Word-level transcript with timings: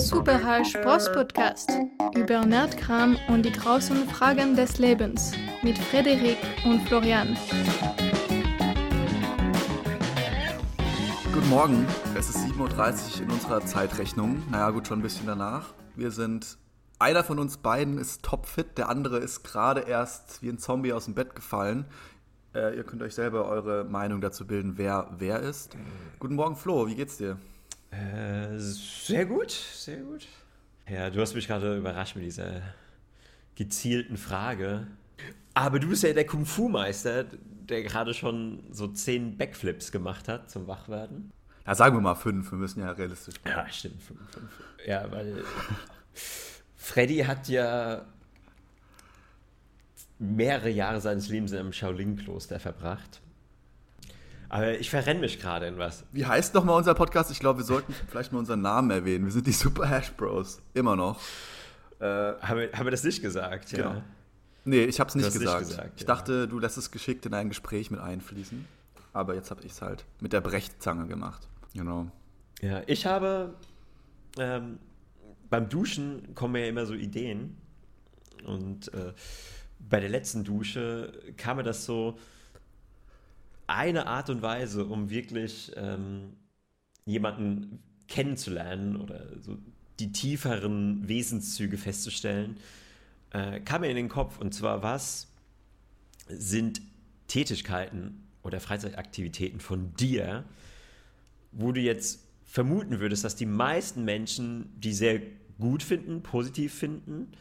Super 0.00 0.64
Sports 0.64 1.12
Podcast 1.12 1.70
über 2.16 2.44
Nerdkram 2.46 3.18
und 3.28 3.44
die 3.44 3.52
großen 3.52 4.08
Fragen 4.08 4.56
des 4.56 4.78
Lebens 4.78 5.32
mit 5.62 5.76
Frederik 5.76 6.38
und 6.64 6.80
Florian. 6.88 7.36
Guten 11.34 11.48
Morgen, 11.50 11.86
es 12.16 12.30
ist 12.30 12.38
7.30 12.38 13.18
Uhr 13.18 13.24
in 13.24 13.30
unserer 13.30 13.60
Zeitrechnung. 13.60 14.42
Naja, 14.50 14.70
gut, 14.70 14.88
schon 14.88 15.00
ein 15.00 15.02
bisschen 15.02 15.26
danach. 15.26 15.74
Wir 15.94 16.10
sind, 16.10 16.56
einer 16.98 17.22
von 17.22 17.38
uns 17.38 17.58
beiden 17.58 17.98
ist 17.98 18.22
topfit, 18.22 18.78
der 18.78 18.88
andere 18.88 19.18
ist 19.18 19.44
gerade 19.44 19.82
erst 19.82 20.42
wie 20.42 20.48
ein 20.48 20.58
Zombie 20.58 20.94
aus 20.94 21.04
dem 21.04 21.14
Bett 21.14 21.34
gefallen. 21.34 21.84
Äh, 22.54 22.74
ihr 22.74 22.84
könnt 22.84 23.02
euch 23.02 23.14
selber 23.14 23.44
eure 23.44 23.84
Meinung 23.84 24.22
dazu 24.22 24.46
bilden, 24.46 24.72
wer 24.76 25.10
wer 25.18 25.40
ist. 25.40 25.76
Guten 26.18 26.36
Morgen, 26.36 26.56
Flo, 26.56 26.86
wie 26.86 26.94
geht's 26.94 27.18
dir? 27.18 27.36
Äh, 27.90 28.58
sehr 28.58 29.26
gut, 29.26 29.50
sehr 29.50 29.98
gut. 29.98 30.26
Ja, 30.88 31.10
du 31.10 31.20
hast 31.20 31.34
mich 31.34 31.46
gerade 31.46 31.76
überrascht 31.76 32.16
mit 32.16 32.24
dieser 32.24 32.62
gezielten 33.54 34.16
Frage. 34.16 34.86
Aber 35.54 35.78
du 35.78 35.88
bist 35.88 36.02
ja 36.02 36.12
der 36.12 36.26
Kung-Fu-Meister, 36.26 37.24
der 37.24 37.82
gerade 37.82 38.14
schon 38.14 38.62
so 38.70 38.88
zehn 38.88 39.36
Backflips 39.36 39.92
gemacht 39.92 40.28
hat 40.28 40.50
zum 40.50 40.66
Wachwerden. 40.66 41.30
Na, 41.66 41.74
sagen 41.74 41.96
wir 41.96 42.00
mal 42.00 42.14
fünf, 42.14 42.50
wir 42.50 42.58
müssen 42.58 42.80
ja 42.80 42.90
realistisch 42.90 43.40
bleiben. 43.40 43.58
Ja, 43.58 43.68
stimmt, 43.72 44.02
fünf, 44.02 44.20
fünf. 44.30 44.50
Ja, 44.86 45.10
weil 45.10 45.44
Freddy 46.76 47.18
hat 47.18 47.48
ja 47.48 48.06
mehrere 50.18 50.70
Jahre 50.70 51.00
seines 51.00 51.28
Lebens 51.28 51.52
in 51.52 51.58
einem 51.58 51.72
Shaolin-Kloster 51.72 52.60
verbracht. 52.60 53.20
Aber 54.50 54.78
ich 54.78 54.90
verrenne 54.90 55.20
mich 55.20 55.40
gerade 55.40 55.66
in 55.66 55.78
was. 55.78 56.04
Wie 56.12 56.26
heißt 56.26 56.54
nochmal 56.54 56.76
unser 56.76 56.94
Podcast? 56.94 57.30
Ich 57.30 57.38
glaube, 57.38 57.60
wir 57.60 57.64
sollten 57.64 57.94
vielleicht 58.08 58.32
mal 58.32 58.40
unseren 58.40 58.60
Namen 58.60 58.90
erwähnen. 58.90 59.24
Wir 59.24 59.32
sind 59.32 59.46
die 59.46 59.52
Super 59.52 59.88
Hash 59.88 60.10
Bros. 60.10 60.60
Immer 60.74 60.96
noch. 60.96 61.20
Äh, 62.00 62.04
haben, 62.04 62.58
wir, 62.58 62.72
haben 62.72 62.84
wir 62.84 62.90
das 62.90 63.04
nicht 63.04 63.22
gesagt? 63.22 63.70
Genau. 63.70 63.90
Ja. 63.90 64.04
Nee, 64.64 64.84
ich 64.84 64.98
habe 64.98 65.08
es 65.08 65.14
nicht, 65.14 65.32
gesagt. 65.32 65.60
nicht 65.60 65.68
gesagt. 65.70 65.92
Ich 65.94 66.02
ja. 66.02 66.06
dachte, 66.08 66.48
du 66.48 66.58
lässt 66.58 66.76
es 66.76 66.90
geschickt 66.90 67.24
in 67.26 67.32
ein 67.32 67.48
Gespräch 67.48 67.92
mit 67.92 68.00
einfließen. 68.00 68.66
Aber 69.12 69.34
jetzt 69.34 69.52
habe 69.52 69.62
ich 69.62 69.72
es 69.72 69.82
halt 69.82 70.04
mit 70.20 70.32
der 70.32 70.40
Brechzange 70.40 71.06
gemacht. 71.06 71.48
Genau. 71.72 72.08
Ja, 72.60 72.82
ich 72.86 73.06
habe 73.06 73.54
ähm, 74.36 74.80
beim 75.48 75.68
Duschen 75.68 76.34
kommen 76.34 76.54
mir 76.54 76.62
ja 76.62 76.68
immer 76.68 76.86
so 76.86 76.94
Ideen. 76.94 77.56
Und 78.44 78.92
äh, 78.94 79.12
bei 79.78 80.00
der 80.00 80.08
letzten 80.08 80.42
Dusche 80.42 81.12
kam 81.36 81.58
mir 81.58 81.62
das 81.62 81.84
so 81.84 82.18
eine 83.70 84.06
Art 84.06 84.30
und 84.30 84.42
Weise, 84.42 84.84
um 84.84 85.10
wirklich 85.10 85.72
ähm, 85.76 86.34
jemanden 87.04 87.82
kennenzulernen 88.08 88.96
oder 88.96 89.26
so 89.40 89.56
die 89.98 90.12
tieferen 90.12 91.06
Wesenszüge 91.08 91.78
festzustellen, 91.78 92.56
äh, 93.30 93.60
kam 93.60 93.82
mir 93.82 93.90
in 93.90 93.96
den 93.96 94.08
Kopf. 94.08 94.38
Und 94.38 94.54
zwar, 94.54 94.82
was 94.82 95.28
sind 96.28 96.80
Tätigkeiten 97.28 98.26
oder 98.42 98.60
Freizeitaktivitäten 98.60 99.60
von 99.60 99.94
dir, 99.94 100.44
wo 101.52 101.72
du 101.72 101.80
jetzt 101.80 102.26
vermuten 102.44 102.98
würdest, 103.00 103.24
dass 103.24 103.36
die 103.36 103.46
meisten 103.46 104.04
Menschen 104.04 104.72
die 104.80 104.92
sehr 104.92 105.20
gut 105.58 105.82
finden, 105.82 106.22
positiv 106.22 106.74
finden, 106.74 107.32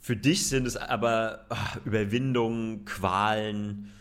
für 0.00 0.16
dich 0.16 0.46
sind 0.46 0.66
es 0.66 0.76
aber 0.76 1.44
ach, 1.50 1.76
Überwindungen, 1.84 2.86
Qualen 2.86 3.92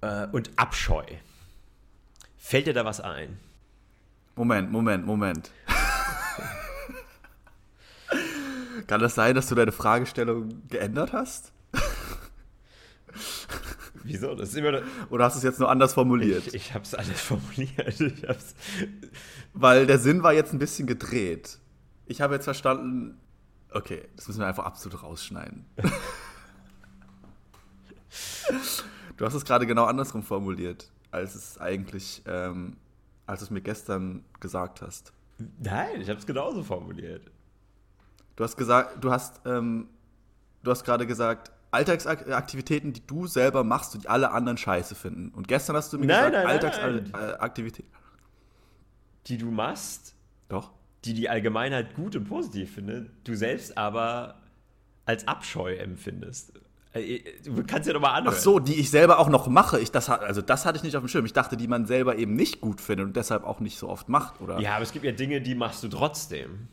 äh, 0.00 0.26
und 0.32 0.50
Abscheu. 0.56 1.04
Fällt 2.36 2.66
dir 2.66 2.74
da 2.74 2.84
was 2.84 3.00
ein? 3.00 3.38
Moment, 4.36 4.70
Moment, 4.70 5.06
Moment. 5.06 5.50
Kann 8.86 9.00
das 9.00 9.14
sein, 9.14 9.34
dass 9.34 9.48
du 9.48 9.54
deine 9.54 9.72
Fragestellung 9.72 10.62
geändert 10.68 11.12
hast? 11.12 11.52
Wieso? 14.04 14.34
Das 14.34 14.50
ist 14.50 14.54
immer 14.56 14.80
Oder 15.10 15.24
hast 15.24 15.34
du 15.34 15.38
es 15.38 15.44
jetzt 15.44 15.58
nur 15.60 15.68
anders 15.68 15.92
formuliert? 15.92 16.46
Ich, 16.46 16.54
ich 16.54 16.74
habe 16.74 16.84
es 16.84 16.94
anders 16.94 17.20
formuliert. 17.20 18.00
Weil 19.52 19.86
der 19.86 19.98
Sinn 19.98 20.22
war 20.22 20.32
jetzt 20.32 20.52
ein 20.52 20.58
bisschen 20.58 20.86
gedreht. 20.86 21.58
Ich 22.06 22.20
habe 22.20 22.34
jetzt 22.34 22.44
verstanden, 22.44 23.20
Okay, 23.70 24.08
das 24.16 24.26
müssen 24.28 24.40
wir 24.40 24.46
einfach 24.46 24.64
absolut 24.64 25.02
rausschneiden. 25.02 25.66
du 29.18 29.26
hast 29.26 29.34
es 29.34 29.44
gerade 29.44 29.66
genau 29.66 29.84
andersrum 29.84 30.22
formuliert, 30.22 30.90
als 31.10 31.34
es 31.34 31.58
eigentlich, 31.58 32.22
ähm, 32.26 32.78
als 33.26 33.40
du 33.40 33.44
es 33.44 33.50
mir 33.50 33.60
gestern 33.60 34.24
gesagt 34.40 34.80
hast. 34.80 35.12
Nein, 35.58 36.00
ich 36.00 36.08
habe 36.08 36.18
es 36.18 36.26
genauso 36.26 36.62
formuliert. 36.62 37.30
Du 38.36 38.44
hast 38.44 38.56
gesagt, 38.56 39.04
du 39.04 39.10
hast, 39.10 39.42
ähm, 39.44 39.88
du 40.62 40.70
hast 40.70 40.84
gerade 40.84 41.06
gesagt, 41.06 41.52
Alltagsaktivitäten, 41.70 42.94
die 42.94 43.06
du 43.06 43.26
selber 43.26 43.62
machst 43.62 43.94
und 43.94 44.04
die 44.04 44.08
alle 44.08 44.30
anderen 44.30 44.56
scheiße 44.56 44.94
finden. 44.94 45.28
Und 45.34 45.46
gestern 45.46 45.76
hast 45.76 45.92
du 45.92 45.98
mir 45.98 46.06
nein, 46.06 46.32
gesagt, 46.32 46.46
Alltagsaktivitäten. 46.46 47.92
Die 49.26 49.36
du 49.36 49.50
machst? 49.50 50.14
Doch 50.48 50.72
die 51.04 51.14
die 51.14 51.28
Allgemeinheit 51.28 51.94
gut 51.94 52.16
und 52.16 52.24
positiv 52.24 52.74
findet, 52.74 53.10
du 53.24 53.34
selbst 53.34 53.76
aber 53.78 54.40
als 55.04 55.26
Abscheu 55.28 55.74
empfindest. 55.76 56.52
Äh, 56.92 57.20
du 57.44 57.62
kannst 57.64 57.86
ja 57.86 57.94
nochmal 57.94 58.14
anhören. 58.14 58.34
Ach 58.36 58.40
so, 58.40 58.58
die 58.58 58.74
ich 58.74 58.90
selber 58.90 59.18
auch 59.18 59.28
noch 59.28 59.46
mache. 59.48 59.78
Ich, 59.80 59.90
das, 59.90 60.08
also 60.08 60.42
das 60.42 60.64
hatte 60.64 60.78
ich 60.78 60.82
nicht 60.82 60.96
auf 60.96 61.02
dem 61.02 61.08
Schirm. 61.08 61.26
Ich 61.26 61.32
dachte, 61.32 61.56
die 61.56 61.68
man 61.68 61.86
selber 61.86 62.16
eben 62.16 62.34
nicht 62.34 62.60
gut 62.60 62.80
findet 62.80 63.06
und 63.06 63.16
deshalb 63.16 63.44
auch 63.44 63.60
nicht 63.60 63.78
so 63.78 63.88
oft 63.88 64.08
macht, 64.08 64.40
oder? 64.40 64.58
Ja, 64.60 64.74
aber 64.74 64.82
es 64.82 64.92
gibt 64.92 65.04
ja 65.04 65.12
Dinge, 65.12 65.40
die 65.40 65.54
machst 65.54 65.82
du 65.82 65.88
trotzdem. 65.88 66.68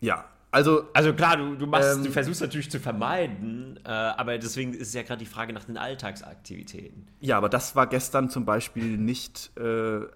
Ja, 0.00 0.24
also. 0.50 0.88
Also 0.94 1.12
klar, 1.12 1.36
du, 1.36 1.54
du, 1.54 1.66
machst, 1.66 1.96
ähm, 1.96 2.04
du 2.04 2.10
versuchst 2.10 2.40
natürlich 2.40 2.70
zu 2.70 2.80
vermeiden, 2.80 3.78
äh, 3.84 3.90
aber 3.90 4.38
deswegen 4.38 4.74
ist 4.74 4.94
ja 4.94 5.02
gerade 5.02 5.18
die 5.18 5.30
Frage 5.30 5.52
nach 5.52 5.64
den 5.64 5.76
Alltagsaktivitäten. 5.76 7.06
Ja, 7.20 7.36
aber 7.36 7.48
das 7.48 7.76
war 7.76 7.86
gestern 7.86 8.30
zum 8.30 8.44
Beispiel 8.44 8.96
nicht, 8.96 9.50
äh, 9.56 9.62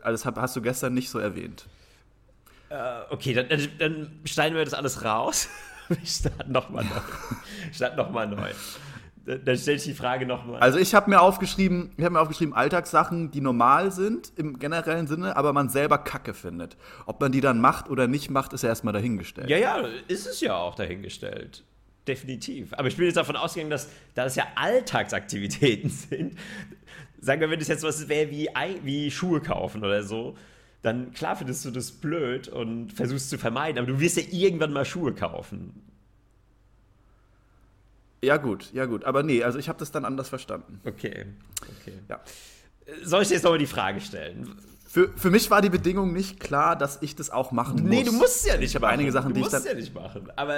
also 0.02 0.24
das 0.24 0.24
hast 0.24 0.56
du 0.56 0.62
gestern 0.62 0.94
nicht 0.94 1.10
so 1.10 1.18
erwähnt. 1.18 1.66
Äh, 2.70 3.02
okay, 3.10 3.34
dann, 3.34 3.48
dann, 3.48 3.68
dann, 3.78 4.20
schneiden 4.24 4.56
wir 4.56 4.64
das 4.64 4.74
alles 4.74 5.04
raus. 5.04 5.48
Wir 6.00 6.06
starten 6.06 6.52
nochmal 6.52 6.84
neu. 6.84 7.00
starten 7.72 7.96
nochmal 7.96 8.28
neu. 8.28 8.50
Dann, 9.24 9.44
dann 9.44 9.56
stelle 9.56 9.76
ich 9.76 9.84
die 9.84 9.94
Frage 9.94 10.26
nochmal. 10.26 10.60
Also 10.60 10.78
ich 10.78 10.94
habe 10.94 11.08
mir 11.10 11.20
aufgeschrieben, 11.20 11.92
ich 11.96 12.04
habe 12.04 12.14
mir 12.14 12.20
aufgeschrieben, 12.20 12.54
Alltagssachen, 12.54 13.30
die 13.30 13.40
normal 13.40 13.92
sind 13.92 14.32
im 14.36 14.58
generellen 14.58 15.06
Sinne, 15.06 15.36
aber 15.36 15.52
man 15.52 15.68
selber 15.68 15.98
Kacke 15.98 16.34
findet. 16.34 16.76
Ob 17.06 17.20
man 17.20 17.30
die 17.30 17.40
dann 17.40 17.60
macht 17.60 17.88
oder 17.88 18.08
nicht 18.08 18.30
macht, 18.30 18.52
ist 18.52 18.62
ja 18.62 18.68
erstmal 18.68 18.92
dahingestellt. 18.92 19.48
Ja, 19.48 19.58
ja, 19.58 19.86
ist 20.08 20.26
es 20.26 20.40
ja 20.40 20.56
auch 20.56 20.74
dahingestellt. 20.74 21.62
Definitiv. 22.08 22.72
Aber 22.74 22.88
ich 22.88 22.96
bin 22.96 23.06
jetzt 23.06 23.16
davon 23.16 23.36
ausgegangen, 23.36 23.70
dass 23.70 23.88
da 24.14 24.24
das 24.24 24.34
ja 24.34 24.44
Alltagsaktivitäten 24.56 25.90
sind. 26.10 26.36
Sagen 27.20 27.40
wir, 27.40 27.50
wenn 27.50 27.60
das 27.60 27.68
jetzt 27.68 27.84
was 27.84 28.08
wäre 28.08 28.30
wie, 28.30 28.48
wie 28.82 29.10
Schuhe 29.12 29.40
kaufen 29.40 29.84
oder 29.84 30.02
so, 30.02 30.36
dann 30.82 31.12
klar 31.12 31.36
findest 31.36 31.64
du 31.64 31.70
das 31.70 31.92
blöd 31.92 32.48
und 32.48 32.92
versuchst 32.92 33.30
zu 33.30 33.38
vermeiden, 33.38 33.78
aber 33.78 33.86
du 33.86 34.00
wirst 34.00 34.16
ja 34.16 34.24
irgendwann 34.30 34.72
mal 34.72 34.84
Schuhe 34.84 35.14
kaufen. 35.14 35.80
Ja, 38.24 38.36
gut, 38.36 38.72
ja, 38.72 38.86
gut. 38.86 39.04
Aber 39.04 39.22
nee, 39.22 39.42
also 39.42 39.58
ich 39.58 39.68
habe 39.68 39.78
das 39.78 39.90
dann 39.90 40.04
anders 40.04 40.28
verstanden. 40.28 40.80
Okay, 40.84 41.26
okay. 41.80 41.94
Ja. 42.08 42.20
Soll 43.02 43.22
ich 43.22 43.28
dir 43.28 43.34
jetzt 43.34 43.42
nochmal 43.44 43.58
die 43.58 43.66
Frage 43.66 44.00
stellen? 44.00 44.56
Für, 44.86 45.08
für 45.16 45.30
mich 45.30 45.50
war 45.50 45.62
die 45.62 45.70
Bedingung 45.70 46.12
nicht 46.12 46.38
klar, 46.38 46.76
dass 46.76 47.00
ich 47.02 47.16
das 47.16 47.30
auch 47.30 47.50
machen 47.50 47.80
muss. 47.80 47.88
Nee, 47.90 48.04
du 48.04 48.12
musst 48.12 48.36
es 48.40 48.46
ja 48.46 48.56
nicht 48.56 48.74
ich 48.74 48.80
machen. 48.80 48.92
einige 48.92 49.10
Sachen, 49.10 49.28
du 49.28 49.34
die 49.34 49.40
musst 49.40 49.54
ich 49.54 49.60
dann. 49.60 49.68
ja 49.68 49.74
nicht 49.74 49.94
machen, 49.94 50.28
aber. 50.36 50.56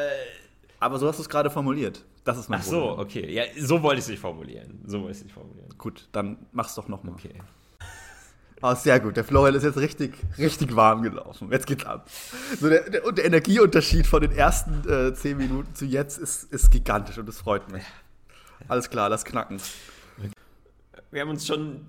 Aber 0.80 0.98
so 0.98 1.06
hast 1.08 1.18
du 1.18 1.22
es 1.22 1.28
gerade 1.28 1.50
formuliert. 1.50 2.04
Das 2.24 2.36
ist 2.36 2.48
mein 2.50 2.60
Ach 2.60 2.64
so, 2.64 2.80
Problem. 2.88 3.06
okay. 3.06 3.32
Ja, 3.32 3.44
so 3.58 3.82
wollte 3.82 3.98
ich 4.00 4.04
es 4.04 4.08
nicht 4.08 4.20
formulieren. 4.20 4.80
So 4.86 4.98
wollte 5.00 5.12
ich 5.12 5.18
es 5.18 5.24
nicht 5.24 5.32
formulieren. 5.32 5.68
Gut, 5.78 6.08
dann 6.12 6.36
mach's 6.52 6.74
doch 6.74 6.88
nochmal. 6.88 7.14
Okay. 7.14 7.40
Oh, 8.66 8.74
sehr 8.74 8.98
gut. 8.98 9.14
Der 9.18 9.24
Florian 9.24 9.54
ist 9.54 9.62
jetzt 9.62 9.76
richtig, 9.76 10.16
richtig 10.38 10.74
warm 10.74 11.02
gelaufen. 11.02 11.52
Jetzt 11.52 11.66
geht's 11.66 11.84
ab. 11.84 12.08
So 12.58 12.70
der, 12.70 12.88
der, 12.88 13.12
der 13.12 13.26
Energieunterschied 13.26 14.06
von 14.06 14.22
den 14.22 14.32
ersten 14.32 14.88
äh, 14.88 15.12
zehn 15.12 15.36
Minuten 15.36 15.74
zu 15.74 15.84
jetzt 15.84 16.16
ist, 16.16 16.50
ist 16.50 16.70
gigantisch 16.70 17.18
und 17.18 17.26
das 17.26 17.36
freut 17.36 17.70
mich. 17.70 17.82
Alles 18.66 18.88
klar, 18.88 19.10
lass 19.10 19.26
knacken. 19.26 19.60
Wir 21.10 21.20
haben 21.20 21.28
uns 21.28 21.46
schon 21.46 21.84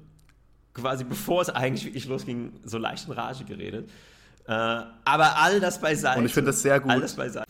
quasi, 0.73 1.05
bevor 1.05 1.43
es 1.43 1.49
eigentlich 1.49 1.85
wirklich 1.85 2.07
losging, 2.07 2.51
so 2.65 2.77
leicht 2.77 3.07
in 3.07 3.13
Rage 3.13 3.45
geredet. 3.45 3.89
Äh, 4.45 4.51
aber 4.51 5.37
all 5.37 5.61
das 5.61 5.79
beiseite. 5.79 6.19
Und 6.19 6.25
ich 6.25 6.33
finde 6.33 6.51
das 6.51 6.61
sehr 6.61 6.81
gut. 6.81 6.91
Alles 6.91 7.15
beiseite. 7.15 7.47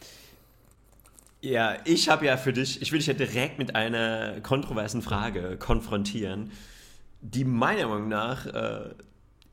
Ja, 1.42 1.78
ich 1.86 2.10
habe 2.10 2.28
ja 2.28 2.38
für 2.38 2.54
dich, 2.54 2.80
ich 2.80 2.92
will 2.92 3.00
dich 3.00 3.08
ja 3.08 3.16
direkt 3.16 3.58
mit 3.58 3.76
einer 3.76 4.40
kontroversen 4.42 5.02
Frage 5.02 5.58
konfrontieren, 5.58 6.52
die 7.22 7.44
meiner 7.44 7.88
Meinung 7.88 8.08
nach 8.08 8.46
äh, 8.46 8.94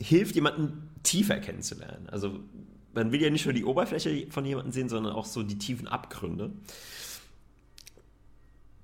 hilft, 0.03 0.35
jemanden 0.35 0.91
tiefer 1.03 1.39
kennenzulernen. 1.39 2.09
Also 2.11 2.41
man 2.95 3.13
will 3.13 3.23
ja 3.23 3.31
nicht 3.31 3.45
nur 3.47 3.55
die 3.55 3.65
Oberfläche 3.65 4.27
von 4.31 4.45
jemandem 4.45 4.73
sehen, 4.73 4.89
sondern 4.89 5.13
auch 5.13 5.27
so 5.27 5.43
die 5.43 5.59
tiefen 5.59 5.89
Abgründe. 5.89 6.51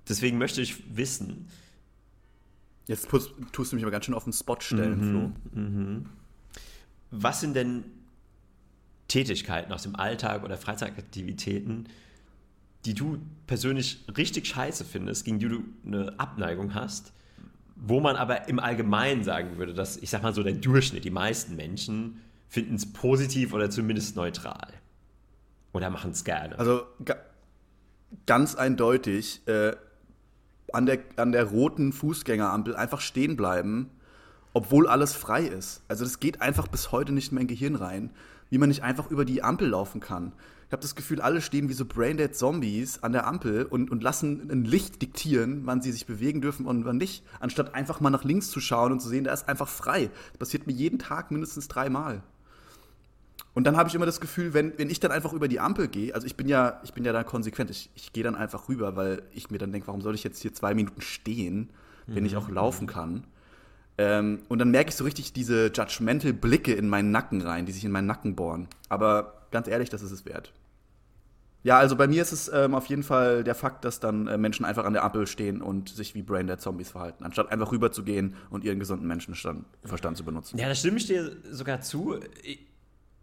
Deswegen 0.08 0.38
möchte 0.38 0.62
ich 0.62 0.96
wissen. 0.96 1.48
Jetzt 2.86 3.08
tust 3.08 3.72
du 3.72 3.76
mich 3.76 3.84
aber 3.84 3.90
ganz 3.90 4.06
schön 4.06 4.14
auf 4.14 4.24
den 4.24 4.32
Spot 4.32 4.56
stellen, 4.60 4.98
mhm, 4.98 5.10
Flo. 5.10 5.60
Mhm. 5.60 6.06
Was 7.10 7.40
sind 7.40 7.54
denn 7.54 7.84
Tätigkeiten 9.08 9.72
aus 9.72 9.82
dem 9.82 9.96
Alltag 9.96 10.44
oder 10.44 10.56
Freizeitaktivitäten, 10.56 11.88
die 12.84 12.94
du 12.94 13.18
persönlich 13.46 14.04
richtig 14.16 14.46
scheiße 14.46 14.84
findest, 14.84 15.24
gegen 15.24 15.38
die 15.38 15.48
du 15.48 15.64
eine 15.84 16.18
Abneigung 16.18 16.74
hast, 16.74 17.12
wo 17.80 18.00
man 18.00 18.16
aber 18.16 18.48
im 18.48 18.58
Allgemeinen 18.58 19.22
sagen 19.22 19.58
würde, 19.58 19.72
dass, 19.72 19.96
ich 19.96 20.10
sag 20.10 20.22
mal 20.22 20.34
so, 20.34 20.42
der 20.42 20.54
Durchschnitt, 20.54 21.04
die 21.04 21.10
meisten 21.10 21.56
Menschen 21.56 22.20
finden 22.48 22.74
es 22.74 22.92
positiv 22.92 23.52
oder 23.52 23.70
zumindest 23.70 24.16
neutral. 24.16 24.68
Oder 25.72 25.90
machen 25.90 26.10
es 26.10 26.24
gerne. 26.24 26.58
Also 26.58 26.82
ga 27.04 27.16
ganz 28.24 28.54
eindeutig 28.54 29.46
äh, 29.46 29.76
an, 30.72 30.86
der, 30.86 31.00
an 31.16 31.32
der 31.32 31.44
roten 31.44 31.92
Fußgängerampel 31.92 32.74
einfach 32.74 33.00
stehen 33.00 33.36
bleiben, 33.36 33.90
obwohl 34.54 34.88
alles 34.88 35.14
frei 35.14 35.44
ist. 35.44 35.82
Also 35.88 36.04
das 36.04 36.20
geht 36.20 36.40
einfach 36.40 36.68
bis 36.68 36.90
heute 36.90 37.12
nicht 37.12 37.30
in 37.30 37.36
mein 37.36 37.46
Gehirn 37.46 37.74
rein, 37.74 38.10
wie 38.50 38.58
man 38.58 38.70
nicht 38.70 38.82
einfach 38.82 39.10
über 39.10 39.26
die 39.26 39.42
Ampel 39.42 39.68
laufen 39.68 40.00
kann. 40.00 40.32
Ich 40.68 40.72
habe 40.72 40.82
das 40.82 40.94
Gefühl, 40.94 41.22
alle 41.22 41.40
stehen 41.40 41.70
wie 41.70 41.72
so 41.72 41.86
braindead 41.86 42.36
Zombies 42.36 43.02
an 43.02 43.12
der 43.12 43.26
Ampel 43.26 43.64
und, 43.64 43.90
und 43.90 44.02
lassen 44.02 44.50
ein 44.50 44.66
Licht 44.66 45.00
diktieren, 45.00 45.62
wann 45.64 45.80
sie 45.80 45.90
sich 45.92 46.04
bewegen 46.04 46.42
dürfen 46.42 46.66
und 46.66 46.84
wann 46.84 46.98
nicht, 46.98 47.24
anstatt 47.40 47.74
einfach 47.74 48.00
mal 48.00 48.10
nach 48.10 48.22
links 48.22 48.50
zu 48.50 48.60
schauen 48.60 48.92
und 48.92 49.00
zu 49.00 49.08
sehen, 49.08 49.24
da 49.24 49.32
ist 49.32 49.48
einfach 49.48 49.66
frei. 49.66 50.10
Das 50.32 50.38
passiert 50.40 50.66
mir 50.66 50.74
jeden 50.74 50.98
Tag 50.98 51.30
mindestens 51.30 51.68
dreimal. 51.68 52.22
Und 53.54 53.66
dann 53.66 53.78
habe 53.78 53.88
ich 53.88 53.94
immer 53.94 54.04
das 54.04 54.20
Gefühl, 54.20 54.52
wenn, 54.52 54.74
wenn 54.76 54.90
ich 54.90 55.00
dann 55.00 55.10
einfach 55.10 55.32
über 55.32 55.48
die 55.48 55.58
Ampel 55.58 55.88
gehe, 55.88 56.14
also 56.14 56.26
ich 56.26 56.36
bin 56.36 56.48
ja, 56.48 56.82
ich 56.84 56.92
bin 56.92 57.02
ja 57.02 57.14
da 57.14 57.24
konsequent, 57.24 57.70
ich, 57.70 57.88
ich 57.94 58.12
gehe 58.12 58.22
dann 58.22 58.34
einfach 58.34 58.68
rüber, 58.68 58.94
weil 58.94 59.22
ich 59.32 59.50
mir 59.50 59.56
dann 59.56 59.72
denke, 59.72 59.86
warum 59.86 60.02
soll 60.02 60.14
ich 60.14 60.22
jetzt 60.22 60.42
hier 60.42 60.52
zwei 60.52 60.74
Minuten 60.74 61.00
stehen, 61.00 61.70
wenn 62.06 62.24
mhm. 62.24 62.26
ich 62.26 62.36
auch 62.36 62.50
laufen 62.50 62.86
kann? 62.86 63.24
Ähm, 63.96 64.40
und 64.48 64.58
dann 64.58 64.70
merke 64.70 64.90
ich 64.90 64.96
so 64.96 65.04
richtig 65.04 65.32
diese 65.32 65.72
judgmental 65.74 66.34
Blicke 66.34 66.74
in 66.74 66.90
meinen 66.90 67.10
Nacken 67.10 67.40
rein, 67.40 67.64
die 67.64 67.72
sich 67.72 67.86
in 67.86 67.90
meinen 67.90 68.06
Nacken 68.06 68.36
bohren. 68.36 68.68
Aber 68.90 69.37
ganz 69.50 69.68
ehrlich, 69.68 69.88
das 69.90 70.02
ist 70.02 70.10
es 70.10 70.24
wert. 70.24 70.52
Ja, 71.64 71.78
also 71.78 71.96
bei 71.96 72.06
mir 72.06 72.22
ist 72.22 72.32
es 72.32 72.48
ähm, 72.48 72.74
auf 72.74 72.86
jeden 72.86 73.02
Fall 73.02 73.42
der 73.42 73.54
Fakt, 73.54 73.84
dass 73.84 73.98
dann 73.98 74.28
äh, 74.28 74.38
Menschen 74.38 74.64
einfach 74.64 74.84
an 74.84 74.92
der 74.92 75.02
Ampel 75.02 75.26
stehen 75.26 75.60
und 75.60 75.88
sich 75.88 76.14
wie 76.14 76.22
Braindead 76.22 76.60
Zombies 76.60 76.90
verhalten, 76.90 77.24
anstatt 77.24 77.50
einfach 77.50 77.72
rüber 77.72 77.90
zu 77.90 78.04
gehen 78.04 78.36
und 78.50 78.64
ihren 78.64 78.78
gesunden 78.78 79.08
Menschenverstand 79.08 80.16
zu 80.16 80.24
benutzen. 80.24 80.56
Ja, 80.58 80.68
da 80.68 80.74
stimme 80.74 80.98
ich 80.98 81.06
dir 81.06 81.36
sogar 81.50 81.80
zu. 81.80 82.20
Ich, 82.42 82.60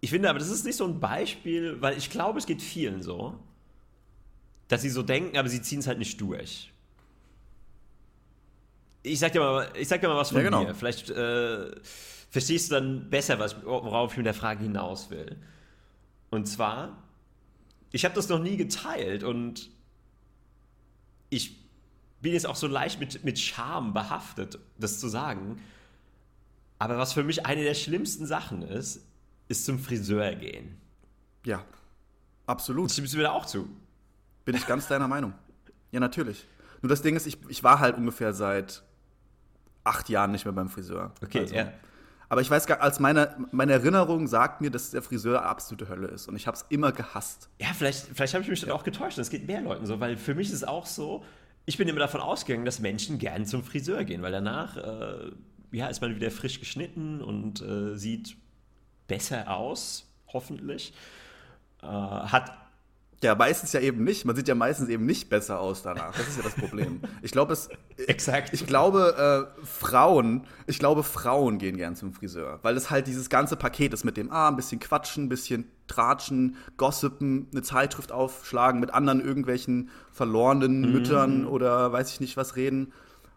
ich 0.02 0.10
finde 0.10 0.30
aber, 0.30 0.38
das 0.38 0.50
ist 0.50 0.66
nicht 0.66 0.76
so 0.76 0.86
ein 0.86 1.00
Beispiel, 1.00 1.82
weil 1.82 1.98
ich 1.98 2.10
glaube, 2.10 2.38
es 2.38 2.46
geht 2.46 2.62
vielen 2.62 3.02
so, 3.02 3.40
dass 4.68 4.82
sie 4.82 4.90
so 4.90 5.02
denken, 5.02 5.38
aber 5.38 5.48
sie 5.48 5.62
ziehen 5.62 5.80
es 5.80 5.88
halt 5.88 5.98
nicht 5.98 6.20
durch. 6.20 6.72
Ich 9.02 9.20
sag 9.20 9.32
dir 9.32 9.40
mal, 9.40 9.70
ich 9.80 9.88
sag 9.88 10.02
dir 10.02 10.08
mal 10.08 10.18
was 10.18 10.30
von 10.30 10.38
ja, 10.38 10.44
genau. 10.44 10.64
mir. 10.66 10.76
Vielleicht 10.76 11.10
äh, 11.10 11.72
verstehst 12.30 12.70
du 12.70 12.76
dann 12.76 13.10
besser, 13.10 13.40
was, 13.40 13.64
worauf 13.64 14.12
ich 14.12 14.18
mit 14.18 14.26
der 14.26 14.34
Frage 14.34 14.64
hinaus 14.64 15.10
will. 15.10 15.38
Und 16.36 16.46
zwar, 16.48 17.02
ich 17.92 18.04
habe 18.04 18.14
das 18.14 18.28
noch 18.28 18.40
nie 18.40 18.58
geteilt 18.58 19.24
und 19.24 19.70
ich 21.30 21.66
bin 22.22 22.34
jetzt 22.34 22.46
auch 22.46 22.58
so 22.58 22.68
leicht 22.68 23.00
mit, 23.00 23.24
mit 23.24 23.40
Scham 23.40 23.94
behaftet, 23.94 24.60
das 24.78 25.00
zu 25.00 25.08
sagen. 25.08 25.62
Aber 26.78 26.98
was 26.98 27.14
für 27.14 27.24
mich 27.24 27.46
eine 27.46 27.64
der 27.64 27.74
schlimmsten 27.74 28.26
Sachen 28.26 28.64
ist, 28.64 29.06
ist 29.48 29.66
zum 29.66 29.80
Friseur 29.80 30.36
gehen. 30.36 30.78
Ja, 31.46 31.64
absolut. 32.48 32.92
Stimmst 32.92 33.14
du 33.14 33.18
mir 33.18 33.24
da 33.24 33.32
auch 33.32 33.46
zu? 33.46 33.70
Bin 34.44 34.56
ich 34.56 34.68
ganz 34.68 34.88
deiner 34.88 35.08
Meinung. 35.08 35.34
Ja, 35.92 36.02
natürlich. 36.02 36.46
Nur 36.82 36.90
das 36.90 37.02
Ding 37.02 37.16
ist, 37.16 37.28
ich, 37.28 37.38
ich 37.48 37.64
war 37.64 37.80
halt 37.80 37.96
ungefähr 37.96 38.34
seit 38.34 38.84
acht 39.86 40.10
Jahren 40.10 40.32
nicht 40.32 40.44
mehr 40.44 40.54
beim 40.54 40.68
Friseur. 40.68 41.14
Okay, 41.24 41.40
also, 41.40 41.56
ja. 41.56 41.72
Aber 42.30 42.42
ich 42.42 42.50
weiß 42.50 42.66
gar, 42.66 42.82
als 42.82 43.00
meine, 43.00 43.36
meine 43.52 43.74
Erinnerung 43.74 44.28
sagt 44.28 44.62
mir, 44.62 44.72
dass 44.72 44.92
der 44.92 45.02
Friseur 45.02 45.46
absolute 45.46 45.90
Hölle 45.90 46.08
ist. 46.08 46.28
Und 46.28 46.36
ich 46.36 46.48
habe 46.48 46.58
es 46.58 46.66
immer 46.70 46.92
gehasst. 46.92 47.50
Ja, 47.60 47.68
vielleicht, 47.78 48.08
vielleicht 48.14 48.34
habe 48.34 48.44
ich 48.44 48.50
mich 48.50 48.62
dann 48.62 48.72
auch 48.72 48.84
getäuscht. 48.84 49.18
Das 49.18 49.30
geht 49.30 49.48
mehr 49.48 49.62
Leuten 49.62 49.86
so, 49.86 50.00
weil 50.00 50.18
für 50.18 50.36
mich 50.36 50.48
ist 50.48 50.56
es 50.56 50.64
auch 50.64 50.86
so, 50.86 51.24
ich 51.66 51.78
bin 51.78 51.88
immer 51.88 52.00
davon 52.00 52.22
ausgegangen, 52.22 52.66
dass 52.66 52.80
Menschen 52.80 53.20
gern 53.20 53.46
zum 53.46 53.64
Friseur 53.64 54.04
gehen, 54.04 54.22
weil 54.22 54.32
danach 54.32 54.78
äh, 54.78 55.32
ja, 55.72 55.88
ist 55.88 56.02
man 56.02 56.16
wieder 56.16 56.32
frisch 56.32 56.60
geschnitten 56.60 57.22
und 57.22 57.62
äh, 57.62 57.96
sieht 57.96 58.38
besser 59.08 59.56
aus, 59.56 60.12
hoffentlich. 60.28 60.94
Äh, 61.82 61.88
hat 61.88 62.65
ja, 63.26 63.36
meistens 63.36 63.74
ja 63.74 63.80
eben 63.80 64.04
nicht. 64.04 64.26
Man 64.26 64.36
sieht 64.36 64.48
ja 64.48 64.56
meistens 64.56 64.88
eben 64.90 65.06
nicht 65.06 65.30
besser 65.30 65.60
aus 65.60 65.82
danach. 65.82 66.16
Das 66.16 66.28
ist 66.28 66.38
ja 66.38 66.44
das 66.44 66.56
Problem. 66.56 67.02
Ich 67.22 67.32
glaube, 67.32 67.54
es. 67.54 67.70
Exakt. 68.08 68.54
Ich 68.54 68.66
glaube, 68.66 69.50
äh, 69.60 69.66
Frauen, 69.66 70.46
ich 70.68 70.80
glaube, 70.80 71.04
Frauen 71.04 71.58
gehen 71.58 71.78
gern 71.78 71.96
zum 71.96 72.14
Friseur, 72.14 72.60
weil 72.62 72.78
es 72.78 72.90
halt 72.90 73.08
dieses 73.08 73.30
ganze 73.30 73.56
Paket 73.56 73.94
ist 73.94 74.04
mit 74.04 74.16
dem, 74.18 74.32
ah, 74.32 74.48
ein 74.48 74.56
bisschen 74.56 74.80
quatschen, 74.80 75.26
ein 75.26 75.30
bisschen 75.30 75.66
tratschen, 75.88 76.56
gossipen, 76.78 77.48
eine 77.52 77.62
Zeitschrift 77.62 78.12
aufschlagen, 78.12 78.80
mit 78.80 78.94
anderen 78.94 79.22
irgendwelchen 79.22 79.90
verlorenen 80.12 80.82
mhm. 80.82 80.92
Müttern 80.92 81.46
oder 81.46 81.92
weiß 81.92 82.12
ich 82.12 82.20
nicht 82.20 82.38
was 82.38 82.56
reden 82.56 82.94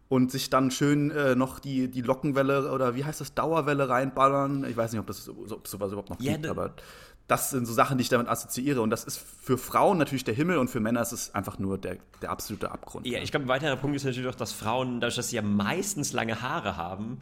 und 0.08 0.30
sich 0.32 0.48
dann 0.50 0.70
schön 0.70 1.10
äh, 1.10 1.34
noch 1.34 1.58
die, 1.58 1.88
die 1.88 2.00
Lockenwelle 2.00 2.72
oder 2.72 2.94
wie 2.94 3.04
heißt 3.04 3.20
das, 3.20 3.34
Dauerwelle 3.34 3.88
reinballern. 3.88 4.64
Ich 4.68 4.76
weiß 4.76 4.92
nicht, 4.92 5.00
ob 5.00 5.06
das 5.06 5.28
ob 5.28 5.68
sowas 5.68 5.92
überhaupt 5.92 6.10
noch 6.10 6.20
ja, 6.20 6.32
gibt, 6.32 6.46
aber 6.46 6.74
das 7.28 7.50
sind 7.50 7.66
so 7.66 7.74
Sachen, 7.74 7.98
die 7.98 8.02
ich 8.02 8.08
damit 8.08 8.26
assoziiere. 8.26 8.80
Und 8.80 8.90
das 8.90 9.04
ist 9.04 9.18
für 9.18 9.58
Frauen 9.58 9.98
natürlich 9.98 10.24
der 10.24 10.34
Himmel 10.34 10.56
und 10.56 10.68
für 10.68 10.80
Männer 10.80 11.02
ist 11.02 11.12
es 11.12 11.34
einfach 11.34 11.58
nur 11.58 11.76
der, 11.76 11.98
der 12.22 12.30
absolute 12.30 12.70
Abgrund. 12.70 13.06
Ja, 13.06 13.20
ich 13.20 13.30
glaube, 13.30 13.44
ein 13.44 13.48
weiterer 13.48 13.76
Punkt 13.76 13.96
ist 13.96 14.04
natürlich 14.04 14.28
auch, 14.28 14.34
dass 14.34 14.52
Frauen, 14.52 15.00
dadurch, 15.00 15.16
dass 15.16 15.28
sie 15.28 15.36
ja 15.36 15.42
meistens 15.42 16.14
lange 16.14 16.40
Haare 16.40 16.76
haben, 16.76 17.20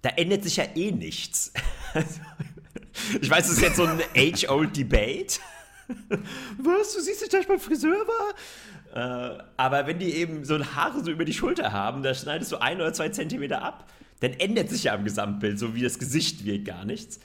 da 0.00 0.08
ändert 0.10 0.42
sich 0.42 0.56
ja 0.56 0.64
eh 0.74 0.90
nichts. 0.90 1.52
ich 3.20 3.28
weiß, 3.28 3.46
das 3.46 3.56
ist 3.56 3.62
jetzt 3.62 3.76
so 3.76 3.84
ein 3.84 4.00
age-old 4.16 4.74
Debate. 4.74 5.38
Was, 6.58 6.94
du 6.94 7.00
siehst 7.00 7.20
dich 7.20 7.28
gleich 7.28 7.46
beim 7.46 7.60
Friseur 7.60 8.06
war? 8.06 9.36
Äh, 9.36 9.38
aber 9.58 9.86
wenn 9.86 9.98
die 9.98 10.14
eben 10.14 10.46
so 10.46 10.58
Haare 10.58 11.04
so 11.04 11.10
über 11.10 11.26
die 11.26 11.34
Schulter 11.34 11.72
haben, 11.72 12.02
da 12.02 12.14
schneidest 12.14 12.52
du 12.52 12.56
ein 12.56 12.76
oder 12.76 12.94
zwei 12.94 13.10
Zentimeter 13.10 13.62
ab, 13.62 13.84
dann 14.20 14.32
ändert 14.32 14.70
sich 14.70 14.84
ja 14.84 14.94
am 14.94 15.04
Gesamtbild, 15.04 15.58
so 15.58 15.74
wie 15.74 15.82
das 15.82 15.98
Gesicht 15.98 16.46
wirkt 16.46 16.64
gar 16.64 16.86
nichts. 16.86 17.20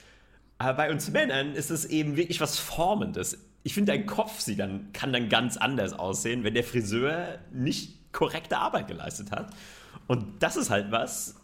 Aber 0.62 0.74
bei 0.74 0.92
uns 0.92 1.10
Männern 1.10 1.54
ist 1.54 1.70
es 1.70 1.86
eben 1.86 2.16
wirklich 2.16 2.40
was 2.40 2.56
Formendes. 2.56 3.36
Ich 3.64 3.74
finde, 3.74 3.90
dein 3.90 4.06
Kopf 4.06 4.38
sieht 4.38 4.60
dann, 4.60 4.92
kann 4.92 5.12
dann 5.12 5.28
ganz 5.28 5.56
anders 5.56 5.92
aussehen, 5.92 6.44
wenn 6.44 6.54
der 6.54 6.62
Friseur 6.62 7.40
nicht 7.52 8.12
korrekte 8.12 8.58
Arbeit 8.58 8.86
geleistet 8.86 9.32
hat. 9.32 9.52
Und 10.06 10.40
das 10.40 10.56
ist 10.56 10.70
halt 10.70 10.92
was, 10.92 11.34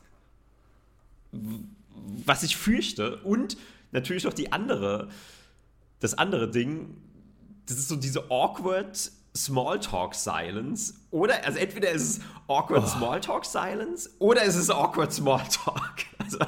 was 1.33 2.45
ich 2.45 2.57
fürchte. 2.57 3.17
Und 3.19 3.57
natürlich 3.91 4.27
auch 4.29 4.35
die 4.35 4.53
andere, 4.53 5.09
das 5.99 6.15
andere 6.15 6.49
Ding, 6.49 6.97
das 7.67 7.77
ist 7.77 7.89
so 7.89 7.97
diese 7.97 8.31
awkward 8.31 9.11
Smalltalk 9.37 10.15
Silence 10.15 10.95
oder 11.11 11.45
also 11.45 11.59
entweder 11.59 11.91
ist 11.91 12.03
es 12.03 12.21
awkward 12.49 12.85
oh. 12.85 12.89
Smalltalk 12.89 13.45
Silence 13.45 14.11
oder 14.19 14.43
ist 14.45 14.57
es 14.57 14.71
awkward 14.71 15.13
Smalltalk. 15.13 16.07
Also 16.21 16.39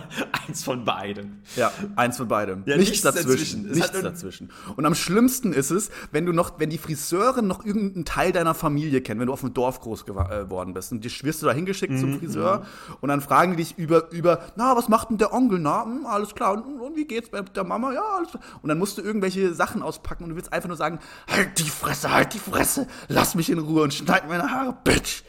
eins 0.47 0.65
von 0.65 0.85
beidem. 0.85 1.39
Ja, 1.57 1.73
eins 1.97 2.19
von 2.19 2.29
beidem. 2.29 2.65
Ja, 2.67 2.77
nichts, 2.77 2.91
nichts, 2.91 3.03
dazwischen. 3.03 3.69
dazwischen. 3.69 3.71
Nichts 3.71 4.03
dazwischen. 4.03 4.53
Und 4.77 4.85
am 4.85 4.95
schlimmsten 4.95 5.55
ist 5.55 5.71
es, 5.71 5.91
wenn 6.11 6.27
du 6.27 6.33
noch, 6.33 6.59
wenn 6.59 6.69
die 6.69 6.77
Friseurin 6.77 7.47
noch 7.47 7.65
irgendeinen 7.65 8.05
Teil 8.05 8.33
deiner 8.33 8.53
Familie 8.53 9.01
kennt, 9.01 9.21
wenn 9.21 9.29
du 9.29 9.33
auf 9.33 9.41
dem 9.41 9.55
Dorf 9.55 9.81
groß 9.81 10.05
geworden 10.05 10.71
äh, 10.71 10.75
bist 10.75 10.93
und 10.93 11.03
die 11.03 11.11
wirst 11.23 11.41
du 11.41 11.47
da 11.47 11.53
hingeschickt 11.53 11.93
mhm, 11.93 11.99
zum 11.99 12.19
Friseur 12.19 12.59
mhm. 12.59 12.95
und 13.01 13.09
dann 13.09 13.23
fragen 13.23 13.53
die 13.53 13.59
dich 13.61 13.79
über, 13.79 14.11
über, 14.11 14.41
na, 14.57 14.77
was 14.77 14.89
macht 14.89 15.11
denn 15.11 15.19
der 15.19 15.33
Onkel? 15.33 15.59
Na, 15.59 15.85
hm, 15.85 16.05
alles 16.05 16.35
klar. 16.35 16.53
Und, 16.53 16.81
und, 16.81 16.97
wie 16.97 17.05
geht's 17.05 17.31
bei 17.31 17.41
der 17.41 17.65
Mama? 17.65 17.93
Ja, 17.93 18.03
alles 18.17 18.31
klar. 18.31 18.43
Und 18.63 18.69
dann 18.69 18.79
musst 18.79 18.99
du 18.99 19.03
irgendwelche 19.03 19.55
Sachen 19.55 19.83
auspacken 19.83 20.25
und 20.25 20.31
du 20.31 20.37
willst 20.37 20.53
einfach 20.53 20.69
nur 20.69 20.77
sagen, 20.77 20.99
halt 21.31 21.59
die 21.59 21.71
Fresse, 21.71 22.13
halt 22.13 22.35
die 22.35 22.39
Fresse, 22.39 22.87
lass 23.09 23.35
mich 23.35 23.51
in 23.51 23.59
Ruhe 23.59 23.83
und 23.83 23.95
schneid 23.95 24.29
meine 24.29 24.50
Bitch. 24.85 25.23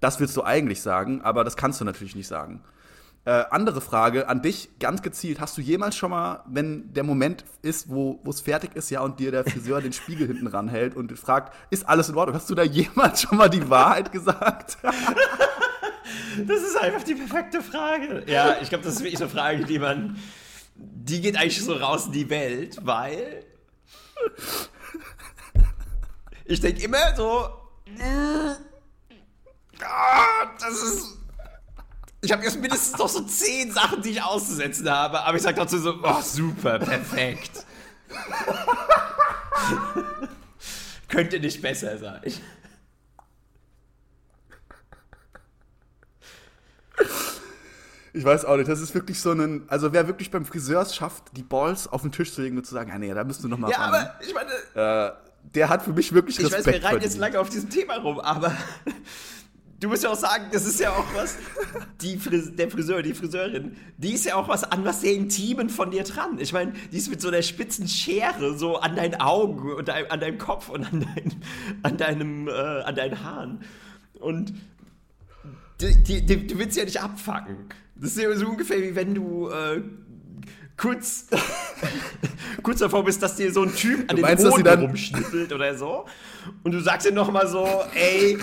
Das 0.00 0.18
willst 0.18 0.36
du 0.36 0.42
eigentlich 0.42 0.82
sagen, 0.82 1.22
aber 1.22 1.44
das 1.44 1.56
kannst 1.56 1.80
du 1.80 1.84
natürlich 1.84 2.16
nicht 2.16 2.26
sagen. 2.26 2.62
Äh, 3.24 3.44
andere 3.50 3.80
Frage 3.80 4.28
an 4.28 4.42
dich, 4.42 4.68
ganz 4.80 5.00
gezielt. 5.00 5.38
Hast 5.38 5.56
du 5.56 5.60
jemals 5.60 5.94
schon 5.94 6.10
mal, 6.10 6.42
wenn 6.46 6.92
der 6.92 7.04
Moment 7.04 7.44
ist, 7.62 7.88
wo 7.88 8.20
es 8.28 8.40
fertig 8.40 8.74
ist, 8.74 8.90
ja, 8.90 9.00
und 9.00 9.20
dir 9.20 9.30
der 9.30 9.44
Friseur 9.44 9.80
den 9.80 9.92
Spiegel 9.92 10.26
hinten 10.26 10.48
ranhält 10.48 10.96
und 10.96 11.16
fragt, 11.16 11.54
ist 11.70 11.88
alles 11.88 12.08
in 12.08 12.16
Ordnung? 12.16 12.34
Hast 12.34 12.50
du 12.50 12.56
da 12.56 12.64
jemals 12.64 13.22
schon 13.22 13.38
mal 13.38 13.48
die 13.48 13.70
Wahrheit 13.70 14.10
gesagt? 14.10 14.78
das 16.46 16.62
ist 16.62 16.76
einfach 16.80 17.04
die 17.04 17.14
perfekte 17.14 17.62
Frage. 17.62 18.24
Ja, 18.26 18.56
ich 18.60 18.70
glaube, 18.70 18.82
das 18.82 18.94
ist 18.94 19.04
wirklich 19.04 19.20
eine 19.20 19.30
Frage, 19.30 19.66
die 19.66 19.78
man, 19.78 20.18
die 20.74 21.20
geht 21.20 21.36
eigentlich 21.36 21.62
so 21.62 21.74
raus 21.74 22.06
in 22.06 22.12
die 22.12 22.28
Welt, 22.28 22.78
weil 22.82 23.44
ich 26.44 26.60
denke 26.60 26.82
immer 26.82 27.14
so, 27.14 27.61
ah, 28.00 28.56
das 30.60 30.82
ist 30.82 31.18
ich 32.24 32.30
habe 32.30 32.44
jetzt 32.44 32.60
mindestens 32.60 32.96
noch 32.98 33.08
so 33.08 33.22
zehn 33.22 33.72
Sachen, 33.72 34.00
die 34.00 34.10
ich 34.10 34.22
auszusetzen 34.22 34.88
habe, 34.88 35.22
aber 35.22 35.36
ich 35.36 35.42
sage 35.42 35.56
dazu 35.56 35.76
so, 35.78 35.98
oh, 36.04 36.20
super, 36.22 36.78
perfekt. 36.78 37.66
Könnte 41.08 41.40
nicht 41.40 41.60
besser 41.60 41.98
sein. 41.98 42.20
Ich 48.14 48.24
weiß 48.24 48.44
auch 48.44 48.56
nicht, 48.56 48.68
das 48.68 48.80
ist 48.80 48.94
wirklich 48.94 49.18
so 49.18 49.32
ein, 49.32 49.64
also 49.68 49.92
wer 49.92 50.06
wirklich 50.06 50.30
beim 50.30 50.44
Friseur 50.44 50.84
schafft, 50.84 51.36
die 51.36 51.42
Balls 51.42 51.88
auf 51.88 52.02
den 52.02 52.12
Tisch 52.12 52.32
zu 52.32 52.42
legen 52.42 52.58
und 52.58 52.64
zu 52.64 52.74
sagen, 52.74 52.90
ja, 52.90 52.98
nee, 52.98 53.12
da 53.12 53.24
müsst 53.24 53.42
du 53.42 53.48
noch 53.48 53.58
mal 53.58 53.70
Ja, 53.70 53.78
ran. 53.78 53.94
aber 53.94 54.14
ich 54.20 54.34
meine, 54.34 54.50
äh, 54.74 55.12
der 55.54 55.68
hat 55.68 55.82
für 55.82 55.92
mich 55.92 56.12
wirklich 56.12 56.38
ich 56.38 56.44
weiß, 56.46 56.52
Respekt 56.58 56.82
wir 56.82 56.88
reiten 56.88 57.02
jetzt 57.02 57.18
lange 57.18 57.38
auf 57.38 57.50
diesem 57.50 57.70
Thema 57.70 57.96
rum, 57.96 58.18
aber 58.20 58.56
du 59.80 59.88
musst 59.88 60.04
ja 60.04 60.10
auch 60.10 60.16
sagen, 60.16 60.46
das 60.52 60.64
ist 60.64 60.80
ja 60.80 60.90
auch 60.90 61.04
was, 61.14 61.36
die 62.00 62.16
Fris 62.16 62.54
der 62.54 62.70
Friseur, 62.70 63.02
die 63.02 63.14
Friseurin, 63.14 63.76
die 63.98 64.12
ist 64.12 64.24
ja 64.24 64.36
auch 64.36 64.48
was 64.48 64.64
an 64.64 64.84
was 64.84 65.00
sehr 65.00 65.14
Intimen 65.14 65.68
von 65.68 65.90
dir 65.90 66.04
dran. 66.04 66.38
Ich 66.38 66.52
meine, 66.52 66.72
die 66.92 66.96
ist 66.96 67.10
mit 67.10 67.20
so 67.20 67.28
einer 67.28 67.42
spitzen 67.42 67.88
Schere 67.88 68.56
so 68.56 68.78
an 68.78 68.96
deinen 68.96 69.20
Augen 69.20 69.72
und 69.72 69.90
an 69.90 70.20
deinem 70.20 70.38
Kopf 70.38 70.68
und 70.68 70.84
an, 70.84 71.06
dein, 71.14 71.42
an, 71.82 71.96
deinem, 71.96 72.48
äh, 72.48 72.52
an 72.52 72.94
deinen 72.94 73.22
Haaren. 73.22 73.60
Und 74.14 74.54
die, 75.80 76.02
die, 76.02 76.26
die, 76.26 76.46
du 76.46 76.58
willst 76.58 76.76
ja 76.76 76.84
nicht 76.84 77.00
abfacken. 77.00 77.56
Das 77.96 78.12
ist 78.16 78.22
ja 78.22 78.34
so 78.36 78.46
ungefähr 78.46 78.80
wie 78.80 78.94
wenn 78.94 79.14
du 79.14 79.48
äh, 79.48 79.82
kurz, 80.82 81.26
kurz 82.62 82.80
davor 82.80 83.04
bist, 83.04 83.22
dass 83.22 83.36
dir 83.36 83.52
so 83.52 83.62
ein 83.62 83.74
Typ 83.74 84.10
an 84.10 84.16
den 84.16 84.22
meinst, 84.22 84.44
dann- 84.44 84.80
rumschnippelt 84.80 85.52
oder 85.52 85.76
so. 85.78 86.06
Und 86.64 86.72
du 86.72 86.80
sagst 86.80 87.06
dir 87.06 87.12
nochmal 87.12 87.46
so, 87.46 87.64
ey, 87.94 88.36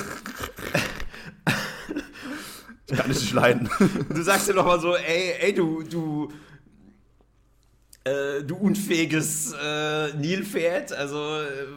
Ich 2.91 2.97
kann 2.97 3.09
nicht 3.09 3.33
leiden. 3.33 3.69
du 4.09 4.21
sagst 4.23 4.47
dir 4.47 4.53
nochmal 4.53 4.79
so, 4.79 4.95
ey, 4.95 5.33
ey, 5.41 5.53
du, 5.53 5.83
du, 5.83 6.31
äh, 8.05 8.41
du 8.43 8.55
unfähiges 8.55 9.53
äh, 9.61 10.13
Nilpferd, 10.13 10.93
also 10.93 11.41
äh, 11.41 11.67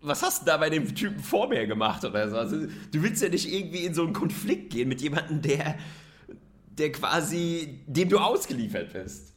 was 0.00 0.22
hast 0.22 0.42
du 0.42 0.46
da 0.46 0.56
bei 0.58 0.70
dem 0.70 0.94
Typen 0.94 1.22
vor 1.22 1.48
mir 1.48 1.66
gemacht 1.66 2.04
oder 2.04 2.28
so? 2.28 2.36
Also, 2.36 2.56
du 2.66 3.02
willst 3.02 3.22
ja 3.22 3.28
nicht 3.28 3.50
irgendwie 3.52 3.84
in 3.84 3.94
so 3.94 4.02
einen 4.04 4.12
Konflikt 4.12 4.70
gehen 4.72 4.88
mit 4.88 5.00
jemandem, 5.00 5.40
der, 5.42 5.76
der 6.70 6.92
quasi, 6.92 7.80
dem 7.86 8.08
du 8.08 8.18
ausgeliefert 8.18 8.92
bist. 8.92 9.34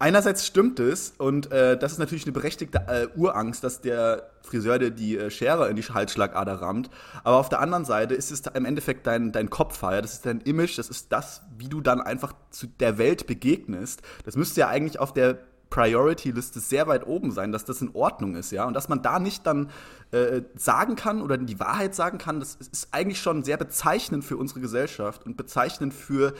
Einerseits 0.00 0.46
stimmt 0.46 0.78
es 0.78 1.14
und 1.18 1.50
äh, 1.50 1.76
das 1.76 1.92
ist 1.92 1.98
natürlich 1.98 2.24
eine 2.24 2.32
berechtigte 2.32 2.78
äh, 2.86 3.08
Urangst, 3.18 3.64
dass 3.64 3.80
der 3.80 4.30
Friseur 4.42 4.78
dir 4.78 4.92
die 4.92 5.18
äh, 5.18 5.28
Schere 5.28 5.68
in 5.68 5.74
die 5.74 5.82
Halsschlagader 5.82 6.54
rammt. 6.54 6.88
Aber 7.24 7.36
auf 7.36 7.48
der 7.48 7.60
anderen 7.60 7.84
Seite 7.84 8.14
ist 8.14 8.30
es 8.30 8.42
im 8.54 8.64
Endeffekt 8.64 9.08
dein, 9.08 9.32
dein 9.32 9.50
Kopfheier, 9.50 10.00
das 10.00 10.14
ist 10.14 10.26
dein 10.26 10.40
Image, 10.42 10.78
das 10.78 10.88
ist 10.88 11.10
das, 11.10 11.42
wie 11.56 11.68
du 11.68 11.80
dann 11.80 12.00
einfach 12.00 12.32
zu 12.50 12.68
der 12.68 12.98
Welt 12.98 13.26
begegnest. 13.26 14.02
Das 14.24 14.36
müsste 14.36 14.60
ja 14.60 14.68
eigentlich 14.68 15.00
auf 15.00 15.12
der 15.12 15.38
Priority-Liste 15.70 16.60
sehr 16.60 16.86
weit 16.86 17.06
oben 17.06 17.30
sein, 17.32 17.50
dass 17.52 17.64
das 17.64 17.82
in 17.82 17.90
Ordnung 17.94 18.36
ist, 18.36 18.52
ja. 18.52 18.64
Und 18.64 18.74
dass 18.74 18.88
man 18.88 19.02
da 19.02 19.18
nicht 19.18 19.46
dann 19.46 19.70
äh, 20.12 20.42
sagen 20.54 20.96
kann 20.96 21.20
oder 21.20 21.36
die 21.36 21.60
Wahrheit 21.60 21.94
sagen 21.94 22.18
kann, 22.18 22.40
das 22.40 22.54
ist 22.54 22.88
eigentlich 22.92 23.20
schon 23.20 23.42
sehr 23.42 23.56
bezeichnend 23.56 24.24
für 24.24 24.36
unsere 24.36 24.60
Gesellschaft 24.60 25.26
und 25.26 25.36
bezeichnend 25.36 25.92
für 25.92 26.34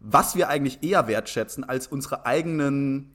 was 0.00 0.34
wir 0.34 0.48
eigentlich 0.48 0.82
eher 0.82 1.06
wertschätzen 1.06 1.62
als 1.62 1.86
unsere 1.86 2.24
eigenen, 2.24 3.12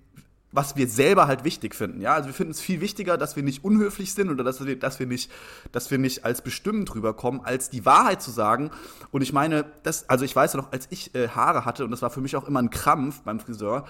was 0.52 0.76
wir 0.76 0.88
selber 0.88 1.28
halt 1.28 1.44
wichtig 1.44 1.76
finden. 1.76 2.00
Ja, 2.00 2.14
also 2.14 2.28
wir 2.28 2.34
finden 2.34 2.52
es 2.52 2.62
viel 2.62 2.80
wichtiger, 2.80 3.18
dass 3.18 3.36
wir 3.36 3.44
nicht 3.44 3.64
unhöflich 3.64 4.14
sind 4.14 4.30
oder 4.30 4.44
dass 4.44 4.64
wir, 4.64 4.80
dass 4.80 5.00
wir 5.00 5.08
nicht, 5.08 5.32
dass 5.72 5.92
wir 5.92 5.98
nicht 5.98 6.24
als 6.24 6.42
bestimmend 6.42 6.94
rüberkommen, 6.94 7.42
als 7.44 7.70
die 7.70 7.86
Wahrheit 7.86 8.22
zu 8.22 8.32
sagen. 8.32 8.70
Und 9.12 9.24
ich 9.24 9.34
meine, 9.34 9.66
das, 9.84 10.08
also 10.10 10.24
ich 10.24 10.36
weiß 10.36 10.54
ja 10.54 10.62
noch, 10.62 10.72
als 10.72 10.88
ich 10.92 11.14
äh, 11.16 11.28
Haare 11.30 11.66
hatte 11.66 11.84
und 11.84 11.92
das 11.92 12.04
war 12.04 12.12
für 12.12 12.22
mich 12.22 12.36
auch 12.36 12.48
immer 12.48 12.62
ein 12.62 12.70
Krampf 12.70 13.22
beim 13.24 13.40
Friseur. 13.40 13.86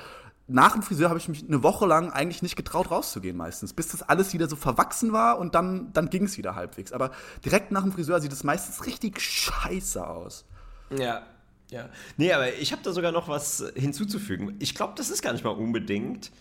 Nach 0.48 0.74
dem 0.74 0.84
Friseur 0.84 1.10
habe 1.10 1.20
ich 1.20 1.28
mich 1.28 1.44
eine 1.46 1.64
Woche 1.64 1.88
lang 1.88 2.12
eigentlich 2.12 2.44
nicht 2.44 2.56
getraut, 2.56 2.92
rauszugehen 2.92 3.36
meistens, 3.36 3.74
bis 3.74 3.90
das 3.90 4.04
alles 4.04 4.32
wieder 4.34 4.48
so 4.48 4.56
verwachsen 4.56 5.12
war 5.12 5.40
und 5.40 5.56
dann, 5.56 5.92
dann 5.92 6.10
ging 6.10 6.26
es 6.26 6.38
wieder 6.38 6.56
halbwegs. 6.56 6.94
Aber 6.94 7.12
direkt 7.44 7.72
nach 7.72 7.82
dem 7.82 7.92
Friseur 7.92 8.22
sieht 8.22 8.32
es 8.32 8.44
meistens 8.44 8.86
richtig 8.86 9.20
scheiße 9.20 10.06
aus. 10.08 10.46
Ja, 10.92 11.24
ja. 11.76 11.90
Nee, 12.18 12.32
aber 12.32 12.54
ich 12.56 12.72
habe 12.72 12.82
da 12.84 12.92
sogar 12.94 13.12
noch 13.12 13.28
was 13.28 13.64
hinzuzufügen. 13.76 14.56
Ich 14.60 14.74
glaube, 14.74 14.94
das 14.96 15.10
ist 15.10 15.22
gar 15.22 15.34
nicht 15.34 15.44
mal 15.44 15.52
unbedingt 15.52 16.32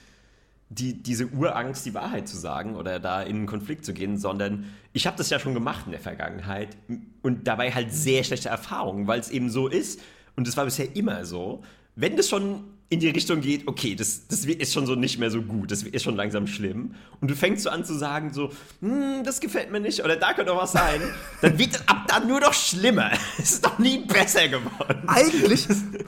die, 0.69 1.03
diese 1.03 1.27
Urangst, 1.27 1.85
die 1.87 1.95
Wahrheit 1.95 2.29
zu 2.29 2.37
sagen 2.37 2.77
oder 2.77 2.99
da 2.99 3.23
in 3.23 3.37
einen 3.37 3.47
Konflikt 3.47 3.85
zu 3.85 3.93
gehen, 3.93 4.17
sondern 4.17 4.73
ich 4.93 5.07
habe 5.07 5.17
das 5.17 5.29
ja 5.31 5.39
schon 5.39 5.55
gemacht 5.55 5.87
in 5.87 5.93
der 5.93 6.01
Vergangenheit 6.01 6.77
und 7.23 7.47
dabei 7.47 7.73
halt 7.73 7.93
sehr 7.93 8.25
schlechte 8.25 8.49
Erfahrungen, 8.49 9.07
weil 9.07 9.21
es 9.21 9.31
eben 9.31 9.51
so 9.51 9.69
ist 9.69 10.01
und 10.37 10.49
das 10.49 10.57
war 10.57 10.65
bisher 10.65 10.97
immer 10.97 11.25
so. 11.25 11.63
Wenn 11.97 12.17
das 12.17 12.29
schon 12.29 12.65
in 12.95 13.01
die 13.01 13.11
Richtung 13.11 13.41
geht, 13.41 13.67
okay, 13.69 13.95
das, 13.95 14.27
das 14.29 14.45
ist 14.45 14.73
schon 14.73 14.87
so 14.87 14.95
nicht 14.95 15.19
mehr 15.19 15.31
so 15.31 15.43
gut, 15.43 15.71
das 15.71 15.83
ist 15.83 16.03
schon 16.03 16.17
langsam 16.17 16.47
schlimm. 16.47 16.95
Und 17.21 17.31
du 17.31 17.37
fängst 17.37 17.65
so 17.65 17.71
an 17.71 17.85
zu 17.85 17.95
sagen, 17.95 18.33
so, 18.33 18.51
hm, 18.81 19.25
das 19.25 19.41
gefällt 19.41 19.71
mir 19.71 19.81
nicht, 19.81 20.03
oder 20.05 20.17
da 20.17 20.33
könnte 20.33 20.53
doch 20.53 20.63
was 20.63 20.73
sein, 20.73 21.01
dann 21.43 21.59
wird 21.59 21.75
es 21.75 21.89
ab 21.89 22.07
dann 22.09 22.29
nur 22.29 22.41
noch 22.41 22.55
schlimmer. 22.55 23.11
Es 23.39 23.55
ist 23.55 23.65
doch 23.65 23.79
nie 23.79 23.99
besser 23.99 24.49
geworden. 24.49 25.03
Eigentlich, 25.07 25.67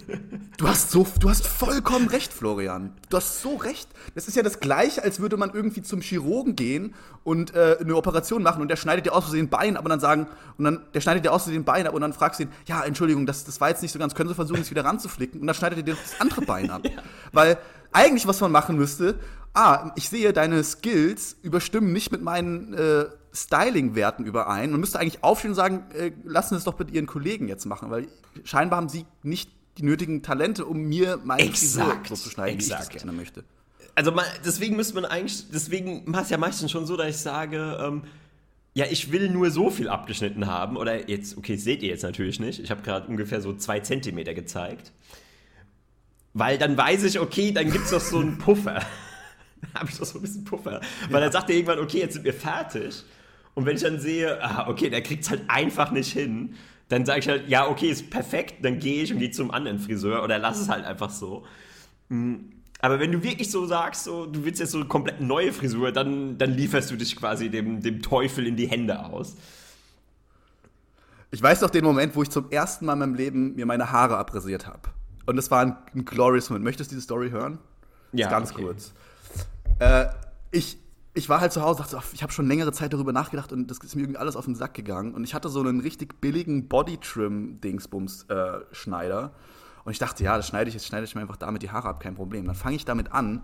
du 0.56 0.68
hast 0.68 0.90
so, 0.90 1.06
du 1.20 1.28
hast 1.28 1.46
vollkommen 1.46 2.08
recht, 2.08 2.32
Florian. 2.32 2.92
Du 3.10 3.16
hast 3.16 3.42
so 3.42 3.56
recht. 3.56 3.88
Das 4.14 4.28
ist 4.28 4.36
ja 4.36 4.42
das 4.42 4.60
Gleiche, 4.60 5.02
als 5.02 5.20
würde 5.20 5.36
man 5.36 5.52
irgendwie 5.52 5.82
zum 5.82 6.00
Chirurgen 6.00 6.56
gehen 6.56 6.94
und 7.24 7.54
äh, 7.54 7.78
eine 7.80 7.96
Operation 7.96 8.42
machen 8.42 8.62
und 8.62 8.68
der 8.68 8.76
schneidet 8.76 9.06
dir 9.06 9.12
aus 9.12 9.24
Versehen 9.24 9.46
ein 9.46 9.50
Bein, 9.50 9.76
aber 9.76 9.88
dann 9.88 10.00
sagen, 10.00 10.28
und 10.56 10.64
dann, 10.64 10.80
der 10.94 11.00
schneidet 11.00 11.24
dir 11.24 11.32
aus 11.32 11.42
Versehen 11.42 11.62
ein 11.62 11.64
Bein 11.64 11.86
ab 11.86 11.94
und 11.94 12.00
dann 12.00 12.12
fragst 12.12 12.38
du 12.38 12.44
ihn, 12.44 12.50
ja, 12.66 12.84
Entschuldigung, 12.84 13.26
das, 13.26 13.44
das 13.44 13.60
war 13.60 13.68
jetzt 13.68 13.82
nicht 13.82 13.92
so 13.92 13.98
ganz, 13.98 14.14
können 14.14 14.28
Sie 14.28 14.34
versuchen, 14.34 14.60
es 14.60 14.70
wieder 14.70 14.84
ranzuflicken? 14.84 15.40
Und 15.40 15.46
dann 15.46 15.56
schneidet 15.56 15.78
er 15.78 15.82
dir 15.82 15.96
das 15.96 16.20
andere 16.20 16.42
Bein 16.42 16.70
ab. 16.70 16.75
Weil 17.32 17.58
eigentlich, 17.92 18.26
was 18.26 18.40
man 18.40 18.52
machen 18.52 18.76
müsste, 18.76 19.18
ah, 19.54 19.92
ich 19.96 20.08
sehe, 20.08 20.32
deine 20.32 20.62
Skills 20.62 21.36
überstimmen 21.42 21.92
nicht 21.92 22.12
mit 22.12 22.22
meinen 22.22 22.74
äh, 22.74 23.06
Styling-Werten 23.32 24.24
überein. 24.24 24.70
Man 24.70 24.80
müsste 24.80 24.98
eigentlich 24.98 25.24
aufstehen 25.24 25.52
und 25.52 25.56
sagen, 25.56 25.84
äh, 25.94 26.12
lassen 26.24 26.54
Sie 26.54 26.58
es 26.58 26.64
doch 26.64 26.78
mit 26.78 26.90
Ihren 26.90 27.06
Kollegen 27.06 27.48
jetzt 27.48 27.64
machen, 27.66 27.90
weil 27.90 28.08
scheinbar 28.44 28.78
haben 28.78 28.88
Sie 28.88 29.06
nicht 29.22 29.50
die 29.78 29.82
nötigen 29.82 30.22
Talente, 30.22 30.64
um 30.64 30.82
mir 30.82 31.18
meine 31.24 31.42
Exakt, 31.42 32.06
Frisur 32.06 32.16
so 32.16 32.24
zu 32.24 32.30
schneiden, 32.30 32.58
wie 32.58 32.64
ich 32.64 32.70
exakt. 32.70 32.94
das 32.94 33.02
gerne 33.02 33.16
möchte. 33.16 33.44
Also 33.94 34.12
man, 34.12 34.24
deswegen 34.44 34.76
müsste 34.76 34.94
man 34.94 35.06
eigentlich, 35.06 35.50
deswegen 35.50 36.02
macht 36.10 36.24
es 36.24 36.30
ja 36.30 36.38
meistens 36.38 36.70
schon 36.70 36.86
so, 36.86 36.96
dass 36.96 37.08
ich 37.08 37.16
sage, 37.18 37.78
ähm, 37.80 38.02
ja, 38.74 38.84
ich 38.90 39.10
will 39.10 39.30
nur 39.30 39.50
so 39.50 39.70
viel 39.70 39.88
abgeschnitten 39.88 40.46
haben. 40.46 40.76
Oder 40.76 41.08
jetzt, 41.08 41.38
okay, 41.38 41.56
seht 41.56 41.82
ihr 41.82 41.88
jetzt 41.88 42.02
natürlich 42.02 42.38
nicht. 42.40 42.60
Ich 42.60 42.70
habe 42.70 42.82
gerade 42.82 43.06
ungefähr 43.06 43.40
so 43.40 43.54
zwei 43.54 43.80
Zentimeter 43.80 44.34
gezeigt. 44.34 44.92
Weil 46.38 46.58
dann 46.58 46.76
weiß 46.76 47.04
ich, 47.04 47.18
okay, 47.18 47.50
dann 47.50 47.70
gibt 47.70 47.86
es 47.86 47.92
doch 47.92 48.00
so 48.00 48.18
einen 48.18 48.36
Puffer. 48.46 48.82
habe 49.74 49.88
ich 49.88 49.96
doch 49.96 50.04
so 50.04 50.18
ein 50.18 50.20
bisschen 50.20 50.44
Puffer. 50.44 50.82
Weil 51.08 51.22
dann 51.22 51.32
sagt 51.32 51.48
er 51.48 51.56
irgendwann, 51.56 51.78
okay, 51.78 52.00
jetzt 52.00 52.12
sind 52.12 52.26
wir 52.26 52.34
fertig. 52.34 53.04
Und 53.54 53.64
wenn 53.64 53.76
ich 53.76 53.82
dann 53.82 53.98
sehe, 53.98 54.42
ah, 54.44 54.68
okay, 54.68 54.90
der 54.90 55.00
kriegt 55.00 55.24
es 55.24 55.30
halt 55.30 55.44
einfach 55.48 55.92
nicht 55.92 56.12
hin, 56.12 56.54
dann 56.90 57.06
sage 57.06 57.20
ich 57.20 57.28
halt, 57.28 57.48
ja, 57.48 57.66
okay, 57.66 57.88
ist 57.88 58.10
perfekt, 58.10 58.56
dann 58.62 58.78
gehe 58.80 59.02
ich 59.02 59.14
und 59.14 59.18
gehe 59.18 59.30
zum 59.30 59.50
anderen 59.50 59.78
Friseur 59.78 60.22
oder 60.22 60.38
lass 60.38 60.60
es 60.60 60.68
halt 60.68 60.84
einfach 60.84 61.08
so. 61.08 61.46
Aber 62.80 63.00
wenn 63.00 63.12
du 63.12 63.22
wirklich 63.22 63.50
so 63.50 63.64
sagst, 63.64 64.04
so, 64.04 64.26
du 64.26 64.44
willst 64.44 64.60
jetzt 64.60 64.72
so 64.72 64.78
eine 64.78 64.88
komplett 64.88 65.22
neue 65.22 65.54
Frisur, 65.54 65.90
dann, 65.90 66.36
dann 66.36 66.52
lieferst 66.52 66.90
du 66.90 66.96
dich 66.96 67.16
quasi 67.16 67.48
dem, 67.48 67.80
dem 67.80 68.02
Teufel 68.02 68.46
in 68.46 68.56
die 68.56 68.68
Hände 68.68 69.06
aus. 69.06 69.36
Ich 71.30 71.42
weiß 71.42 71.62
noch 71.62 71.70
den 71.70 71.84
Moment, 71.84 72.14
wo 72.14 72.22
ich 72.22 72.28
zum 72.28 72.50
ersten 72.50 72.84
Mal 72.84 72.92
in 72.92 72.98
meinem 72.98 73.14
Leben 73.14 73.54
mir 73.54 73.64
meine 73.64 73.90
Haare 73.90 74.18
abrasiert 74.18 74.66
habe. 74.66 74.90
Und 75.26 75.38
es 75.38 75.50
war 75.50 75.60
ein, 75.60 75.76
ein 75.94 76.04
glorious 76.04 76.50
Moment. 76.50 76.64
Möchtest 76.64 76.90
du 76.90 76.94
diese 76.94 77.04
Story 77.04 77.30
hören? 77.30 77.58
Ja, 78.12 78.30
Ganz 78.30 78.52
okay. 78.52 78.62
kurz. 78.62 78.92
Äh, 79.78 80.06
ich, 80.50 80.78
ich 81.14 81.28
war 81.28 81.40
halt 81.40 81.52
zu 81.52 81.62
Hause, 81.62 81.82
dachte, 81.82 81.98
ach, 81.98 82.04
ich 82.12 82.22
habe 82.22 82.32
schon 82.32 82.46
längere 82.46 82.72
Zeit 82.72 82.92
darüber 82.92 83.12
nachgedacht 83.12 83.52
und 83.52 83.70
das 83.70 83.78
ist 83.78 83.96
mir 83.96 84.02
irgendwie 84.02 84.18
alles 84.18 84.36
auf 84.36 84.44
den 84.44 84.54
Sack 84.54 84.74
gegangen. 84.74 85.14
Und 85.14 85.24
ich 85.24 85.34
hatte 85.34 85.48
so 85.48 85.60
einen 85.60 85.80
richtig 85.80 86.20
billigen 86.20 86.68
Body-Trim-Dingsbums-Schneider. 86.68 89.32
und 89.84 89.92
ich 89.92 89.98
dachte, 89.98 90.22
ja, 90.24 90.36
das 90.36 90.48
schneide 90.48 90.68
ich 90.68 90.74
jetzt, 90.74 90.86
schneide 90.86 91.04
ich 91.04 91.14
mir 91.14 91.22
einfach 91.22 91.36
damit 91.36 91.62
die 91.62 91.70
Haare 91.70 91.88
ab, 91.88 92.00
kein 92.00 92.14
Problem. 92.14 92.46
Dann 92.46 92.54
fange 92.54 92.76
ich 92.76 92.84
damit 92.84 93.12
an 93.12 93.42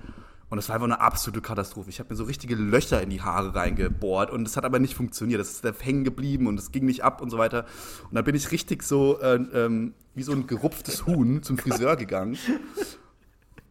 und 0.52 0.59
es 0.59 0.68
war 0.68 0.75
einfach 0.75 0.85
eine 0.85 1.00
absolute 1.00 1.40
Katastrophe. 1.40 1.88
Ich 1.88 1.99
habe 1.99 2.11
mir 2.11 2.16
so 2.16 2.25
richtige 2.25 2.54
Löcher 2.54 3.00
in 3.00 3.09
die 3.09 3.23
Haare 3.23 3.54
reingebohrt 3.54 4.30
und 4.30 4.47
es 4.47 4.54
hat 4.54 4.66
aber 4.66 4.80
nicht 4.80 4.92
funktioniert. 4.92 5.40
Das 5.40 5.49
ist 5.49 5.64
hängen 5.82 6.04
geblieben 6.04 6.47
und 6.47 6.59
es 6.59 6.71
ging 6.73 6.85
nicht 6.85 7.02
ab 7.02 7.23
und 7.23 7.30
so 7.30 7.38
weiter. 7.38 7.64
Und 8.11 8.16
dann 8.16 8.25
bin 8.25 8.35
ich 8.35 8.50
richtig 8.50 8.82
so 8.82 9.18
äh, 9.23 9.37
ähm, 9.54 9.94
wie 10.14 10.23
so 10.23 10.32
ein 10.32 10.47
gerupftes 10.47 11.06
Huhn 11.06 11.42
zum 11.42 11.56
Friseur 11.56 11.97
gegangen 11.97 12.37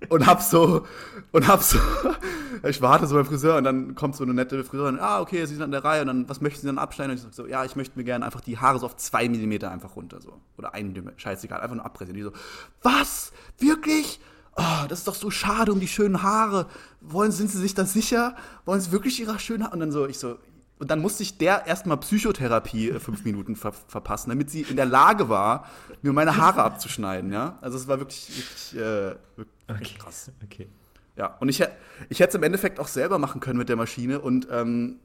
und 0.09 0.25
hab 0.25 0.41
so 0.41 0.87
und 1.31 1.47
hab 1.47 1.61
so 1.61 1.77
ich 2.67 2.81
warte 2.81 3.05
so 3.05 3.13
beim 3.13 3.25
Friseur 3.25 3.57
und 3.57 3.63
dann 3.63 3.93
kommt 3.93 4.15
so 4.15 4.23
eine 4.23 4.33
nette 4.33 4.63
Friseurin 4.63 4.97
ah 4.99 5.21
okay 5.21 5.45
sie 5.45 5.53
sind 5.53 5.61
an 5.61 5.69
der 5.69 5.83
Reihe 5.83 6.01
und 6.01 6.07
dann 6.07 6.29
was 6.29 6.41
möchten 6.41 6.61
Sie 6.61 6.65
dann 6.65 6.79
abschneiden 6.79 7.11
und 7.11 7.17
ich 7.17 7.23
sag 7.23 7.35
so 7.35 7.45
ja 7.45 7.63
ich 7.63 7.75
möchte 7.75 7.95
mir 7.99 8.05
gerne 8.05 8.25
einfach 8.25 8.41
die 8.41 8.57
Haare 8.57 8.79
so 8.79 8.87
auf 8.87 8.95
zwei 8.97 9.29
Millimeter 9.29 9.69
einfach 9.69 9.95
runter 9.95 10.19
so 10.19 10.33
oder 10.57 10.73
ein 10.73 10.87
Millimeter 10.87 11.19
scheißegal 11.19 11.61
einfach 11.61 11.75
nur 11.75 11.85
abrasieren 11.85 12.17
die 12.17 12.23
so 12.23 12.31
was 12.81 13.33
wirklich 13.59 14.19
oh, 14.55 14.85
das 14.89 14.99
ist 14.99 15.07
doch 15.07 15.15
so 15.15 15.31
schade 15.31 15.71
um 15.71 15.79
die 15.79 15.87
schönen 15.87 16.23
Haare 16.23 16.67
wollen 16.99 17.31
sind 17.31 17.49
Sie 17.49 17.59
sich 17.59 17.73
da 17.73 17.85
sicher 17.85 18.35
wollen 18.65 18.81
Sie 18.81 18.91
wirklich 18.91 19.19
Ihre 19.19 19.37
schönen 19.39 19.63
Haare 19.63 19.73
und 19.73 19.79
dann 19.79 19.91
so 19.91 20.07
ich 20.07 20.19
so 20.19 20.37
und 20.81 20.89
dann 20.89 20.99
musste 20.99 21.21
ich 21.21 21.37
der 21.37 21.67
erstmal 21.67 21.97
Psychotherapie 21.97 22.89
äh, 22.89 22.99
fünf 22.99 23.23
Minuten 23.23 23.55
ver 23.55 23.71
verpassen, 23.71 24.31
damit 24.31 24.49
sie 24.49 24.61
in 24.61 24.77
der 24.77 24.87
Lage 24.87 25.29
war, 25.29 25.67
mir 26.01 26.11
meine 26.11 26.37
Haare 26.37 26.63
abzuschneiden, 26.63 27.31
ja. 27.31 27.59
Also 27.61 27.77
es 27.77 27.87
war 27.87 27.99
wirklich, 27.99 28.29
wirklich, 28.29 28.81
äh, 28.81 29.15
wirklich 29.67 29.99
krass. 29.99 30.31
Okay. 30.43 30.67
Ja, 31.15 31.37
und 31.39 31.49
ich, 31.49 31.63
ich 32.09 32.19
hätte 32.19 32.29
es 32.29 32.35
im 32.35 32.41
Endeffekt 32.41 32.79
auch 32.79 32.87
selber 32.87 33.19
machen 33.19 33.39
können 33.41 33.59
mit 33.59 33.69
der 33.69 33.75
Maschine 33.75 34.21
und 34.21 34.47
ähm, 34.49 34.99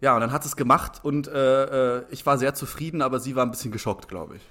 ja, 0.00 0.14
und 0.14 0.22
dann 0.22 0.32
hat 0.32 0.46
es 0.46 0.56
gemacht 0.56 1.04
und 1.04 1.28
äh, 1.28 1.98
äh, 1.98 2.04
ich 2.08 2.24
war 2.24 2.38
sehr 2.38 2.54
zufrieden, 2.54 3.02
aber 3.02 3.20
sie 3.20 3.36
war 3.36 3.44
ein 3.44 3.50
bisschen 3.50 3.70
geschockt, 3.70 4.08
glaube 4.08 4.36
ich. 4.36 4.42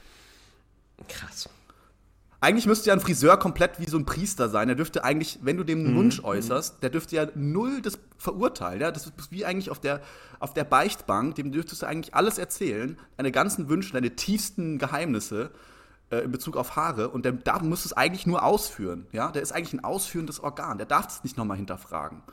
Krass. 1.08 1.50
Eigentlich 2.44 2.66
müsste 2.66 2.88
ja 2.88 2.96
ein 2.96 3.00
Friseur 3.00 3.38
komplett 3.38 3.80
wie 3.80 3.88
so 3.88 4.00
ein 4.00 4.06
Priester 4.06 4.50
sein. 4.50 4.68
Der 4.68 4.76
dürfte 4.76 5.04
eigentlich, 5.04 5.38
wenn 5.44 5.58
du 5.58 5.64
dem 5.64 5.86
einen 5.86 5.96
Wunsch 5.96 6.24
äußerst, 6.24 6.82
der 6.82 6.90
dürfte 6.90 7.16
ja 7.16 7.28
null 7.36 7.84
das 7.84 8.00
verurteilen. 8.18 8.82
Ja? 8.82 8.90
Das 8.90 9.06
ist 9.06 9.32
wie 9.32 9.46
eigentlich 9.46 9.70
auf 9.70 9.80
der, 9.80 10.02
auf 10.40 10.56
der 10.56 10.64
Beichtbank, 10.64 11.36
dem 11.36 11.52
dürftest 11.52 11.84
du 11.84 11.86
eigentlich 11.86 12.16
alles 12.16 12.40
erzählen, 12.40 12.98
deine 13.16 13.32
ganzen 13.32 13.70
Wünsche, 13.70 13.94
deine 13.94 14.16
tiefsten 14.16 14.80
Geheimnisse 14.80 15.52
äh, 16.10 16.22
in 16.22 16.32
Bezug 16.32 16.58
auf 16.58 16.76
Haare. 16.76 17.10
Und 17.10 17.26
der, 17.26 17.34
da 17.34 17.60
musst 17.60 17.86
du 17.86 17.90
es 17.90 17.94
eigentlich 17.94 18.26
nur 18.26 18.44
ausführen. 18.44 19.06
Ja? 19.12 19.32
Der 19.32 19.44
ist 19.44 19.52
eigentlich 19.52 19.74
ein 19.74 19.84
ausführendes 19.84 20.40
Organ. 20.40 20.80
Der 20.80 20.88
darf 20.88 21.10
es 21.10 21.24
nicht 21.24 21.38
nochmal 21.38 21.58
hinterfragen. 21.58 22.24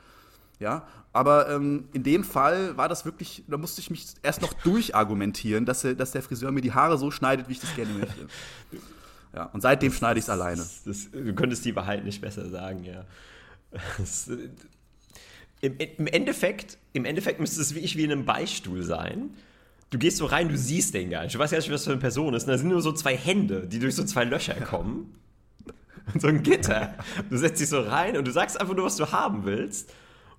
Ja, 0.59 0.89
aber 1.13 1.51
ähm, 1.51 1.85
in 1.93 2.03
dem 2.03 2.25
Fall 2.25 2.77
war 2.77 2.89
das 2.89 3.05
wirklich, 3.05 3.45
da 3.47 3.57
musste 3.57 3.81
ich 3.81 3.91
mich 3.91 4.07
erst 4.25 4.43
noch 4.43 4.53
durchargumentieren, 4.55 5.65
dass, 5.67 5.83
dass 5.83 6.11
der 6.11 6.23
Friseur 6.23 6.51
mir 6.51 6.63
die 6.63 6.73
Haare 6.73 6.99
so 6.99 7.13
schneidet, 7.13 7.49
wie 7.49 7.53
ich 7.53 7.61
das 7.61 7.77
gerne 7.77 7.93
möchte. 7.93 8.27
Ja, 9.35 9.45
und 9.47 9.61
seitdem 9.61 9.93
schneide 9.93 10.19
ich 10.19 10.25
es 10.25 10.31
alleine. 10.31 10.65
Das, 10.85 11.11
du 11.11 11.35
könntest 11.35 11.65
die 11.65 11.77
Wahrheit 11.77 12.05
nicht 12.05 12.21
besser 12.21 12.49
sagen, 12.49 12.85
ja. 12.85 13.05
Das, 13.99 14.31
im, 15.61 15.77
Im 15.77 16.07
Endeffekt, 16.07 16.79
im 16.93 17.05
Endeffekt 17.05 17.41
müsste 17.41 17.61
es 17.61 17.75
wie 17.75 17.81
ich 17.81 17.97
wie 17.97 18.05
in 18.05 18.13
einem 18.13 18.25
Beistuhl 18.25 18.83
sein. 18.83 19.31
Du 19.91 19.99
gehst 19.99 20.19
so 20.19 20.27
rein, 20.27 20.49
du 20.49 20.57
siehst 20.57 20.95
den 20.95 21.11
gar 21.11 21.25
nicht. 21.25 21.35
Du 21.35 21.39
weißt 21.39 21.53
ja 21.53 21.59
nicht, 21.59 21.71
was 21.71 21.85
für 21.85 21.91
eine 21.91 22.01
Person 22.01 22.35
ist. 22.35 22.45
Und 22.45 22.51
da 22.51 22.59
sind 22.59 22.69
nur 22.69 22.83
so 22.83 22.93
zwei 22.93 23.17
Hände, 23.17 23.67
die 23.67 23.79
durch 23.79 23.95
so 23.95 24.05
zwei 24.05 24.25
Löcher 24.25 24.55
kommen. 24.61 25.15
Und 26.13 26.23
so 26.23 26.29
ein 26.29 26.43
Gitter. 26.43 26.95
Du 27.29 27.37
setzt 27.37 27.61
dich 27.61 27.69
so 27.69 27.81
rein 27.81 28.17
und 28.17 28.27
du 28.27 28.31
sagst 28.31 28.61
einfach 28.61 28.75
nur, 28.75 28.87
was 28.87 28.97
du 28.97 29.11
haben 29.13 29.45
willst. 29.45 29.93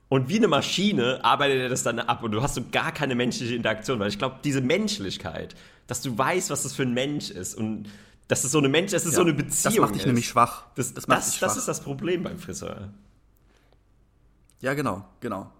Und 0.07 0.27
wie 0.27 0.37
eine 0.37 0.47
Maschine 0.47 1.23
arbeitet 1.23 1.61
er 1.61 1.69
das 1.69 1.83
dann 1.83 1.99
ab 1.99 2.23
und 2.23 2.31
du 2.31 2.41
hast 2.41 2.55
so 2.55 2.63
gar 2.71 2.91
keine 2.91 3.13
menschliche 3.13 3.53
Interaktion, 3.53 3.99
weil 3.99 4.09
ich 4.09 4.17
glaube, 4.17 4.37
diese 4.43 4.61
Menschlichkeit, 4.61 5.55
dass 5.85 6.01
du 6.01 6.17
weißt, 6.17 6.49
was 6.49 6.63
das 6.63 6.73
für 6.73 6.81
ein 6.81 6.95
Mensch 6.95 7.29
ist 7.29 7.53
und 7.53 7.85
dass 8.29 8.43
es 8.43 8.51
so 8.51 8.59
eine 8.59 8.69
Mensch, 8.69 8.91
dass 8.91 9.05
es 9.05 9.13
ja, 9.13 9.15
so 9.17 9.21
eine 9.23 9.33
Beziehung 9.33 9.73
Das 9.73 9.81
macht 9.81 9.95
dich 9.95 10.01
ist. 10.01 10.05
nämlich 10.05 10.27
schwach. 10.27 10.67
Das, 10.75 10.93
das, 10.93 11.07
das, 11.07 11.35
schwach. 11.35 11.47
das 11.47 11.57
ist 11.57 11.67
das 11.67 11.81
Problem 11.81 12.23
beim 12.23 12.37
Friseur. 12.37 12.93
Ja, 14.61 14.75
genau, 14.75 15.03
genau. 15.19 15.51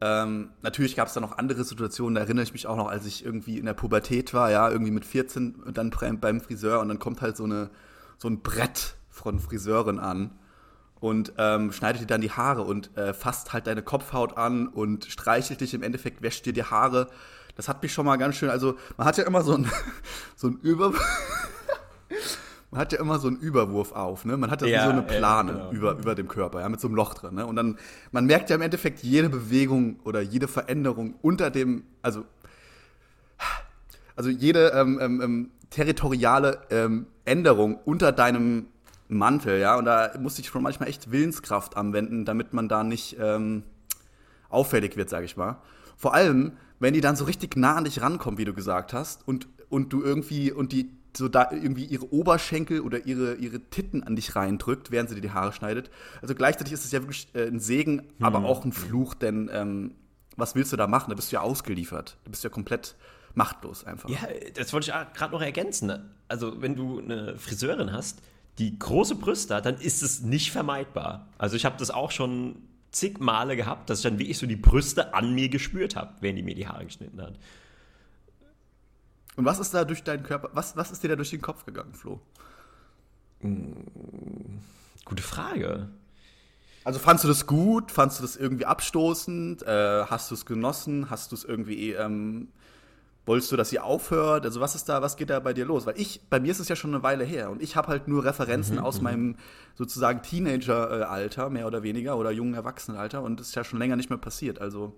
Ähm, 0.00 0.50
natürlich 0.62 0.96
gab 0.96 1.08
es 1.08 1.14
da 1.14 1.20
noch 1.20 1.36
andere 1.36 1.64
Situationen, 1.64 2.14
da 2.14 2.22
erinnere 2.22 2.44
ich 2.44 2.52
mich 2.54 2.66
auch 2.66 2.76
noch, 2.76 2.88
als 2.88 3.04
ich 3.04 3.24
irgendwie 3.24 3.58
in 3.58 3.66
der 3.66 3.74
Pubertät 3.74 4.32
war, 4.32 4.50
ja, 4.50 4.70
irgendwie 4.70 4.90
mit 4.90 5.04
14 5.04 5.56
und 5.56 5.76
dann 5.76 5.90
beim 6.18 6.40
Friseur 6.40 6.80
und 6.80 6.88
dann 6.88 6.98
kommt 6.98 7.20
halt 7.20 7.36
so, 7.36 7.44
eine, 7.44 7.68
so 8.16 8.28
ein 8.28 8.40
Brett 8.40 8.94
von 9.10 9.38
Friseurin 9.38 9.98
an 9.98 10.30
und 11.00 11.34
ähm, 11.36 11.72
schneidet 11.72 12.02
dir 12.02 12.06
dann 12.06 12.22
die 12.22 12.30
Haare 12.30 12.62
und 12.62 12.96
äh, 12.96 13.12
fasst 13.12 13.52
halt 13.52 13.66
deine 13.66 13.82
Kopfhaut 13.82 14.38
an 14.38 14.66
und 14.68 15.04
streichelt 15.04 15.60
dich 15.60 15.74
im 15.74 15.82
Endeffekt, 15.82 16.22
wäscht 16.22 16.46
dir 16.46 16.54
die 16.54 16.64
Haare. 16.64 17.08
Das 17.56 17.68
hat 17.68 17.82
mich 17.82 17.92
schon 17.92 18.06
mal 18.06 18.16
ganz 18.16 18.36
schön, 18.36 18.48
also 18.48 18.78
man 18.96 19.06
hat 19.06 19.18
ja 19.18 19.24
immer 19.24 19.42
so 19.42 19.54
ein, 19.54 19.68
so 20.36 20.46
ein 20.46 20.58
Über 20.62 20.94
man 22.70 22.80
hat 22.80 22.92
ja 22.92 23.00
immer 23.00 23.18
so 23.18 23.28
einen 23.28 23.38
Überwurf 23.38 23.92
auf, 23.92 24.24
ne? 24.24 24.36
Man 24.36 24.50
hat 24.50 24.62
ja, 24.62 24.84
so 24.84 24.90
eine 24.90 25.02
Plane 25.02 25.52
ja, 25.52 25.58
genau. 25.58 25.72
über, 25.72 25.92
über 25.98 26.14
dem 26.14 26.28
Körper, 26.28 26.60
ja, 26.60 26.68
mit 26.68 26.80
so 26.80 26.88
einem 26.88 26.96
Loch 26.96 27.14
drin, 27.14 27.34
ne? 27.34 27.46
Und 27.46 27.56
dann, 27.56 27.78
man 28.12 28.26
merkt 28.26 28.50
ja 28.50 28.56
im 28.56 28.62
Endeffekt 28.62 29.02
jede 29.02 29.28
Bewegung 29.28 30.00
oder 30.04 30.20
jede 30.20 30.48
Veränderung 30.48 31.14
unter 31.22 31.50
dem, 31.50 31.84
also, 32.02 32.24
also 34.16 34.28
jede 34.28 34.72
ähm, 34.74 34.98
ähm, 35.00 35.20
ähm 35.22 35.50
territoriale 35.70 36.62
ähm, 36.70 37.06
Änderung 37.26 37.76
unter 37.84 38.10
deinem 38.10 38.66
Mantel, 39.08 39.58
ja. 39.60 39.76
Und 39.76 39.84
da 39.84 40.12
musste 40.18 40.40
ich 40.40 40.48
schon 40.48 40.62
manchmal 40.62 40.88
echt 40.88 41.10
Willenskraft 41.10 41.76
anwenden, 41.76 42.24
damit 42.24 42.52
man 42.52 42.68
da 42.68 42.84
nicht 42.84 43.16
ähm, 43.20 43.62
auffällig 44.48 44.96
wird, 44.96 45.10
sage 45.10 45.24
ich 45.26 45.36
mal. 45.36 45.60
Vor 45.96 46.14
allem, 46.14 46.52
wenn 46.78 46.94
die 46.94 47.00
dann 47.00 47.16
so 47.16 47.24
richtig 47.24 47.56
nah 47.56 47.76
an 47.76 47.84
dich 47.84 48.00
rankommen, 48.00 48.38
wie 48.38 48.44
du 48.44 48.54
gesagt 48.54 48.92
hast, 48.92 49.26
und, 49.26 49.48
und 49.68 49.92
du 49.92 50.02
irgendwie, 50.02 50.52
und 50.52 50.72
die 50.72 50.90
so 51.18 51.28
da 51.28 51.50
irgendwie 51.52 51.84
ihre 51.84 52.12
Oberschenkel 52.12 52.80
oder 52.80 53.06
ihre, 53.06 53.34
ihre 53.34 53.60
Titten 53.60 54.02
an 54.02 54.16
dich 54.16 54.34
reindrückt, 54.34 54.90
während 54.90 55.10
sie 55.10 55.14
dir 55.16 55.20
die 55.20 55.32
Haare 55.32 55.52
schneidet. 55.52 55.90
Also 56.22 56.34
gleichzeitig 56.34 56.72
ist 56.72 56.84
es 56.84 56.92
ja 56.92 57.02
wirklich 57.02 57.28
äh, 57.34 57.46
ein 57.46 57.60
Segen, 57.60 57.98
hm. 57.98 58.24
aber 58.24 58.44
auch 58.44 58.64
ein 58.64 58.72
Fluch, 58.72 59.14
denn 59.14 59.50
ähm, 59.52 59.94
was 60.36 60.54
willst 60.54 60.72
du 60.72 60.76
da 60.76 60.86
machen? 60.86 61.10
Da 61.10 61.16
bist 61.16 61.32
du 61.32 61.36
ja 61.36 61.42
ausgeliefert. 61.42 62.16
Du 62.24 62.30
bist 62.30 62.44
ja 62.44 62.50
komplett 62.50 62.94
machtlos 63.34 63.84
einfach. 63.84 64.08
Ja, 64.08 64.20
das 64.54 64.72
wollte 64.72 64.90
ich 64.90 65.14
gerade 65.14 65.32
noch 65.32 65.42
ergänzen. 65.42 65.92
Also, 66.28 66.62
wenn 66.62 66.76
du 66.76 67.00
eine 67.00 67.36
Friseurin 67.36 67.92
hast, 67.92 68.22
die 68.58 68.78
große 68.78 69.16
Brüste 69.16 69.56
hat, 69.56 69.66
dann 69.66 69.76
ist 69.76 70.02
es 70.02 70.20
nicht 70.20 70.52
vermeidbar. 70.52 71.28
Also, 71.38 71.56
ich 71.56 71.64
habe 71.64 71.76
das 71.78 71.90
auch 71.90 72.10
schon 72.10 72.62
zig 72.90 73.18
Male 73.20 73.56
gehabt, 73.56 73.90
dass 73.90 73.98
ich 73.98 74.04
dann 74.04 74.18
wirklich 74.18 74.38
so 74.38 74.46
die 74.46 74.56
Brüste 74.56 75.12
an 75.14 75.34
mir 75.34 75.48
gespürt 75.48 75.96
habe, 75.96 76.14
während 76.20 76.38
die 76.38 76.42
mir 76.42 76.54
die 76.54 76.68
Haare 76.68 76.84
geschnitten 76.84 77.20
hat. 77.20 77.38
Und 79.38 79.44
was 79.44 79.60
ist 79.60 79.72
da 79.72 79.84
durch 79.84 80.02
deinen 80.02 80.24
Körper, 80.24 80.50
was, 80.52 80.76
was 80.76 80.90
ist 80.90 81.04
dir 81.04 81.08
da 81.08 81.14
durch 81.14 81.30
den 81.30 81.40
Kopf 81.40 81.64
gegangen, 81.64 81.94
Flo? 81.94 82.18
Hm, 83.40 83.76
gute 85.04 85.22
Frage. 85.22 85.88
Also 86.82 86.98
fandst 86.98 87.22
du 87.22 87.28
das 87.28 87.46
gut? 87.46 87.92
Fandst 87.92 88.18
du 88.18 88.22
das 88.22 88.34
irgendwie 88.34 88.66
abstoßend? 88.66 89.62
Äh, 89.62 90.06
hast 90.06 90.32
du 90.32 90.34
es 90.34 90.44
genossen? 90.44 91.08
Hast 91.08 91.30
du 91.30 91.36
es 91.36 91.44
irgendwie, 91.44 91.92
ähm, 91.92 92.48
wolltest 93.26 93.52
du, 93.52 93.56
dass 93.56 93.70
sie 93.70 93.78
aufhört? 93.78 94.44
Also 94.44 94.60
was 94.60 94.74
ist 94.74 94.88
da, 94.88 95.02
was 95.02 95.16
geht 95.16 95.30
da 95.30 95.38
bei 95.38 95.52
dir 95.52 95.66
los? 95.66 95.86
Weil 95.86 96.00
ich, 96.00 96.20
bei 96.28 96.40
mir 96.40 96.50
ist 96.50 96.58
es 96.58 96.68
ja 96.68 96.74
schon 96.74 96.92
eine 96.92 97.04
Weile 97.04 97.22
her 97.22 97.50
und 97.50 97.62
ich 97.62 97.76
habe 97.76 97.86
halt 97.86 98.08
nur 98.08 98.24
Referenzen 98.24 98.78
mhm, 98.78 98.82
aus 98.82 98.98
mhm. 98.98 99.04
meinem 99.04 99.36
sozusagen 99.76 100.20
Teenager-Alter, 100.20 101.48
mehr 101.48 101.68
oder 101.68 101.84
weniger, 101.84 102.16
oder 102.16 102.32
jungen 102.32 102.54
Erwachsenenalter 102.54 103.22
und 103.22 103.38
das 103.38 103.50
ist 103.50 103.54
ja 103.54 103.62
schon 103.62 103.78
länger 103.78 103.94
nicht 103.94 104.10
mehr 104.10 104.18
passiert. 104.18 104.60
Also 104.60 104.96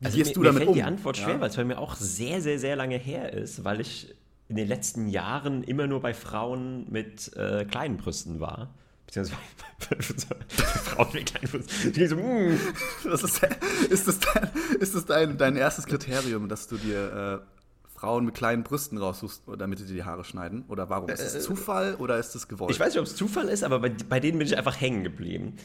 wie 0.00 0.06
also 0.06 0.18
gehst 0.18 0.30
mir, 0.30 0.34
du 0.34 0.42
damit 0.42 0.52
mir 0.52 0.58
fällt 0.58 0.68
um? 0.68 0.74
die 0.74 0.82
Antwort 0.82 1.16
schwer, 1.16 1.34
ja? 1.34 1.40
weil 1.40 1.48
es 1.48 1.56
bei 1.56 1.64
mir 1.64 1.78
auch 1.78 1.94
sehr, 1.96 2.40
sehr, 2.42 2.58
sehr 2.58 2.76
lange 2.76 2.98
her 2.98 3.32
ist, 3.32 3.64
weil 3.64 3.80
ich 3.80 4.14
in 4.48 4.56
den 4.56 4.68
letzten 4.68 5.08
Jahren 5.08 5.64
immer 5.64 5.86
nur 5.86 6.00
bei 6.00 6.14
Frauen 6.14 6.86
mit 6.90 7.34
äh, 7.36 7.64
kleinen 7.64 7.96
Brüsten 7.96 8.40
war. 8.40 8.74
Beziehungsweise 9.06 9.38
Frauen 10.48 11.08
mit 11.12 11.26
kleinen 11.26 11.48
Brüsten. 11.48 11.92
Die 11.92 12.06
so, 12.06 12.16
mm. 12.16 12.58
das 13.04 13.22
ist, 13.22 13.42
ist, 13.90 14.08
das, 14.08 14.18
dein, 14.20 14.50
ist 14.80 14.94
das 14.94 15.06
dein, 15.06 15.38
dein 15.38 15.56
erstes 15.56 15.86
Kriterium, 15.86 16.48
dass 16.48 16.68
du 16.68 16.76
dir 16.76 17.42
äh, 17.42 17.98
Frauen 17.98 18.24
mit 18.24 18.34
kleinen 18.34 18.62
Brüsten 18.62 18.98
raussuchst, 18.98 19.44
damit 19.58 19.78
sie 19.78 19.86
dir 19.86 19.94
die 19.94 20.04
Haare 20.04 20.24
schneiden? 20.24 20.64
Oder 20.68 20.90
warum? 20.90 21.08
Ist 21.08 21.22
das 21.22 21.34
äh, 21.36 21.40
Zufall 21.40 21.94
oder 21.96 22.18
ist 22.18 22.34
das 22.34 22.46
gewollt? 22.46 22.70
Ich 22.70 22.78
weiß 22.78 22.92
nicht, 22.92 23.00
ob 23.00 23.06
es 23.06 23.16
Zufall 23.16 23.48
ist, 23.48 23.64
aber 23.64 23.78
bei, 23.78 23.88
bei 23.88 24.20
denen 24.20 24.38
bin 24.38 24.46
ich 24.46 24.56
einfach 24.56 24.80
hängen 24.80 25.02
geblieben. 25.02 25.56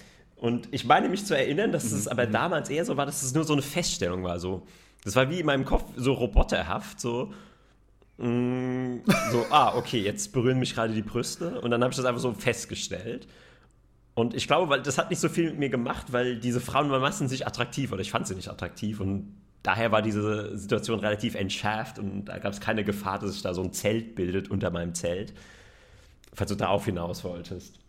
Und 0.42 0.68
ich 0.72 0.86
meine 0.86 1.08
mich 1.08 1.24
zu 1.24 1.38
erinnern, 1.38 1.72
dass 1.72 1.92
es 1.92 2.06
mhm. 2.06 2.12
aber 2.12 2.26
damals 2.26 2.72
eher 2.72 2.84
so 2.84 2.98
war, 2.98 3.06
dass 3.06 3.22
es 3.22 3.36
nur 3.36 3.44
so 3.44 3.54
eine 3.54 3.62
Feststellung 3.62 4.24
war. 4.24 4.40
So. 4.40 4.64
Das 5.04 5.16
war 5.16 5.30
wie 5.30 5.40
in 5.40 5.46
meinem 5.46 5.66
Kopf 5.66 5.86
so 5.96 6.14
roboterhaft, 6.14 7.00
so. 7.00 7.32
Mm, 8.18 9.02
so, 9.32 9.46
ah, 9.52 9.76
okay, 9.76 10.00
jetzt 10.00 10.34
berühren 10.34 10.58
mich 10.58 10.74
gerade 10.74 10.96
die 10.96 11.04
Brüste. 11.04 11.62
Und 11.62 11.70
dann 11.70 11.84
habe 11.84 11.92
ich 11.92 11.98
das 11.98 12.06
einfach 12.06 12.22
so 12.22 12.34
festgestellt. 12.34 13.28
Und 14.16 14.34
ich 14.34 14.48
glaube, 14.48 14.68
weil 14.72 14.82
das 14.82 14.98
hat 14.98 15.12
nicht 15.12 15.20
so 15.20 15.30
viel 15.30 15.52
mit 15.52 15.60
mir 15.60 15.70
gemacht, 15.70 16.12
weil 16.12 16.40
diese 16.40 16.60
Frauen 16.60 16.90
waren 16.90 17.02
meistens 17.02 17.30
nicht 17.30 17.46
attraktiv 17.46 17.92
oder 17.92 18.02
ich 18.02 18.10
fand 18.10 18.26
sie 18.26 18.34
nicht 18.34 18.50
attraktiv. 18.50 19.00
Und 19.00 19.36
daher 19.62 19.92
war 19.92 20.02
diese 20.02 20.58
Situation 20.58 21.00
relativ 21.02 21.36
entschärft 21.36 22.00
und 22.00 22.26
da 22.26 22.40
gab 22.40 22.52
es 22.52 22.60
keine 22.60 22.84
Gefahr, 22.84 23.20
dass 23.20 23.34
sich 23.34 23.44
da 23.44 23.54
so 23.54 23.62
ein 23.62 23.74
Zelt 23.74 24.16
bildet 24.16 24.50
unter 24.50 24.72
meinem 24.72 24.96
Zelt. 24.96 25.36
Falls 26.34 26.50
du 26.50 26.56
darauf 26.56 26.86
hinaus 26.86 27.24
wolltest. 27.24 27.81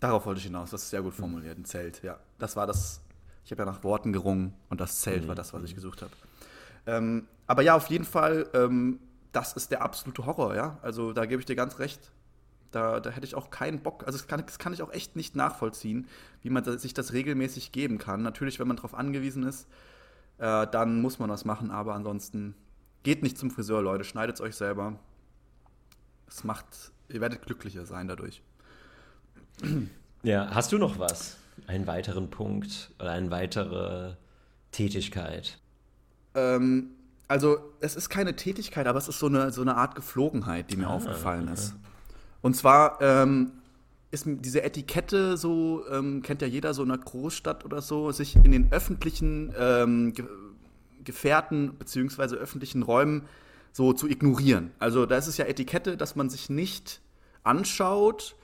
Darauf 0.00 0.26
wollte 0.26 0.38
ich 0.38 0.44
hinaus, 0.46 0.70
das 0.70 0.84
ist 0.84 0.90
sehr 0.90 1.02
gut 1.02 1.14
formuliert, 1.14 1.58
ein 1.58 1.64
Zelt, 1.64 2.02
ja. 2.02 2.18
Das 2.38 2.54
war 2.56 2.66
das, 2.66 3.00
ich 3.44 3.50
habe 3.50 3.62
ja 3.62 3.66
nach 3.66 3.82
Worten 3.82 4.12
gerungen 4.12 4.54
und 4.70 4.80
das 4.80 5.00
Zelt 5.00 5.24
mhm. 5.24 5.28
war 5.28 5.34
das, 5.34 5.52
was 5.52 5.64
ich 5.64 5.74
gesucht 5.74 6.02
habe. 6.02 6.12
Ähm, 6.86 7.26
aber 7.46 7.62
ja, 7.62 7.74
auf 7.74 7.88
jeden 7.88 8.04
Fall, 8.04 8.48
ähm, 8.54 9.00
das 9.32 9.54
ist 9.54 9.70
der 9.70 9.82
absolute 9.82 10.24
Horror, 10.24 10.54
ja. 10.54 10.78
Also 10.82 11.12
da 11.12 11.26
gebe 11.26 11.40
ich 11.40 11.46
dir 11.46 11.56
ganz 11.56 11.78
recht. 11.78 12.12
Da, 12.70 13.00
da 13.00 13.10
hätte 13.10 13.26
ich 13.26 13.34
auch 13.34 13.50
keinen 13.50 13.80
Bock, 13.80 14.04
also 14.06 14.18
das 14.18 14.28
kann, 14.28 14.44
das 14.44 14.58
kann 14.58 14.74
ich 14.74 14.82
auch 14.82 14.92
echt 14.92 15.16
nicht 15.16 15.34
nachvollziehen, 15.34 16.06
wie 16.42 16.50
man 16.50 16.62
sich 16.78 16.92
das 16.92 17.14
regelmäßig 17.14 17.72
geben 17.72 17.96
kann. 17.96 18.22
Natürlich, 18.22 18.60
wenn 18.60 18.68
man 18.68 18.76
darauf 18.76 18.94
angewiesen 18.94 19.42
ist, 19.42 19.66
äh, 20.36 20.66
dann 20.66 21.00
muss 21.00 21.18
man 21.18 21.30
das 21.30 21.46
machen, 21.46 21.70
aber 21.70 21.94
ansonsten 21.94 22.54
geht 23.02 23.22
nicht 23.22 23.38
zum 23.38 23.50
Friseur, 23.50 23.82
Leute, 23.82 24.04
schneidet 24.04 24.36
es 24.36 24.40
euch 24.42 24.54
selber. 24.54 24.98
Es 26.26 26.44
macht, 26.44 26.92
ihr 27.08 27.22
werdet 27.22 27.42
glücklicher 27.42 27.86
sein 27.86 28.06
dadurch. 28.06 28.42
Ja, 30.22 30.48
hast 30.52 30.72
du 30.72 30.78
noch 30.78 30.98
was? 30.98 31.36
Einen 31.66 31.86
weiteren 31.86 32.30
Punkt 32.30 32.90
oder 32.98 33.12
eine 33.12 33.30
weitere 33.30 34.14
Tätigkeit? 34.72 35.58
Ähm, 36.34 36.90
also, 37.28 37.58
es 37.80 37.96
ist 37.96 38.08
keine 38.08 38.36
Tätigkeit, 38.36 38.86
aber 38.86 38.98
es 38.98 39.08
ist 39.08 39.18
so 39.18 39.26
eine, 39.26 39.52
so 39.52 39.62
eine 39.62 39.76
Art 39.76 39.94
Geflogenheit, 39.94 40.70
die 40.70 40.76
mir 40.76 40.88
ah, 40.88 40.94
aufgefallen 40.94 41.44
okay. 41.44 41.54
ist. 41.54 41.74
Und 42.40 42.56
zwar 42.56 43.00
ähm, 43.00 43.52
ist 44.10 44.24
diese 44.26 44.62
Etikette 44.62 45.36
so, 45.36 45.84
ähm, 45.90 46.22
kennt 46.22 46.40
ja 46.42 46.48
jeder 46.48 46.72
so 46.72 46.82
in 46.82 46.90
einer 46.90 47.02
Großstadt 47.02 47.64
oder 47.64 47.82
so, 47.82 48.10
sich 48.12 48.36
in 48.36 48.52
den 48.52 48.72
öffentlichen 48.72 49.52
ähm, 49.58 50.12
Ge 50.14 50.26
Gefährten 51.04 51.72
bzw. 51.74 52.34
öffentlichen 52.36 52.82
Räumen 52.82 53.22
so 53.72 53.94
zu 53.94 54.08
ignorieren. 54.08 54.72
Also 54.78 55.06
da 55.06 55.16
ist 55.16 55.26
es 55.26 55.38
ja 55.38 55.46
Etikette, 55.46 55.96
dass 55.96 56.16
man 56.16 56.28
sich 56.28 56.50
nicht 56.50 57.00
anschaut, 57.44 58.36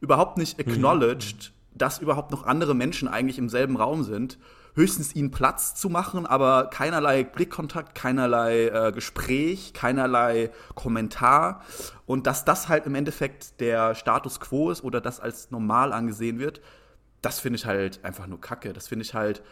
überhaupt 0.00 0.38
nicht 0.38 0.58
mhm. 0.58 0.72
acknowledged, 0.72 1.52
dass 1.74 1.98
überhaupt 1.98 2.30
noch 2.30 2.44
andere 2.44 2.74
Menschen 2.74 3.08
eigentlich 3.08 3.38
im 3.38 3.48
selben 3.48 3.76
Raum 3.76 4.02
sind. 4.02 4.38
Höchstens 4.74 5.16
ihnen 5.16 5.30
Platz 5.30 5.74
zu 5.74 5.88
machen, 5.88 6.24
aber 6.24 6.66
keinerlei 6.70 7.24
Blickkontakt, 7.24 7.96
keinerlei 7.96 8.66
äh, 8.68 8.92
Gespräch, 8.92 9.72
keinerlei 9.72 10.50
Kommentar. 10.74 11.62
Und 12.06 12.26
dass 12.26 12.44
das 12.44 12.68
halt 12.68 12.86
im 12.86 12.94
Endeffekt 12.94 13.60
der 13.60 13.94
Status 13.96 14.38
quo 14.38 14.70
ist 14.70 14.84
oder 14.84 15.00
das 15.00 15.18
als 15.18 15.50
normal 15.50 15.92
angesehen 15.92 16.38
wird, 16.38 16.60
das 17.22 17.40
finde 17.40 17.56
ich 17.56 17.66
halt 17.66 18.04
einfach 18.04 18.28
nur 18.28 18.40
kacke. 18.40 18.72
Das 18.72 18.86
finde 18.88 19.04
ich 19.04 19.14
halt. 19.14 19.42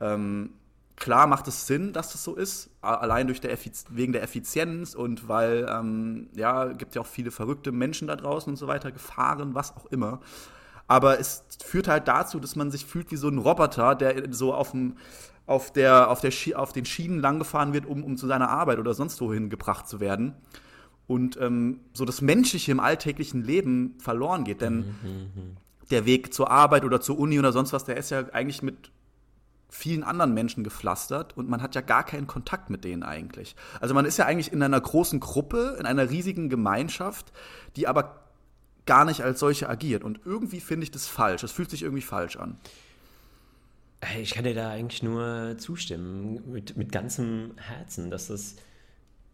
Ähm, 0.00 0.50
klar 0.96 1.26
macht 1.26 1.48
es 1.48 1.66
Sinn, 1.66 1.92
dass 1.92 2.12
das 2.12 2.22
so 2.24 2.34
ist, 2.34 2.70
allein 2.80 3.26
durch 3.26 3.40
der 3.40 3.56
wegen 3.90 4.12
der 4.12 4.22
Effizienz 4.22 4.94
und 4.94 5.28
weil, 5.28 5.66
ähm, 5.68 6.28
ja, 6.34 6.66
gibt 6.72 6.94
ja 6.94 7.02
auch 7.02 7.06
viele 7.06 7.30
verrückte 7.30 7.72
Menschen 7.72 8.08
da 8.08 8.16
draußen 8.16 8.50
und 8.50 8.56
so 8.56 8.66
weiter, 8.66 8.92
Gefahren, 8.92 9.54
was 9.54 9.76
auch 9.76 9.86
immer. 9.86 10.20
Aber 10.86 11.18
es 11.18 11.44
führt 11.64 11.88
halt 11.88 12.08
dazu, 12.08 12.38
dass 12.38 12.56
man 12.56 12.70
sich 12.70 12.84
fühlt 12.84 13.10
wie 13.10 13.16
so 13.16 13.28
ein 13.28 13.38
Roboter, 13.38 13.94
der 13.94 14.32
so 14.32 14.54
auf 14.54 14.72
dem 14.72 14.96
auf, 15.46 15.70
der, 15.70 16.10
auf, 16.10 16.20
der 16.20 16.32
auf 16.58 16.72
den 16.72 16.86
Schienen 16.86 17.20
langgefahren 17.20 17.74
wird, 17.74 17.84
um, 17.84 18.02
um 18.02 18.16
zu 18.16 18.26
seiner 18.26 18.48
Arbeit 18.48 18.78
oder 18.78 18.94
sonst 18.94 19.20
wohin 19.20 19.50
gebracht 19.50 19.86
zu 19.86 20.00
werden. 20.00 20.34
Und 21.06 21.38
ähm, 21.38 21.80
so 21.92 22.06
das 22.06 22.22
Menschliche 22.22 22.72
im 22.72 22.80
alltäglichen 22.80 23.42
Leben 23.42 23.94
verloren 23.98 24.44
geht. 24.44 24.62
Denn 24.62 24.76
mhm, 24.76 24.84
mhm. 25.34 25.56
der 25.90 26.06
Weg 26.06 26.32
zur 26.32 26.50
Arbeit 26.50 26.84
oder 26.84 27.02
zur 27.02 27.18
Uni 27.18 27.38
oder 27.38 27.52
sonst 27.52 27.74
was, 27.74 27.84
der 27.84 27.98
ist 27.98 28.10
ja 28.10 28.24
eigentlich 28.32 28.62
mit 28.62 28.90
vielen 29.74 30.04
anderen 30.04 30.32
Menschen 30.32 30.62
gepflastert 30.62 31.36
und 31.36 31.48
man 31.48 31.60
hat 31.60 31.74
ja 31.74 31.80
gar 31.80 32.04
keinen 32.04 32.28
Kontakt 32.28 32.70
mit 32.70 32.84
denen 32.84 33.02
eigentlich. 33.02 33.56
Also 33.80 33.92
man 33.92 34.04
ist 34.04 34.16
ja 34.16 34.24
eigentlich 34.24 34.52
in 34.52 34.62
einer 34.62 34.80
großen 34.80 35.18
Gruppe, 35.18 35.76
in 35.80 35.84
einer 35.84 36.10
riesigen 36.10 36.48
Gemeinschaft, 36.48 37.32
die 37.74 37.88
aber 37.88 38.24
gar 38.86 39.04
nicht 39.04 39.22
als 39.22 39.40
solche 39.40 39.68
agiert. 39.68 40.04
Und 40.04 40.20
irgendwie 40.24 40.60
finde 40.60 40.84
ich 40.84 40.92
das 40.92 41.08
falsch. 41.08 41.42
Das 41.42 41.50
fühlt 41.50 41.70
sich 41.70 41.82
irgendwie 41.82 42.02
falsch 42.02 42.36
an. 42.36 42.56
Ich 44.20 44.34
kann 44.34 44.44
dir 44.44 44.54
da 44.54 44.70
eigentlich 44.70 45.02
nur 45.02 45.56
zustimmen, 45.58 46.52
mit, 46.52 46.76
mit 46.76 46.92
ganzem 46.92 47.54
Herzen, 47.56 48.10
dass 48.10 48.28
das, 48.28 48.54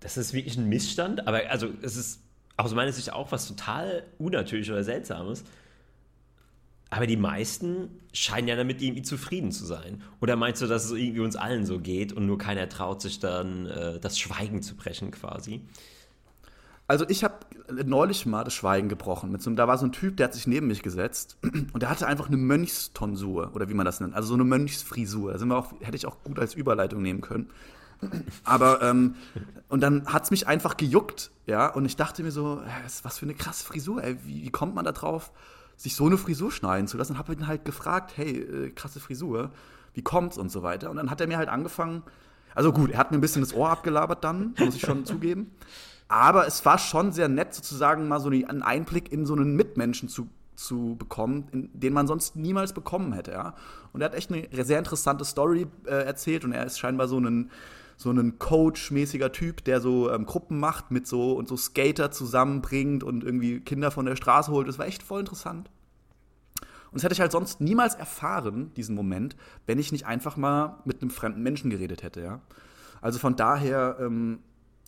das 0.01 0.17
ist 0.17 0.33
wirklich 0.33 0.57
ein 0.57 0.71
Missstand, 0.71 1.27
aber 1.29 1.51
also 1.51 1.69
es 1.83 1.97
ist 1.97 2.23
aus 2.57 2.73
meiner 2.75 2.93
Sicht 2.93 3.13
auch 3.13 3.31
was 3.31 3.47
total 3.47 4.05
unnatürlich 4.19 4.71
oder 4.71 4.85
seltsames, 4.85 5.45
aber 6.91 7.07
die 7.07 7.17
meisten 7.17 8.01
scheinen 8.13 8.49
ja 8.49 8.57
damit 8.57 8.83
irgendwie 8.83 9.03
zufrieden 9.03 9.53
zu 9.53 9.65
sein. 9.65 10.03
Oder 10.21 10.35
meinst 10.35 10.61
du, 10.61 10.67
dass 10.67 10.85
es 10.85 10.91
irgendwie 10.91 11.21
uns 11.21 11.37
allen 11.37 11.65
so 11.65 11.79
geht 11.79 12.13
und 12.13 12.27
nur 12.27 12.37
keiner 12.37 12.69
traut 12.69 13.01
sich 13.01 13.21
dann 13.21 13.67
äh, 13.67 14.01
das 14.01 14.19
Schweigen 14.19 14.61
zu 14.63 14.75
brechen 14.75 15.13
quasi? 15.13 15.63
Also 16.89 17.09
ich 17.09 17.23
habe 17.23 17.37
neulich 17.85 18.27
mal 18.27 18.43
das 18.43 18.53
Schweigen 18.53 18.89
gebrochen. 18.89 19.39
So, 19.39 19.49
da 19.53 19.69
war 19.69 19.79
so 19.79 19.87
ein 19.87 19.93
Typ, 19.93 20.17
der 20.17 20.25
hat 20.25 20.35
sich 20.35 20.49
neben 20.49 20.67
mich 20.67 20.83
gesetzt 20.83 21.37
und 21.73 21.81
der 21.81 21.89
hatte 21.89 22.09
einfach 22.09 22.27
eine 22.27 22.37
Mönchstonsur 22.37 23.53
oder 23.55 23.69
wie 23.69 23.75
man 23.75 23.87
das 23.87 24.01
nennt, 24.01 24.15
also 24.15 24.27
so 24.27 24.35
eine 24.35 24.43
Mönchsfrisur. 24.43 25.33
Da 25.33 25.39
sind 25.39 25.47
wir 25.47 25.57
auch, 25.57 25.73
hätte 25.81 25.97
ich 25.97 26.07
auch 26.07 26.25
gut 26.25 26.41
als 26.41 26.55
Überleitung 26.55 27.03
nehmen 27.03 27.21
können. 27.21 27.49
Aber 28.45 28.83
ähm, 28.83 29.15
und 29.69 29.81
dann 29.81 30.07
hat 30.07 30.25
es 30.25 30.33
mich 30.33 30.49
einfach 30.49 30.77
gejuckt, 30.77 31.31
ja, 31.47 31.69
und 31.69 31.85
ich 31.85 31.95
dachte 31.95 32.25
mir 32.25 32.33
so, 32.33 32.61
was 33.05 33.19
für 33.19 33.27
eine 33.27 33.35
krasse 33.35 33.65
Frisur, 33.65 34.03
ey, 34.03 34.17
wie, 34.25 34.43
wie 34.43 34.51
kommt 34.51 34.75
man 34.75 34.85
da 34.85 34.91
drauf? 34.91 35.31
Sich 35.81 35.97
so 35.97 36.05
eine 36.05 36.19
Frisur 36.19 36.53
schneiden 36.53 36.87
zu 36.89 36.99
lassen. 36.99 37.13
Und 37.13 37.19
habe 37.19 37.33
ihn 37.33 37.47
halt 37.47 37.65
gefragt, 37.65 38.13
hey, 38.17 38.39
äh, 38.39 38.71
krasse 38.71 39.01
Frisur, 39.01 39.51
wie 39.95 40.03
kommt's 40.03 40.37
und 40.37 40.53
so 40.53 40.63
weiter. 40.63 40.91
Und 40.91 40.97
dann 40.97 41.11
hat 41.11 41.23
er 41.23 41.27
mir 41.27 41.39
halt 41.39 41.49
angefangen, 41.49 42.03
also 42.55 42.71
gut, 42.71 42.91
er 42.91 42.99
hat 42.99 43.13
mir 43.13 43.17
ein 43.17 43.23
bisschen 43.23 43.41
das 43.41 43.55
Ohr 43.55 43.71
abgelabert 43.71 44.23
dann, 44.23 44.55
muss 44.59 44.75
ich 44.75 44.83
schon 44.83 45.05
zugeben. 45.07 45.53
Aber 46.07 46.47
es 46.47 46.67
war 46.67 46.77
schon 46.77 47.13
sehr 47.13 47.29
nett, 47.29 47.55
sozusagen 47.55 48.09
mal 48.09 48.21
so 48.21 48.29
einen 48.29 48.63
Einblick 48.63 49.11
in 49.11 49.25
so 49.25 49.33
einen 49.33 49.57
Mitmenschen 49.57 50.11
zu, 50.11 50.29
zu 50.55 50.97
bekommen, 50.99 51.49
in, 51.53 51.71
den 51.73 51.95
man 51.95 52.07
sonst 52.07 52.37
niemals 52.37 52.75
bekommen 52.75 53.15
hätte. 53.15 53.31
Ja? 53.31 53.55
Und 53.95 54.03
er 54.03 54.07
hat 54.07 54.15
echt 54.15 54.31
eine 54.31 54.65
sehr 54.65 54.79
interessante 54.79 55.25
Story 55.25 55.67
äh, 55.87 56.05
erzählt 56.05 56.45
und 56.45 56.53
er 56.53 56.67
ist 56.67 56.79
scheinbar 56.79 57.09
so 57.09 57.19
ein 57.19 57.51
so 58.01 58.11
ein 58.11 58.39
Coach-mäßiger 58.39 59.31
Typ, 59.31 59.63
der 59.65 59.83
so 59.83 60.11
ähm, 60.11 60.25
Gruppen 60.25 60.59
macht 60.59 60.91
mit 60.91 61.07
so 61.07 61.35
und 61.35 61.47
so 61.47 61.59
Skater 61.59 62.11
zusammenbringt 62.11 63.05
und 63.05 63.23
irgendwie 63.23 63.61
Kinder 63.61 63.91
von 63.91 64.07
der 64.07 64.17
Straße 64.17 64.51
holt. 64.51 64.67
Das 64.67 64.79
war 64.79 64.87
echt 64.87 65.03
voll 65.03 65.21
interessant. 65.21 65.69
Und 66.91 66.95
das 66.95 67.03
hätte 67.03 67.13
ich 67.13 67.21
halt 67.21 67.31
sonst 67.31 67.61
niemals 67.61 67.95
erfahren, 67.95 68.73
diesen 68.75 68.95
Moment, 68.95 69.37
wenn 69.67 69.79
ich 69.79 69.93
nicht 69.93 70.07
einfach 70.07 70.39
mal 70.39 70.79
mit 70.87 71.03
einem 71.03 71.11
fremden 71.11 71.43
Menschen 71.43 71.69
geredet 71.69 72.03
hätte, 72.03 72.23
ja. 72.23 72.41
Also 73.03 73.19
von 73.19 73.37
daher, 73.37 73.99
ähm, 74.01 74.39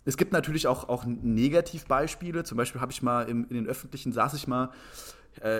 es 0.05 0.17
gibt 0.17 0.33
natürlich 0.33 0.65
auch, 0.65 0.89
auch 0.89 1.05
Negativbeispiele. 1.05 2.43
Zum 2.43 2.57
Beispiel 2.57 2.81
habe 2.81 2.91
ich 2.91 3.03
mal 3.03 3.29
im, 3.29 3.45
in 3.47 3.53
den 3.53 3.67
öffentlichen, 3.67 4.11
saß 4.11 4.33
ich 4.33 4.47
mal 4.47 4.71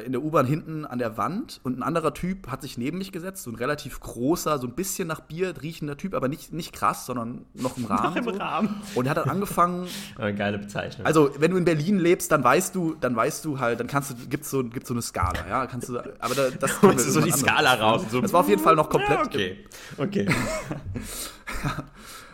in 0.06 0.12
der 0.12 0.24
U-Bahn 0.24 0.46
hinten 0.46 0.86
an 0.86 1.00
der 1.00 1.18
Wand 1.18 1.60
und 1.64 1.78
ein 1.78 1.84
anderer 1.84 2.14
Typ 2.14 2.48
hat 2.50 2.62
sich 2.62 2.78
neben 2.78 3.00
mich 3.00 3.12
gesetzt, 3.12 3.44
so 3.44 3.52
ein 3.52 3.56
relativ 3.56 4.00
großer, 4.00 4.58
so 4.60 4.68
ein 4.68 4.74
bisschen 4.74 5.08
nach 5.08 5.20
Bier 5.20 5.54
riechender 5.62 5.98
Typ, 5.98 6.14
aber 6.14 6.28
nicht, 6.28 6.54
nicht 6.54 6.74
krass, 6.74 7.06
sondern 7.06 7.46
noch 7.54 7.78
im 7.78 7.86
Rahmen. 7.90 8.04
noch 8.04 8.16
im 8.16 8.24
so. 8.24 8.40
Rahmen. 8.40 8.82
Und 8.96 9.06
er 9.06 9.12
hat 9.12 9.18
dann 9.18 9.30
angefangen. 9.30 9.88
Eine 10.18 10.36
geile 10.36 10.60
Bezeichnung. 10.60 11.06
Also, 11.06 11.32
wenn 11.40 11.52
du 11.52 11.58
in 11.58 11.66
Berlin 11.66 12.00
lebst, 12.00 12.32
dann 12.32 12.44
weißt 12.44 12.76
du, 12.76 12.96
dann 12.96 13.16
weißt 13.16 13.44
du 13.46 13.60
halt, 13.60 13.80
dann 13.80 13.88
kannst 13.88 14.12
du, 14.12 14.16
gibt's 14.30 14.50
so, 14.50 14.64
gibt's 14.64 14.88
so 14.88 14.94
eine 14.94 15.02
Skala, 15.02 15.48
ja, 15.50 15.66
kannst 15.66 15.90
du, 15.90 15.98
aber 16.20 16.36
da, 16.36 16.50
das 16.50 16.80
du 16.82 16.98
so 16.98 17.22
die 17.22 17.32
Skala 17.32 17.74
raus. 17.74 18.04
So. 18.10 18.22
Das 18.22 18.32
war 18.32 18.42
auf 18.42 18.50
jeden 18.50 18.62
Fall 18.62 18.76
noch 18.76 18.90
komplett. 18.90 19.20
Ja, 19.20 19.26
okay, 19.26 19.66
okay. 19.98 20.28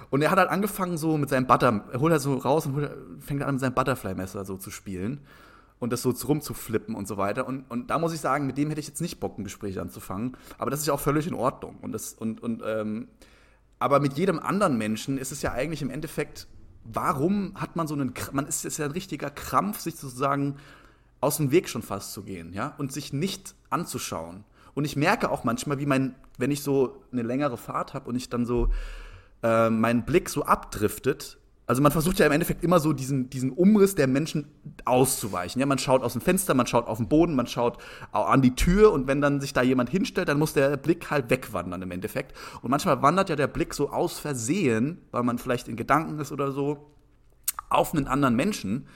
Und 0.09 0.21
er 0.21 0.31
hat 0.31 0.39
halt 0.39 0.49
angefangen 0.49 0.97
so 0.97 1.17
mit 1.17 1.29
seinem 1.29 1.47
Butter, 1.47 1.85
er 1.91 1.99
holt 1.99 2.11
er 2.11 2.19
so 2.19 2.35
raus 2.35 2.65
und 2.65 2.75
holt, 2.75 2.91
fängt 3.19 3.43
an 3.43 3.55
mit 3.55 3.61
seinem 3.61 3.73
Butterfly-Messer 3.73 4.43
so 4.43 4.57
zu 4.57 4.71
spielen 4.71 5.21
und 5.79 5.93
das 5.93 6.01
so 6.01 6.09
rumzuflippen 6.09 6.95
und 6.95 7.07
so 7.07 7.17
weiter. 7.17 7.47
Und, 7.47 7.69
und 7.69 7.89
da 7.89 7.97
muss 7.97 8.13
ich 8.13 8.19
sagen, 8.19 8.45
mit 8.45 8.57
dem 8.57 8.69
hätte 8.69 8.81
ich 8.81 8.87
jetzt 8.87 9.01
nicht 9.01 9.19
Bock, 9.19 9.37
ein 9.37 9.43
Gespräch 9.43 9.79
anzufangen. 9.79 10.37
Aber 10.57 10.69
das 10.69 10.81
ist 10.81 10.87
ja 10.87 10.93
auch 10.93 10.99
völlig 10.99 11.27
in 11.27 11.33
Ordnung. 11.33 11.77
Und 11.81 11.93
das, 11.93 12.13
und, 12.13 12.41
und, 12.43 12.61
ähm, 12.65 13.07
aber 13.79 13.99
mit 13.99 14.17
jedem 14.17 14.39
anderen 14.39 14.77
Menschen 14.77 15.17
ist 15.17 15.31
es 15.31 15.41
ja 15.41 15.53
eigentlich 15.53 15.81
im 15.81 15.89
Endeffekt, 15.89 16.47
warum 16.83 17.53
hat 17.55 17.75
man 17.75 17.87
so 17.87 17.95
einen, 17.95 18.13
man 18.33 18.45
ist, 18.45 18.65
ist 18.65 18.77
ja 18.77 18.85
ein 18.85 18.91
richtiger 18.91 19.29
Krampf, 19.29 19.79
sich 19.79 19.95
sozusagen 19.95 20.57
aus 21.21 21.37
dem 21.37 21.51
Weg 21.51 21.69
schon 21.69 21.81
fast 21.81 22.13
zu 22.13 22.23
gehen, 22.23 22.53
ja, 22.53 22.75
und 22.77 22.91
sich 22.91 23.11
nicht 23.13 23.55
anzuschauen. 23.69 24.43
Und 24.73 24.85
ich 24.85 24.95
merke 24.95 25.29
auch 25.31 25.43
manchmal, 25.43 25.79
wie 25.79 25.85
mein, 25.85 26.15
wenn 26.37 26.51
ich 26.51 26.61
so 26.61 27.03
eine 27.11 27.23
längere 27.23 27.57
Fahrt 27.57 27.93
habe 27.93 28.09
und 28.09 28.15
ich 28.15 28.29
dann 28.29 28.45
so 28.45 28.69
äh, 29.43 29.69
mein 29.69 30.05
Blick 30.05 30.29
so 30.29 30.43
abdriftet 30.43 31.37
also 31.69 31.83
man 31.83 31.91
versucht 31.91 32.17
ja 32.17 32.25
im 32.25 32.31
Endeffekt 32.31 32.63
immer 32.63 32.79
so 32.79 32.93
diesen, 32.93 33.29
diesen 33.29 33.51
Umriss 33.51 33.93
der 33.93 34.07
Menschen 34.07 34.47
auszuweichen. 34.85 35.59
Ja, 35.59 35.67
man 35.67 35.77
schaut 35.77 36.01
aus 36.01 36.13
dem 36.13 36.21
Fenster, 36.21 36.55
man 36.55 36.65
schaut 36.65 36.87
auf 36.87 36.97
den 36.97 37.07
Boden, 37.07 37.35
man 37.35 37.45
schaut 37.45 37.77
an 38.11 38.41
die 38.41 38.55
Tür 38.55 38.91
und 38.91 39.05
wenn 39.05 39.21
dann 39.21 39.39
sich 39.39 39.53
da 39.53 39.61
jemand 39.61 39.91
hinstellt, 39.91 40.29
dann 40.29 40.39
muss 40.39 40.53
der 40.53 40.77
Blick 40.77 41.11
halt 41.11 41.29
wegwandern 41.29 41.83
im 41.83 41.91
Endeffekt. 41.91 42.35
Und 42.63 42.71
manchmal 42.71 43.03
wandert 43.03 43.29
ja 43.29 43.35
der 43.35 43.45
Blick 43.45 43.75
so 43.75 43.91
aus 43.91 44.17
Versehen, 44.17 44.97
weil 45.11 45.21
man 45.21 45.37
vielleicht 45.37 45.67
in 45.67 45.75
Gedanken 45.75 46.19
ist 46.19 46.31
oder 46.31 46.51
so, 46.51 46.89
auf 47.69 47.93
einen 47.93 48.07
anderen 48.07 48.35
Menschen. 48.35 48.87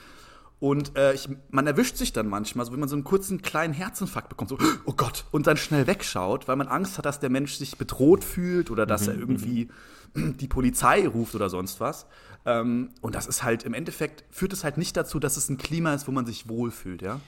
Und 0.64 0.96
äh, 0.96 1.14
ich, 1.14 1.28
man 1.52 1.68
erwischt 1.68 1.98
sich 1.98 2.14
dann 2.14 2.30
manchmal, 2.30 2.66
so 2.66 2.72
wenn 2.72 2.80
man 2.80 2.88
so 2.88 2.96
einen 2.96 3.04
kurzen 3.04 3.42
kleinen 3.42 3.74
Herzinfarkt 3.74 4.30
bekommt, 4.30 4.50
so, 4.50 4.58
oh 4.86 4.94
Gott, 4.94 5.26
und 5.32 5.46
dann 5.46 5.58
schnell 5.58 5.88
wegschaut, 5.88 6.48
weil 6.48 6.56
man 6.56 6.70
Angst 6.70 6.98
hat, 6.98 7.06
dass 7.06 7.20
der 7.20 7.30
Mensch 7.30 7.56
sich 7.56 7.78
bedroht 7.78 8.24
fühlt 8.24 8.72
oder 8.72 8.86
dass 8.86 9.02
mhm. 9.02 9.10
er 9.10 9.20
irgendwie 9.20 9.68
die 10.16 10.48
Polizei 10.48 11.06
ruft 11.06 11.36
oder 11.36 11.50
sonst 11.50 11.82
was. 11.82 12.06
Ähm, 12.46 12.92
und 13.02 13.14
das 13.14 13.28
ist 13.28 13.44
halt 13.44 13.64
im 13.64 13.74
Endeffekt, 13.74 14.24
führt 14.32 14.54
es 14.54 14.64
halt 14.64 14.78
nicht 14.78 14.96
dazu, 14.96 15.20
dass 15.20 15.36
es 15.36 15.50
ein 15.50 15.58
Klima 15.58 15.94
ist, 15.94 16.08
wo 16.08 16.14
man 16.14 16.26
sich 16.26 16.48
wohlfühlt, 16.48 17.02
ja? 17.02 17.20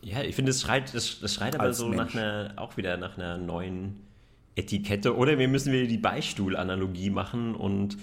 Ja, 0.00 0.22
ich 0.22 0.34
finde, 0.34 0.50
es 0.50 0.60
schreit, 0.60 0.92
das, 0.92 1.20
das 1.20 1.34
schreit 1.34 1.54
aber 1.54 1.72
so 1.72 1.88
nach 1.88 2.12
einer, 2.12 2.54
auch 2.56 2.76
wieder 2.76 2.96
nach 2.96 3.16
einer 3.16 3.38
neuen 3.38 4.00
Etikette. 4.56 5.16
Oder 5.16 5.38
wir 5.38 5.46
müssen 5.46 5.72
wieder 5.72 5.86
die 5.86 5.98
Beistuhl-Analogie 5.98 7.10
machen 7.10 7.54
und 7.54 7.96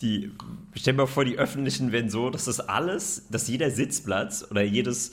die, 0.00 0.32
stell 0.74 0.94
dir 0.94 0.98
mal 0.98 1.06
vor, 1.06 1.24
die 1.24 1.38
öffentlichen 1.38 1.92
werden 1.92 2.10
so, 2.10 2.30
dass 2.30 2.44
das 2.44 2.60
alles, 2.60 3.26
dass 3.30 3.48
jeder 3.48 3.70
Sitzplatz 3.70 4.46
oder 4.50 4.62
jedes, 4.62 5.12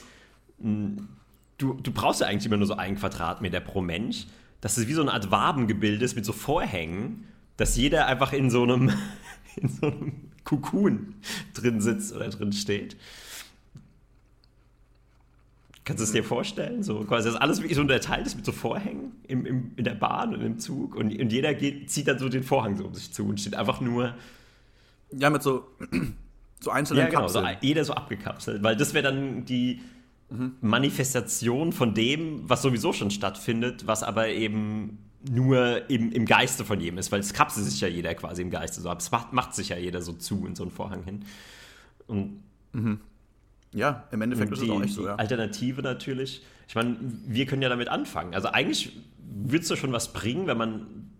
hm, 0.62 1.08
du, 1.58 1.74
du 1.74 1.92
brauchst 1.92 2.22
ja 2.22 2.28
eigentlich 2.28 2.46
immer 2.46 2.58
nur 2.58 2.68
so 2.68 2.76
einen 2.76 2.96
Quadratmeter 2.96 3.60
pro 3.62 3.82
Mensch, 3.82 4.28
dass 4.62 4.78
es 4.78 4.88
wie 4.88 4.94
so 4.94 5.02
eine 5.02 5.14
Art 5.14 5.32
Wabengebilde 5.32 6.06
ist 6.06 6.16
mit 6.16 6.26
so 6.26 6.34
Vorhängen, 6.34 7.26
dass 7.58 7.76
jeder 7.76 8.08
einfach 8.08 8.34
in 8.34 8.50
so 8.50 8.64
einem, 8.64 8.92
in 9.56 9.70
so 9.70 9.88
einem 9.88 10.14
Kukun 10.44 11.16
drin 11.54 11.82
sitzt 11.82 12.16
oder 12.16 12.30
drin 12.30 12.54
steht. 12.54 12.96
Kannst 15.84 16.02
du 16.02 16.06
es 16.06 16.12
dir 16.12 16.24
vorstellen? 16.24 16.82
So 16.82 17.04
quasi, 17.04 17.30
dass 17.30 17.40
alles 17.40 17.60
wirklich 17.60 17.76
so 17.76 17.82
unterteilt 17.82 18.26
ist 18.26 18.36
mit 18.36 18.46
so 18.46 18.52
Vorhängen 18.52 19.12
im, 19.28 19.46
im, 19.46 19.72
in 19.76 19.84
der 19.84 19.94
Bahn 19.94 20.34
und 20.34 20.42
im 20.42 20.58
Zug 20.58 20.96
und, 20.96 21.16
und 21.20 21.32
jeder 21.32 21.54
geht, 21.54 21.92
zieht 21.92 22.08
dann 22.08 22.18
so 22.18 22.28
den 22.28 22.44
Vorhang 22.44 22.76
so 22.76 22.86
um 22.86 22.94
sich 22.94 23.12
zu 23.12 23.28
und 23.28 23.40
steht 23.40 23.56
einfach 23.56 23.82
nur. 23.82 24.16
Ja, 25.12 25.30
mit 25.30 25.44
so, 25.44 25.68
so 26.60 26.72
einzelnen 26.72 27.04
ja, 27.04 27.10
genau, 27.10 27.22
Kapseln. 27.22 27.46
So, 27.46 27.52
jeder 27.62 27.86
so 27.86 27.94
abgekapselt, 27.94 28.64
weil 28.64 28.76
das 28.76 28.94
wäre 28.94 29.04
dann 29.04 29.46
die 29.46 29.82
mhm. 30.30 30.54
Manifestation 30.62 31.72
von 31.72 31.94
dem, 31.94 32.50
was 32.50 32.62
sowieso 32.62 32.94
schon 32.94 33.12
stattfindet, 33.12 33.88
was 33.88 34.04
aber 34.04 34.30
eben 34.30 35.00
nur 35.28 35.90
im, 35.90 36.12
im 36.12 36.26
Geiste 36.26 36.66
von 36.66 36.80
jedem 36.80 37.00
ist, 37.00 37.12
weil 37.12 37.20
es 37.20 37.34
kapselt 37.34 37.66
sich 37.66 37.82
ja 37.82 37.88
jeder 37.88 38.14
quasi 38.14 38.42
im 38.42 38.52
Geiste 38.52 38.82
so 38.82 38.90
ab. 38.90 39.00
Es 39.00 39.12
macht, 39.12 39.34
macht 39.34 39.56
sich 39.56 39.70
ja 39.70 39.78
jeder 39.78 40.02
so 40.02 40.14
zu 40.14 40.46
in 40.46 40.56
so 40.56 40.64
einen 40.64 40.72
Vorhang 40.72 41.04
hin. 41.04 41.26
Und 42.08 42.44
mhm. 42.74 43.00
Ja, 43.76 44.08
im 44.12 44.22
Endeffekt 44.22 44.54
ist 44.54 44.62
es 44.62 44.70
auch 44.70 44.80
nicht 44.80 44.94
so. 44.94 45.06
Ja. 45.06 45.16
Alternative 45.16 45.82
natürlich 45.82 46.42
Ich 46.68 46.76
meine, 46.76 46.96
wir 47.02 47.46
können 47.46 47.62
ja 47.62 47.68
damit 47.68 47.90
anfangen. 47.90 48.34
Also 48.34 48.48
eigentlich 48.48 48.94
würde 49.20 49.64
es 49.64 49.68
doch 49.68 49.76
schon 49.76 49.92
was 49.92 50.14
bringen, 50.14 50.48
wenn 50.48 50.58
man 50.58 51.12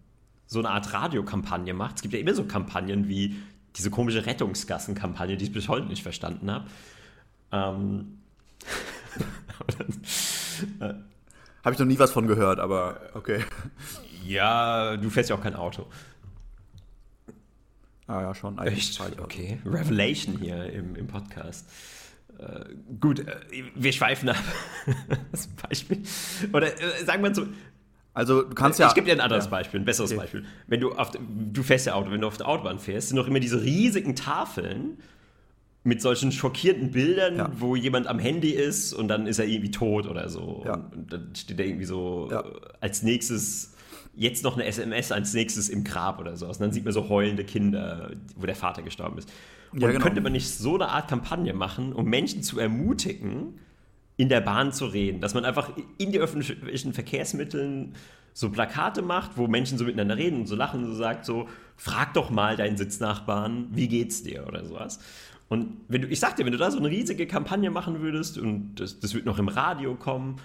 so 0.48 0.60
eine 0.60 0.70
Art 0.70 0.94
Radiokampagne 0.94 1.74
macht. 1.74 1.98
Es 1.98 2.02
gibt 2.02 2.14
ja 2.14 2.20
immer 2.20 2.34
so 2.34 2.46
Kampagnen 2.46 3.10
wie 3.10 3.36
diese 3.78 3.90
komische 3.90 4.26
Rettungsgassenkampagne, 4.26 5.38
die 5.38 5.46
ich 5.46 5.52
bis 5.52 5.68
heute 5.68 5.88
nicht 5.88 6.04
verstanden 6.04 6.52
habe. 6.52 6.66
Ähm. 7.52 8.20
habe 11.64 11.74
ich 11.74 11.80
noch 11.80 11.86
nie 11.86 12.00
was 12.00 12.12
von 12.12 12.28
gehört, 12.28 12.60
aber 12.60 13.02
okay. 13.14 13.44
Ja, 14.26 14.98
du 14.98 15.10
fährst 15.10 15.30
ja 15.30 15.36
auch 15.36 15.42
kein 15.42 15.56
Auto. 15.56 15.88
Ah 18.08 18.22
ja, 18.22 18.36
schon. 18.36 18.58
Echt? 18.60 19.02
Okay. 19.20 19.60
Revelation 19.66 20.38
hier 20.38 20.72
im, 20.72 20.96
im 20.96 21.08
Podcast. 21.08 21.68
Äh, 22.38 22.66
gut, 23.00 23.20
äh, 23.20 23.36
wir 23.74 23.94
schweifen 23.94 24.30
ab. 24.30 24.44
das 25.32 25.48
Beispiel. 25.48 26.04
Oder 26.54 26.80
äh, 26.80 27.04
sagen 27.06 27.24
wir 27.24 27.34
so. 27.34 27.48
Also 28.16 28.42
du 28.42 28.56
kannst 28.56 28.80
ja. 28.80 28.88
Ich 28.88 28.96
gebe 28.96 29.06
dir 29.06 29.12
ein 29.12 29.20
anderes 29.20 29.46
ja. 29.46 29.52
Beispiel, 29.52 29.82
ein 29.82 29.86
besseres 29.86 30.12
okay. 30.12 30.22
Beispiel. 30.22 30.46
Wenn 30.68 30.80
du 30.80 30.94
auf 30.94 31.12
du 31.12 31.64
fährst 31.64 31.86
ja 31.86 31.94
Auto, 31.94 32.10
wenn 32.12 32.22
du 32.22 32.28
auf 32.28 32.38
der 32.38 32.48
Autobahn 32.48 32.80
fährst, 32.80 33.10
sind 33.10 33.18
noch 33.18 33.28
immer 33.28 33.42
diese 33.42 33.62
riesigen 33.62 34.16
Tafeln 34.16 34.98
mit 35.84 36.02
solchen 36.02 36.32
schockierenden 36.32 36.92
Bildern, 36.92 37.36
ja. 37.36 37.52
wo 37.58 37.76
jemand 37.76 38.08
am 38.08 38.18
Handy 38.18 38.50
ist 38.52 38.94
und 38.94 39.08
dann 39.08 39.28
ist 39.28 39.38
er 39.38 39.46
irgendwie 39.46 39.70
tot 39.70 40.08
oder 40.08 40.30
so. 40.30 40.64
Ja. 40.66 40.76
Und 40.96 41.14
dann 41.14 41.36
steht 41.36 41.60
er 41.60 41.66
irgendwie 41.68 41.86
so 41.86 42.32
als 42.80 43.04
nächstes 43.04 43.76
jetzt 44.16 44.44
noch 44.44 44.56
eine 44.56 44.66
SMS 44.66 45.12
als 45.12 45.34
nächstes 45.34 45.70
im 45.70 45.84
Grab 45.84 46.20
oder 46.20 46.38
so. 46.38 46.48
Und 46.48 46.60
dann 46.60 46.72
sieht 46.72 46.86
man 46.86 46.94
so 46.94 47.10
heulende 47.10 47.44
Kinder, 47.44 48.12
wo 48.36 48.46
der 48.46 48.56
Vater 48.56 48.82
gestorben 48.82 49.18
ist. 49.18 49.30
Und 49.72 49.80
genau. 49.82 50.00
könnte 50.00 50.22
man 50.22 50.32
nicht 50.32 50.50
so 50.50 50.76
eine 50.76 50.88
Art 50.88 51.10
Kampagne 51.10 51.54
machen, 51.54 51.92
um 51.92 52.06
Menschen 52.06 52.42
zu 52.42 52.60
ermutigen, 52.60 53.60
in 54.18 54.30
der 54.30 54.42
Bahn 54.42 54.72
zu 54.72 54.86
reden? 54.86 55.22
Dass 55.22 55.34
man 55.34 55.46
einfach 55.46 55.72
in 55.98 56.12
die 56.12 56.20
öffentlichen 56.20 56.94
Verkehrsmitteln 56.94 57.96
so 58.34 58.50
Plakate 58.50 59.02
macht, 59.02 59.38
wo 59.38 59.48
Menschen 59.48 59.78
so 59.78 59.86
miteinander 59.86 60.18
reden 60.18 60.42
und 60.42 60.48
so 60.48 60.56
lachen 60.56 60.84
und 60.84 60.92
so 60.92 60.96
sagt 60.96 61.26
so, 61.26 61.48
frag 61.78 62.14
doch 62.14 62.30
mal 62.30 62.58
deinen 62.58 62.76
Sitznachbarn, 62.76 63.68
wie 63.72 63.88
geht's 63.88 64.24
dir 64.24 64.46
oder 64.48 64.66
sowas. 64.66 65.00
Und 65.48 65.78
wenn 65.88 66.02
du, 66.02 66.08
ich 66.08 66.20
sag 66.20 66.36
dir, 66.36 66.46
wenn 66.46 66.52
du 66.52 66.58
da 66.58 66.70
so 66.72 66.78
eine 66.78 66.90
riesige 66.90 67.28
Kampagne 67.28 67.70
machen 67.70 68.02
würdest 68.02 68.38
und 68.38 68.76
das, 68.76 69.00
das 69.00 69.14
wird 69.14 69.26
noch 69.26 69.40
im 69.40 69.48
Radio 69.48 69.96
kommen 69.96 70.38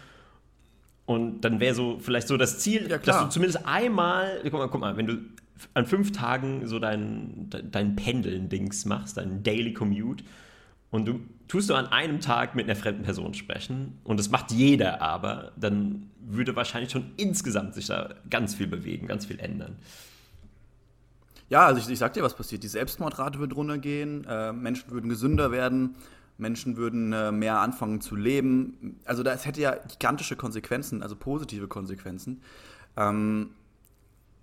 und 1.07 1.41
dann 1.41 1.59
wäre 1.59 1.75
so 1.75 1.99
vielleicht 1.99 2.29
so 2.29 2.37
das 2.37 2.61
Ziel, 2.61 2.89
ja, 2.89 2.99
dass 2.99 3.25
du 3.25 3.29
zumindest 3.29 3.67
einmal, 3.67 4.41
guck 4.45 4.53
mal, 4.53 4.69
guck 4.69 4.81
mal, 4.81 4.97
wenn 4.97 5.07
du 5.07 5.19
an 5.75 5.85
fünf 5.87 6.13
Tagen 6.13 6.67
so 6.69 6.79
dein, 6.79 7.51
dein 7.51 7.97
Pendeln-Dings 7.97 8.85
machst, 8.85 9.17
dein 9.17 9.43
Daily 9.43 9.73
Commute, 9.73 10.23
und 10.91 11.07
du 11.07 11.21
tust 11.49 11.71
du 11.71 11.75
an 11.75 11.87
einem 11.87 12.21
Tag 12.21 12.55
mit 12.55 12.67
einer 12.67 12.77
fremden 12.77 13.03
Person 13.03 13.35
sprechen 13.35 13.99
und 14.05 14.19
das 14.19 14.31
macht 14.31 14.53
jeder 14.53 15.03
aber, 15.03 15.53
dann 15.57 16.11
würde 16.21 16.55
wahrscheinlich 16.57 16.91
schon 16.91 17.11
insgesamt 17.17 17.75
sich 17.75 17.87
da 17.87 18.15
ganz 18.29 18.55
viel 18.55 18.67
bewegen, 18.67 19.07
ganz 19.07 19.27
viel 19.27 19.41
ändern. 19.41 19.77
Ja, 21.49 21.67
also 21.67 21.81
ich, 21.81 21.89
ich 21.89 21.99
sag 21.99 22.13
dir, 22.13 22.23
was 22.23 22.35
passiert. 22.35 22.63
Die 22.63 22.69
Selbstmordrate 22.69 23.41
wird 23.41 23.57
runtergehen, 23.57 24.25
äh, 24.25 24.53
Menschen 24.53 24.91
würden 24.93 25.09
gesünder 25.09 25.51
werden, 25.51 25.97
Menschen 26.39 26.77
würden 26.77 27.13
äh, 27.13 27.33
mehr 27.33 27.59
anfangen 27.59 28.01
zu 28.01 28.15
leben. 28.15 29.01
Also 29.05 29.25
das 29.25 29.47
hätte 29.47 29.61
ja 29.61 29.75
gigantische 29.75 30.37
Konsequenzen, 30.37 31.03
also 31.03 31.17
positive 31.17 31.67
Konsequenzen. 31.67 32.41
Ähm, 32.97 33.51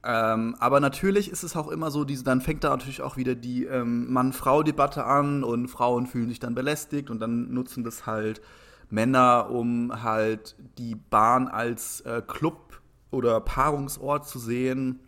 ähm, 0.04 0.56
aber 0.60 0.80
natürlich 0.80 1.32
ist 1.32 1.44
es 1.44 1.56
auch 1.56 1.68
immer 1.68 1.92
so, 1.92 2.06
diese, 2.06 2.24
dann 2.24 2.42
fängt 2.42 2.64
da 2.64 2.70
natürlich 2.70 3.02
auch 3.02 3.18
wieder 3.18 3.36
die 3.36 3.66
ähm, 3.66 4.12
Mann-Frau-Debatte 4.12 5.04
an 5.04 5.44
und 5.44 5.68
Frauen 5.68 6.08
fühlen 6.08 6.30
sich 6.30 6.40
dann 6.40 6.56
belästigt 6.56 7.10
und 7.10 7.20
dann 7.20 7.54
nutzen 7.54 7.84
das 7.84 8.06
halt 8.06 8.42
Männer, 8.90 9.50
um 9.50 10.04
halt 10.04 10.56
die 10.78 10.96
Bahn 10.96 11.48
als 11.48 12.02
äh, 12.02 12.22
Club 12.26 12.82
oder 13.12 13.42
Paarungsort 13.42 14.28
zu 14.28 14.40
sehen 14.40 15.00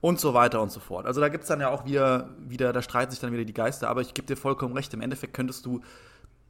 und 0.00 0.20
so 0.20 0.34
weiter 0.34 0.62
und 0.62 0.70
so 0.70 0.80
fort. 0.80 1.06
Also 1.06 1.20
da 1.20 1.28
gibt 1.28 1.42
es 1.42 1.48
dann 1.48 1.60
ja 1.60 1.70
auch 1.70 1.84
wieder, 1.84 2.30
wieder, 2.38 2.72
da 2.72 2.82
streiten 2.82 3.10
sich 3.10 3.20
dann 3.20 3.32
wieder 3.32 3.44
die 3.44 3.54
Geister, 3.54 3.88
aber 3.88 4.00
ich 4.00 4.14
gebe 4.14 4.26
dir 4.26 4.36
vollkommen 4.36 4.74
recht, 4.74 4.92
im 4.94 5.00
Endeffekt 5.00 5.34
könntest 5.34 5.66
du, 5.66 5.80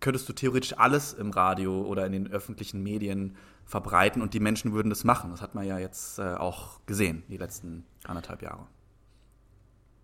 könntest 0.01 0.29
du 0.29 0.33
theoretisch 0.33 0.79
alles 0.79 1.13
im 1.13 1.31
Radio 1.31 1.83
oder 1.83 2.07
in 2.07 2.13
den 2.13 2.31
öffentlichen 2.31 2.83
Medien 2.83 3.37
verbreiten 3.69 4.23
und 4.23 4.33
die 4.33 4.41
Menschen 4.41 4.73
würden 4.73 4.89
das 4.89 5.05
machen. 5.05 5.31
Das 5.31 5.43
hat 5.43 5.55
man 5.55 5.67
ja 5.67 5.79
jetzt 5.79 6.19
äh, 6.19 6.35
auch 6.35 6.81
gesehen, 6.87 7.23
die 7.29 7.37
letzten 7.37 7.85
anderthalb 8.05 8.43
Jahre. 8.43 8.67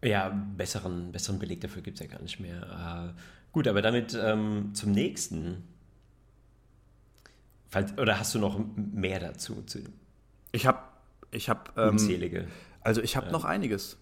Ja, 0.05 0.29
besseren, 0.29 1.11
besseren 1.12 1.38
Beleg 1.38 1.62
dafür 1.62 1.81
gibt 1.81 1.98
es 1.98 2.07
ja 2.07 2.12
gar 2.12 2.22
nicht 2.22 2.38
mehr. 2.38 3.14
Äh, 3.16 3.20
gut, 3.53 3.66
aber 3.66 3.81
damit 3.81 4.16
ähm, 4.20 4.74
zum 4.74 4.92
nächsten. 4.92 5.64
Falls, 7.70 7.96
oder 7.96 8.18
hast 8.20 8.35
du 8.35 8.38
noch 8.38 8.61
mehr 8.77 9.18
dazu? 9.18 9.62
Zu 9.62 9.81
ich 10.53 10.66
habe. 10.66 10.81
Ich 11.31 11.48
habe. 11.48 11.62
Ähm, 11.79 11.92
unzählige. 11.92 12.46
Also 12.83 13.00
ich 13.00 13.16
habe 13.16 13.27
ja. 13.27 13.33
noch 13.33 13.46
einiges. 13.46 13.96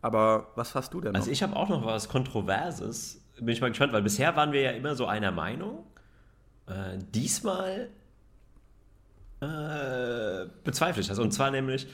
Aber 0.00 0.52
was 0.54 0.74
hast 0.74 0.94
du 0.94 1.02
denn 1.02 1.12
noch? 1.12 1.20
Also 1.20 1.30
ich 1.30 1.42
habe 1.42 1.54
auch 1.54 1.68
noch 1.68 1.84
was 1.84 2.08
Kontroverses. 2.08 3.20
Bin 3.36 3.48
ich 3.48 3.60
mal 3.60 3.68
gespannt, 3.68 3.92
weil 3.92 4.02
bisher 4.02 4.34
waren 4.36 4.52
wir 4.52 4.62
ja 4.62 4.70
immer 4.70 4.96
so 4.96 5.04
einer 5.04 5.32
Meinung. 5.32 5.84
Äh, 6.66 6.96
diesmal 7.12 7.90
äh, 9.46 10.48
bezweifle 10.64 11.02
ich 11.02 11.08
das. 11.08 11.18
Und 11.18 11.32
zwar 11.32 11.50
nämlich, 11.50 11.86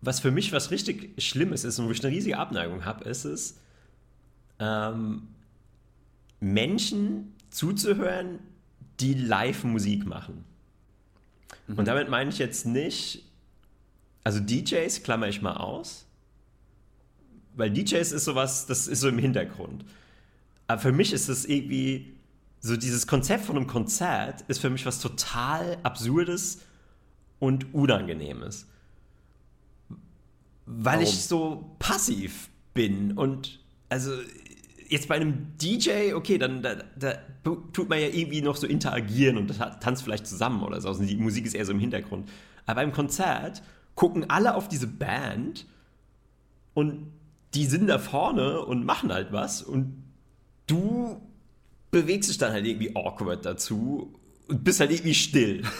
was 0.00 0.20
für 0.20 0.30
mich 0.30 0.52
was 0.52 0.70
richtig 0.70 1.22
Schlimmes 1.22 1.64
ist 1.64 1.78
und 1.78 1.86
wo 1.86 1.90
ich 1.90 2.04
eine 2.04 2.14
riesige 2.14 2.38
Abneigung 2.38 2.84
habe, 2.84 3.04
ist 3.04 3.24
es, 3.24 3.58
ähm, 4.58 5.28
Menschen 6.40 7.34
zuzuhören, 7.50 8.38
die 9.00 9.14
live 9.14 9.64
Musik 9.64 10.06
machen. 10.06 10.44
Mhm. 11.66 11.78
Und 11.78 11.88
damit 11.88 12.08
meine 12.08 12.30
ich 12.30 12.38
jetzt 12.38 12.66
nicht, 12.66 13.24
also 14.24 14.40
DJs 14.40 15.02
klammer 15.02 15.28
ich 15.28 15.42
mal 15.42 15.56
aus, 15.56 16.06
weil 17.54 17.70
DJs 17.70 18.12
ist 18.12 18.24
sowas, 18.24 18.66
das 18.66 18.86
ist 18.86 19.00
so 19.00 19.08
im 19.08 19.18
Hintergrund. 19.18 19.84
Aber 20.66 20.80
für 20.80 20.92
mich 20.92 21.12
ist 21.12 21.28
es 21.28 21.44
irgendwie, 21.44 22.15
so 22.66 22.76
dieses 22.76 23.06
Konzept 23.06 23.44
von 23.44 23.56
einem 23.56 23.66
Konzert 23.66 24.42
ist 24.48 24.58
für 24.58 24.70
mich 24.70 24.84
was 24.86 24.98
total 24.98 25.78
Absurdes 25.82 26.58
und 27.38 27.72
Unangenehmes. 27.74 28.66
Weil 30.66 30.98
Warum? 30.98 31.02
ich 31.04 31.24
so 31.24 31.76
passiv 31.78 32.50
bin 32.74 33.12
und 33.12 33.60
also 33.88 34.12
jetzt 34.88 35.08
bei 35.08 35.14
einem 35.16 35.56
DJ, 35.58 36.14
okay, 36.14 36.38
dann 36.38 36.62
da, 36.62 36.76
da, 36.98 37.14
tut 37.72 37.88
man 37.88 38.00
ja 38.00 38.08
irgendwie 38.08 38.42
noch 38.42 38.56
so 38.56 38.66
interagieren 38.66 39.36
und 39.36 39.56
tanzt 39.80 40.02
vielleicht 40.02 40.26
zusammen 40.26 40.62
oder 40.62 40.80
so. 40.80 40.88
Also 40.88 41.04
die 41.04 41.16
Musik 41.16 41.46
ist 41.46 41.54
eher 41.54 41.64
so 41.64 41.72
im 41.72 41.78
Hintergrund. 41.78 42.28
Aber 42.66 42.80
beim 42.80 42.92
Konzert 42.92 43.62
gucken 43.94 44.28
alle 44.28 44.54
auf 44.54 44.68
diese 44.68 44.88
Band 44.88 45.66
und 46.74 47.12
die 47.54 47.66
sind 47.66 47.86
da 47.86 47.98
vorne 47.98 48.60
und 48.60 48.84
machen 48.84 49.12
halt 49.12 49.32
was 49.32 49.62
und 49.62 50.02
du 50.66 51.22
bewegst 51.90 52.30
dich 52.30 52.38
dann 52.38 52.52
halt 52.52 52.66
irgendwie 52.66 52.94
awkward 52.94 53.44
dazu 53.44 54.12
und 54.48 54.64
bist 54.64 54.80
halt 54.80 54.90
irgendwie 54.90 55.14
still. 55.14 55.62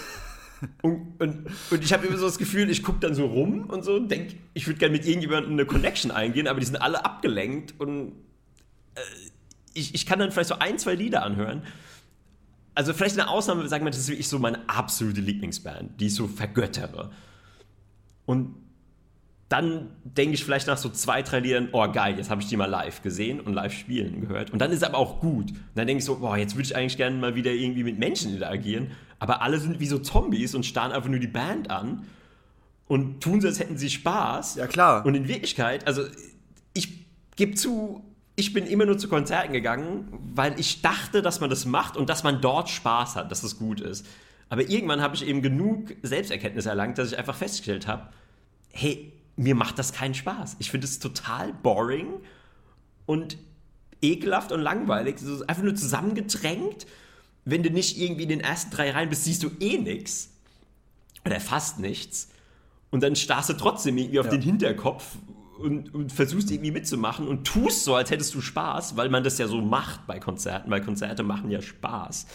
Und, 0.80 1.20
und, 1.20 1.46
und, 1.70 1.84
ich 1.84 1.92
habe 1.92 2.06
immer 2.06 2.16
so 2.16 2.24
das 2.24 2.38
Gefühl, 2.38 2.70
ich 2.70 2.82
gucke 2.82 2.98
dann 3.00 3.14
so 3.14 3.26
rum 3.26 3.68
und 3.68 3.84
so 3.84 3.94
und 3.94 4.10
denke, 4.10 4.36
ich 4.54 4.66
würde 4.66 4.78
gerne 4.78 4.96
mit 4.96 5.04
irgendjemandem 5.04 5.52
eine 5.52 5.66
Connection 5.66 6.10
eingehen, 6.10 6.48
aber 6.48 6.60
die 6.60 6.66
sind 6.66 6.76
alle 6.76 7.04
abgelenkt 7.04 7.74
und 7.78 8.12
äh, 8.94 9.00
ich, 9.74 9.94
ich 9.94 10.06
kann 10.06 10.18
dann 10.18 10.32
vielleicht 10.32 10.48
so 10.48 10.58
ein, 10.58 10.78
zwei 10.78 10.94
Lieder 10.94 11.22
anhören. 11.24 11.62
Also 12.74 12.94
vielleicht 12.94 13.18
eine 13.18 13.28
Ausnahme, 13.28 13.68
sagen 13.68 13.84
wir, 13.84 13.90
das 13.90 14.00
ist 14.00 14.08
wirklich 14.08 14.28
so 14.28 14.38
meine 14.38 14.66
absolute 14.66 15.20
Lieblingsband, 15.20 16.00
die 16.00 16.06
ich 16.06 16.14
so 16.14 16.26
vergöttere. 16.26 17.10
Und 18.24 18.54
dann 19.48 19.90
denke 20.02 20.34
ich 20.34 20.44
vielleicht 20.44 20.66
nach 20.66 20.76
so 20.76 20.88
zwei, 20.88 21.22
drei 21.22 21.38
Liedern, 21.38 21.68
oh 21.72 21.86
geil, 21.90 22.16
jetzt 22.18 22.30
habe 22.30 22.42
ich 22.42 22.48
die 22.48 22.56
mal 22.56 22.66
live 22.66 23.02
gesehen 23.02 23.40
und 23.40 23.54
live 23.54 23.72
spielen 23.72 24.20
gehört. 24.20 24.50
Und 24.50 24.58
dann 24.58 24.72
ist 24.72 24.78
es 24.78 24.82
aber 24.82 24.98
auch 24.98 25.20
gut. 25.20 25.50
Und 25.50 25.70
dann 25.76 25.86
denke 25.86 26.00
ich 26.00 26.04
so, 26.04 26.18
boah, 26.18 26.36
jetzt 26.36 26.56
würde 26.56 26.66
ich 26.66 26.74
eigentlich 26.74 26.96
gerne 26.96 27.16
mal 27.16 27.36
wieder 27.36 27.52
irgendwie 27.52 27.84
mit 27.84 27.98
Menschen 27.98 28.34
interagieren. 28.34 28.90
Aber 29.20 29.42
alle 29.42 29.58
sind 29.60 29.78
wie 29.78 29.86
so 29.86 29.98
Zombies 29.98 30.54
und 30.54 30.66
starren 30.66 30.90
einfach 30.90 31.08
nur 31.08 31.20
die 31.20 31.28
Band 31.28 31.70
an 31.70 32.06
und 32.88 33.22
tun 33.22 33.40
so, 33.40 33.46
als 33.46 33.60
hätten 33.60 33.76
sie 33.76 33.88
Spaß. 33.88 34.56
Ja, 34.56 34.66
klar. 34.66 35.06
Und 35.06 35.14
in 35.14 35.28
Wirklichkeit, 35.28 35.86
also 35.86 36.02
ich 36.72 37.06
gebe 37.36 37.54
zu, 37.54 38.02
ich 38.34 38.52
bin 38.52 38.66
immer 38.66 38.84
nur 38.84 38.98
zu 38.98 39.08
Konzerten 39.08 39.52
gegangen, 39.52 40.08
weil 40.34 40.58
ich 40.58 40.82
dachte, 40.82 41.22
dass 41.22 41.40
man 41.40 41.50
das 41.50 41.66
macht 41.66 41.96
und 41.96 42.10
dass 42.10 42.24
man 42.24 42.40
dort 42.40 42.68
Spaß 42.68 43.14
hat, 43.14 43.30
dass 43.30 43.44
es 43.44 43.58
gut 43.58 43.80
ist. 43.80 44.06
Aber 44.48 44.62
irgendwann 44.68 45.00
habe 45.00 45.14
ich 45.14 45.26
eben 45.26 45.40
genug 45.40 45.94
Selbsterkenntnis 46.02 46.66
erlangt, 46.66 46.98
dass 46.98 47.12
ich 47.12 47.18
einfach 47.18 47.34
festgestellt 47.34 47.86
habe, 47.86 48.08
hey, 48.70 49.12
mir 49.36 49.54
macht 49.54 49.78
das 49.78 49.92
keinen 49.92 50.14
Spaß. 50.14 50.56
Ich 50.58 50.70
finde 50.70 50.86
es 50.86 50.98
total 50.98 51.52
boring 51.52 52.08
und 53.04 53.38
ekelhaft 54.02 54.52
und 54.52 54.60
langweilig. 54.60 55.18
So 55.18 55.46
einfach 55.46 55.62
nur 55.62 55.74
zusammengedrängt. 55.74 56.86
Wenn 57.44 57.62
du 57.62 57.70
nicht 57.70 57.98
irgendwie 57.98 58.24
in 58.24 58.28
den 58.30 58.40
ersten 58.40 58.70
drei 58.70 58.90
Reihen 58.90 59.08
bist, 59.08 59.24
siehst 59.24 59.42
du 59.42 59.50
eh 59.60 59.78
nichts. 59.78 60.30
Oder 61.24 61.40
fast 61.40 61.78
nichts. 61.78 62.28
Und 62.90 63.02
dann 63.02 63.14
starrst 63.14 63.50
du 63.50 63.54
trotzdem 63.54 63.98
irgendwie 63.98 64.18
auf 64.18 64.26
ja. 64.26 64.32
den 64.32 64.42
Hinterkopf 64.42 65.16
und, 65.58 65.94
und, 65.94 66.12
versuchst 66.12 66.50
irgendwie 66.50 66.70
mitzumachen 66.70 67.28
und 67.28 67.46
tust 67.46 67.84
so, 67.84 67.94
als 67.94 68.10
hättest 68.10 68.34
du 68.34 68.40
Spaß, 68.40 68.96
weil 68.96 69.08
man 69.08 69.24
das 69.24 69.38
ja 69.38 69.48
so 69.48 69.60
macht 69.60 70.06
bei 70.06 70.18
Konzerten, 70.18 70.70
weil 70.70 70.82
Konzerte 70.82 71.22
machen 71.22 71.50
ja 71.50 71.62
Spaß. 71.62 72.26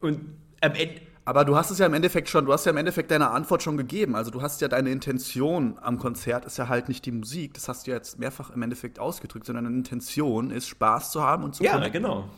Und 0.00 0.20
am 0.60 0.74
Ende. 0.74 1.11
Aber 1.24 1.44
du 1.44 1.56
hast 1.56 1.70
es 1.70 1.78
ja 1.78 1.86
im 1.86 1.94
Endeffekt 1.94 2.28
schon, 2.28 2.46
du 2.46 2.52
hast 2.52 2.66
ja 2.66 2.70
im 2.72 2.76
Endeffekt 2.76 3.10
deine 3.12 3.30
Antwort 3.30 3.62
schon 3.62 3.76
gegeben. 3.76 4.16
Also 4.16 4.30
du 4.32 4.42
hast 4.42 4.60
ja 4.60 4.66
deine 4.68 4.90
Intention 4.90 5.78
am 5.80 5.98
Konzert 5.98 6.44
ist 6.44 6.58
ja 6.58 6.68
halt 6.68 6.88
nicht 6.88 7.06
die 7.06 7.12
Musik. 7.12 7.54
Das 7.54 7.68
hast 7.68 7.86
du 7.86 7.92
ja 7.92 7.96
jetzt 7.96 8.18
mehrfach 8.18 8.50
im 8.50 8.60
Endeffekt 8.62 8.98
ausgedrückt, 8.98 9.46
sondern 9.46 9.64
deine 9.64 9.76
Intention 9.76 10.50
ist 10.50 10.66
Spaß 10.68 11.12
zu 11.12 11.22
haben 11.22 11.44
und 11.44 11.54
zu 11.54 11.62
Ja, 11.62 11.72
connecten. 11.74 12.02
genau. 12.02 12.28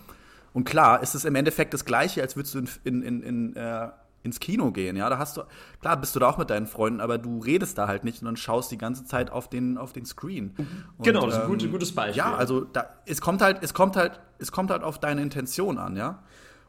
Und 0.53 0.65
klar, 0.65 1.03
ist 1.03 1.15
es 1.15 1.25
im 1.25 1.35
Endeffekt 1.35 1.73
das 1.73 1.85
Gleiche, 1.85 2.21
als 2.21 2.37
würdest 2.37 2.55
du 2.55 2.63
in, 2.85 3.03
in, 3.03 3.23
in, 3.23 3.57
äh, 3.57 3.89
ins 4.23 4.39
Kino 4.41 4.71
gehen, 4.71 4.97
ja, 4.97 5.11
da 5.11 5.19
hast 5.19 5.37
du, 5.37 5.43
klar 5.81 5.97
bist 5.99 6.15
du 6.15 6.21
da 6.21 6.29
auch 6.29 6.39
mit 6.39 6.49
deinen 6.49 6.67
Freunden, 6.67 7.01
aber 7.01 7.19
du 7.19 7.41
redest 7.41 7.77
da 7.77 7.89
halt 7.89 8.05
nicht, 8.05 8.19
sondern 8.21 8.37
schaust 8.37 8.71
die 8.71 8.79
ganze 8.79 9.05
Zeit 9.05 9.31
auf 9.31 9.51
den, 9.51 9.77
auf 9.77 9.93
den 9.93 10.07
Screen. 10.07 10.55
Und, 10.97 11.05
genau, 11.05 11.27
das 11.27 11.35
ist 11.37 11.41
ein 11.43 11.49
gutes, 11.49 11.71
gutes 11.71 11.95
Beispiel. 11.95 12.19
Ja, 12.19 12.35
also 12.35 12.61
da, 12.63 12.89
es 13.05 13.21
kommt 13.21 13.43
halt, 13.43 13.63
es 13.63 13.75
kommt 13.75 13.97
halt, 13.97 14.21
es 14.39 14.51
kommt 14.53 14.71
halt 14.71 14.83
auf 14.83 14.99
deine 14.99 15.21
Intention 15.23 15.77
an, 15.79 15.97
ja. 15.97 16.23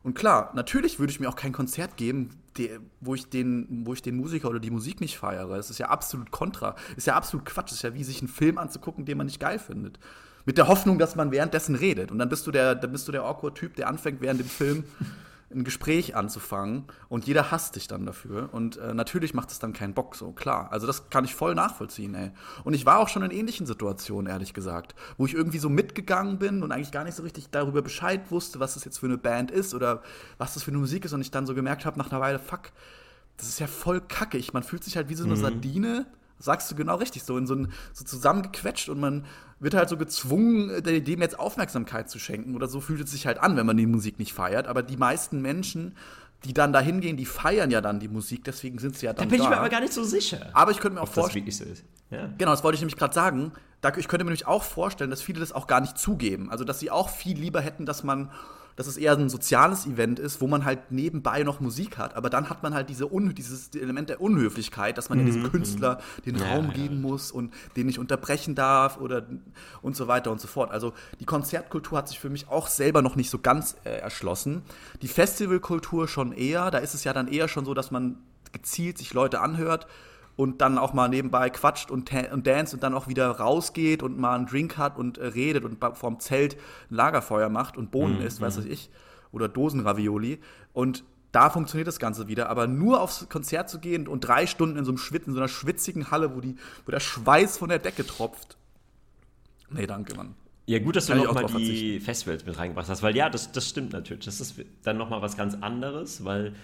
Und 0.06 0.14
klar, 0.14 0.52
natürlich 0.54 1.00
würde 1.00 1.10
ich 1.10 1.20
mir 1.20 1.28
auch 1.28 1.36
kein 1.36 1.52
Konzert 1.52 1.98
geben, 1.98 2.30
die, 2.58 2.70
wo, 3.02 3.16
ich 3.16 3.28
den, 3.28 3.88
wo 3.88 3.94
ich 3.94 4.04
den 4.04 4.18
Musiker 4.18 4.50
oder 4.50 4.60
die 4.60 4.70
Musik 4.70 5.02
nicht 5.02 5.18
feiere. 5.18 5.58
Das 5.58 5.72
ist 5.72 5.80
ja 5.80 5.90
absolut 5.90 6.30
kontra. 6.30 6.76
Ist 6.96 7.08
ja 7.08 7.16
absolut 7.16 7.44
Quatsch. 7.48 7.72
Ist 7.72 7.82
ja 7.82 7.96
wie 7.96 8.04
sich 8.04 8.20
einen 8.20 8.28
Film 8.28 8.60
anzugucken, 8.60 9.06
den 9.06 9.18
man 9.18 9.26
nicht 9.26 9.40
geil 9.40 9.58
findet. 9.58 9.98
Mit 10.46 10.60
der 10.60 10.68
Hoffnung, 10.68 11.00
dass 11.00 11.16
man 11.16 11.32
währenddessen 11.32 11.74
redet. 11.74 12.12
Und 12.12 12.20
dann 12.20 12.30
bist 12.30 12.46
du 12.46 12.52
der, 12.52 12.76
dann 12.76 12.92
bist 12.92 13.08
du 13.08 13.12
der 13.14 13.24
awkward 13.24 13.56
Typ, 13.56 13.76
der 13.78 13.88
anfängt 13.88 14.22
während 14.22 14.40
dem 14.40 14.48
Film 14.48 14.84
ein 15.52 15.64
Gespräch 15.64 16.16
anzufangen 16.16 16.86
und 17.08 17.28
jeder 17.28 17.52
hasst 17.52 17.76
dich 17.76 17.88
dann 17.88 18.06
dafür. 18.06 18.50
Und 18.52 18.78
äh, 18.78 18.94
natürlich 18.94 19.34
macht 19.34 19.52
es 19.52 19.60
dann 19.60 19.74
keinen 19.74 19.94
Bock, 19.94 20.16
so 20.16 20.32
klar. 20.32 20.72
Also 20.72 20.88
das 20.88 21.10
kann 21.10 21.24
ich 21.24 21.36
voll 21.36 21.54
nachvollziehen, 21.54 22.16
ey. 22.16 22.32
Und 22.64 22.74
ich 22.74 22.86
war 22.86 23.00
auch 23.00 23.10
schon 23.10 23.24
in 23.24 23.32
ähnlichen 23.32 23.66
Situationen, 23.66 24.32
ehrlich 24.32 24.54
gesagt, 24.54 24.96
wo 25.18 25.26
ich 25.26 25.34
irgendwie 25.34 25.60
so 25.60 25.70
mitgegangen 25.70 26.40
bin 26.40 26.64
und 26.64 26.72
eigentlich 26.72 26.92
gar 26.92 27.04
nicht 27.04 27.16
so 27.16 27.24
richtig 27.24 27.50
darüber 27.52 27.82
Bescheid 27.82 28.32
wusste, 28.32 28.60
was 28.60 28.74
das 28.74 28.86
jetzt 28.86 29.00
für 29.00 29.06
eine 29.06 29.18
Band 29.18 29.52
ist 29.52 29.74
oder 29.74 30.02
was 30.38 30.56
das 30.56 30.64
für 30.64 30.72
eine 30.72 30.80
Musik 30.80 31.06
ist 31.06 31.14
und 31.14 31.22
ich 31.22 31.32
dann 31.32 31.46
so 31.46 31.54
gemerkt 31.54 31.86
habe 31.86 32.00
nach 32.00 32.12
einer 32.12 32.22
Weile, 32.22 32.40
fuck, 32.40 32.72
das 33.38 33.48
ist 33.48 33.60
ja 33.60 33.68
voll 33.68 34.02
kackig. 34.02 34.54
Man 34.54 34.64
fühlt 34.64 34.84
sich 34.84 34.98
halt 34.98 35.10
wie 35.10 35.16
so 35.16 35.26
eine 35.26 35.36
mhm. 35.36 35.42
Sardine 35.42 36.06
sagst 36.40 36.70
du 36.72 36.76
genau 36.76 36.96
richtig, 36.96 37.24
so 37.24 37.38
in 37.38 37.48
so, 37.48 37.56
ein, 37.56 37.72
so 37.94 38.04
zusammengequetscht 38.04 38.90
und 38.90 39.00
man 39.00 39.26
wird 39.60 39.74
halt 39.74 39.90
so 39.90 39.98
gezwungen, 39.98 40.84
dem 40.84 41.22
jetzt 41.22 41.40
Aufmerksamkeit 41.40 42.10
zu 42.10 42.20
schenken 42.20 42.56
oder 42.56 42.68
so 42.68 42.82
fühlt 42.82 43.04
es 43.04 43.12
sich 43.12 43.26
halt 43.26 43.38
an, 43.40 43.56
wenn 43.56 43.66
man 43.66 43.78
die 43.78 43.86
Musik 43.86 44.20
nicht 44.20 44.34
feiert. 44.34 44.68
Aber 44.68 44.84
die 44.84 44.98
meisten 44.98 45.42
Menschen, 45.42 45.96
die 46.44 46.54
dann 46.54 46.74
da 46.74 46.80
hingehen, 46.80 47.18
die 47.18 47.26
feiern 47.26 47.72
ja 47.72 47.82
dann 47.82 48.00
die 48.00 48.08
Musik, 48.08 48.44
deswegen 48.44 48.80
sind 48.80 48.98
sie 48.98 49.06
ja 49.06 49.14
dann 49.14 49.28
da. 49.28 49.30
bin 49.30 49.40
da. 49.40 49.46
ich 49.46 49.50
mir 49.50 49.58
aber 49.58 49.70
gar 49.70 49.82
nicht 49.82 49.94
so 49.94 50.04
sicher. 50.04 50.50
Aber 50.54 50.72
ich 50.72 50.80
könnte 50.80 50.96
mir 50.96 51.02
auch 51.02 51.08
vorstellen. 51.08 51.50
So 51.50 51.66
ja. 52.12 52.30
Genau, 52.38 52.52
das 52.52 52.64
wollte 52.64 52.76
ich 52.76 52.82
nämlich 52.82 52.98
gerade 52.98 53.14
sagen. 53.14 53.52
Ich 53.98 54.08
könnte 54.08 54.24
mir 54.26 54.32
nämlich 54.32 54.48
auch 54.48 54.64
vorstellen, 54.64 55.12
dass 55.12 55.22
viele 55.22 55.40
das 55.40 55.52
auch 55.52 55.68
gar 55.68 55.80
nicht 55.80 55.98
zugeben. 55.98 56.50
Also, 56.50 56.64
dass 56.64 56.80
sie 56.80 56.90
auch 56.90 57.10
viel 57.10 57.38
lieber 57.38 57.62
hätten, 57.62 57.86
dass 57.86 58.04
man 58.04 58.32
dass 58.76 58.88
es 58.88 58.98
eher 58.98 59.14
ein 59.14 59.30
soziales 59.30 59.86
Event 59.86 60.20
ist, 60.20 60.42
wo 60.42 60.48
man 60.48 60.66
halt 60.66 60.92
nebenbei 60.92 61.44
noch 61.44 61.60
Musik 61.60 61.98
hat. 61.98 62.16
Aber 62.16 62.30
dann 62.30 62.50
hat 62.50 62.64
man 62.64 62.74
halt 62.74 62.90
diese 62.90 63.12
Un 63.12 63.34
dieses 63.34 63.70
Element 63.74 64.10
der 64.10 64.22
Unhöflichkeit, 64.22 64.98
dass 64.98 65.10
man 65.10 65.20
mhm. 65.20 65.26
diesem 65.26 65.52
Künstler 65.52 66.00
den 66.26 66.36
ja, 66.36 66.46
Raum 66.46 66.72
geben 66.72 66.96
ja. 66.96 67.02
muss 67.02 67.32
und 67.32 67.54
den 67.76 67.88
nicht 67.88 68.00
unterbrechen 68.00 68.56
darf 68.56 68.98
oder 68.98 69.26
und 69.82 69.96
so 69.96 70.08
weiter 70.08 70.32
und 70.32 70.42
so 70.42 70.48
fort. 70.48 70.72
Also 70.72 70.94
die 71.20 71.26
Konzertkultur 71.26 71.98
hat 71.98 72.08
sich 72.08 72.20
für 72.20 72.30
mich 72.30 72.50
auch 72.50 72.68
selber 72.68 73.02
noch 73.02 73.16
nicht 73.16 73.30
so 73.30 73.40
ganz 73.40 73.76
äh, 73.84 73.90
erschlossen. 73.90 74.64
Die 75.02 75.08
Festivalkultur 75.08 76.08
schon 76.08 76.34
eher. 76.34 76.72
Da 76.72 76.80
ist 76.80 76.94
es 76.94 77.04
ja 77.04 77.14
dann 77.14 77.28
eher 77.28 77.48
schon 77.48 77.66
so, 77.66 77.74
dass 77.74 77.92
man 77.92 78.18
gezielt 78.52 78.98
sich 78.98 79.14
Leute 79.14 79.42
anhört 79.42 79.88
und 80.36 80.62
dann 80.62 80.78
auch 80.78 80.94
mal 80.94 81.08
nebenbei 81.08 81.50
quatscht 81.50 81.92
und, 81.92 82.12
und 82.32 82.48
dance 82.48 82.76
und 82.76 82.84
dann 82.84 82.94
auch 82.94 83.08
wieder 83.08 83.30
rausgeht 83.32 84.04
und 84.04 84.18
mal 84.18 84.36
einen 84.36 84.48
Drink 84.48 84.78
hat 84.78 84.98
und 84.98 85.18
äh, 85.18 85.28
redet 85.28 85.64
und 85.64 85.84
vorm 85.96 86.20
Zelt 86.20 86.58
ein 86.90 86.96
Lagerfeuer 86.96 87.50
macht 87.50 87.78
und 87.78 87.92
Bohnen 87.92 88.20
mhm. 88.20 88.26
isst, 88.26 88.42
weiß 88.42 88.60
mhm. 88.60 88.72
ich, 88.72 88.90
oder 89.32 89.48
Dosenravioli. 89.48 90.40
Und 90.74 91.04
da 91.32 91.50
funktioniert 91.50 91.88
das 91.88 92.00
Ganze 92.00 92.28
wieder. 92.28 92.50
Aber 92.50 92.68
nur 92.68 93.02
aufs 93.02 93.28
Konzert 93.30 93.70
zu 93.70 93.80
gehen 93.80 94.08
und 94.08 94.22
drei 94.22 94.48
Stunden 94.48 94.78
in 94.78 94.86
so 94.86 94.92
einem 94.92 94.98
Schwit 94.98 95.28
in 95.28 95.34
so 95.34 95.40
einer 95.40 95.50
schwitzigen 95.50 96.12
Halle, 96.12 96.36
wo, 96.36 96.42
die, 96.42 96.56
wo 96.86 96.92
der 96.92 97.00
Schweiß 97.00 97.58
von 97.58 97.70
der 97.70 97.80
Decke 97.80 98.06
tropft. 98.06 98.58
Nee, 99.70 99.88
danke, 99.88 100.16
Mann. 100.16 100.36
Ja, 100.68 100.80
gut, 100.80 100.96
dass 100.96 101.08
Kann 101.08 101.20
du 101.20 101.26
nochmal 101.26 101.46
die 101.46 102.00
Festivals 102.00 102.46
mit 102.46 102.58
reingebracht 102.58 102.90
hast, 102.90 103.04
weil 103.04 103.16
ja, 103.16 103.30
das, 103.30 103.52
das 103.52 103.70
stimmt 103.70 103.94
natürlich. 103.94 104.26
Das 104.26 104.40
ist 104.40 104.56
dann 104.84 104.98
nochmal 104.98 105.22
was 105.22 105.38
ganz 105.38 105.56
anderes, 105.62 106.26
weil 106.26 106.56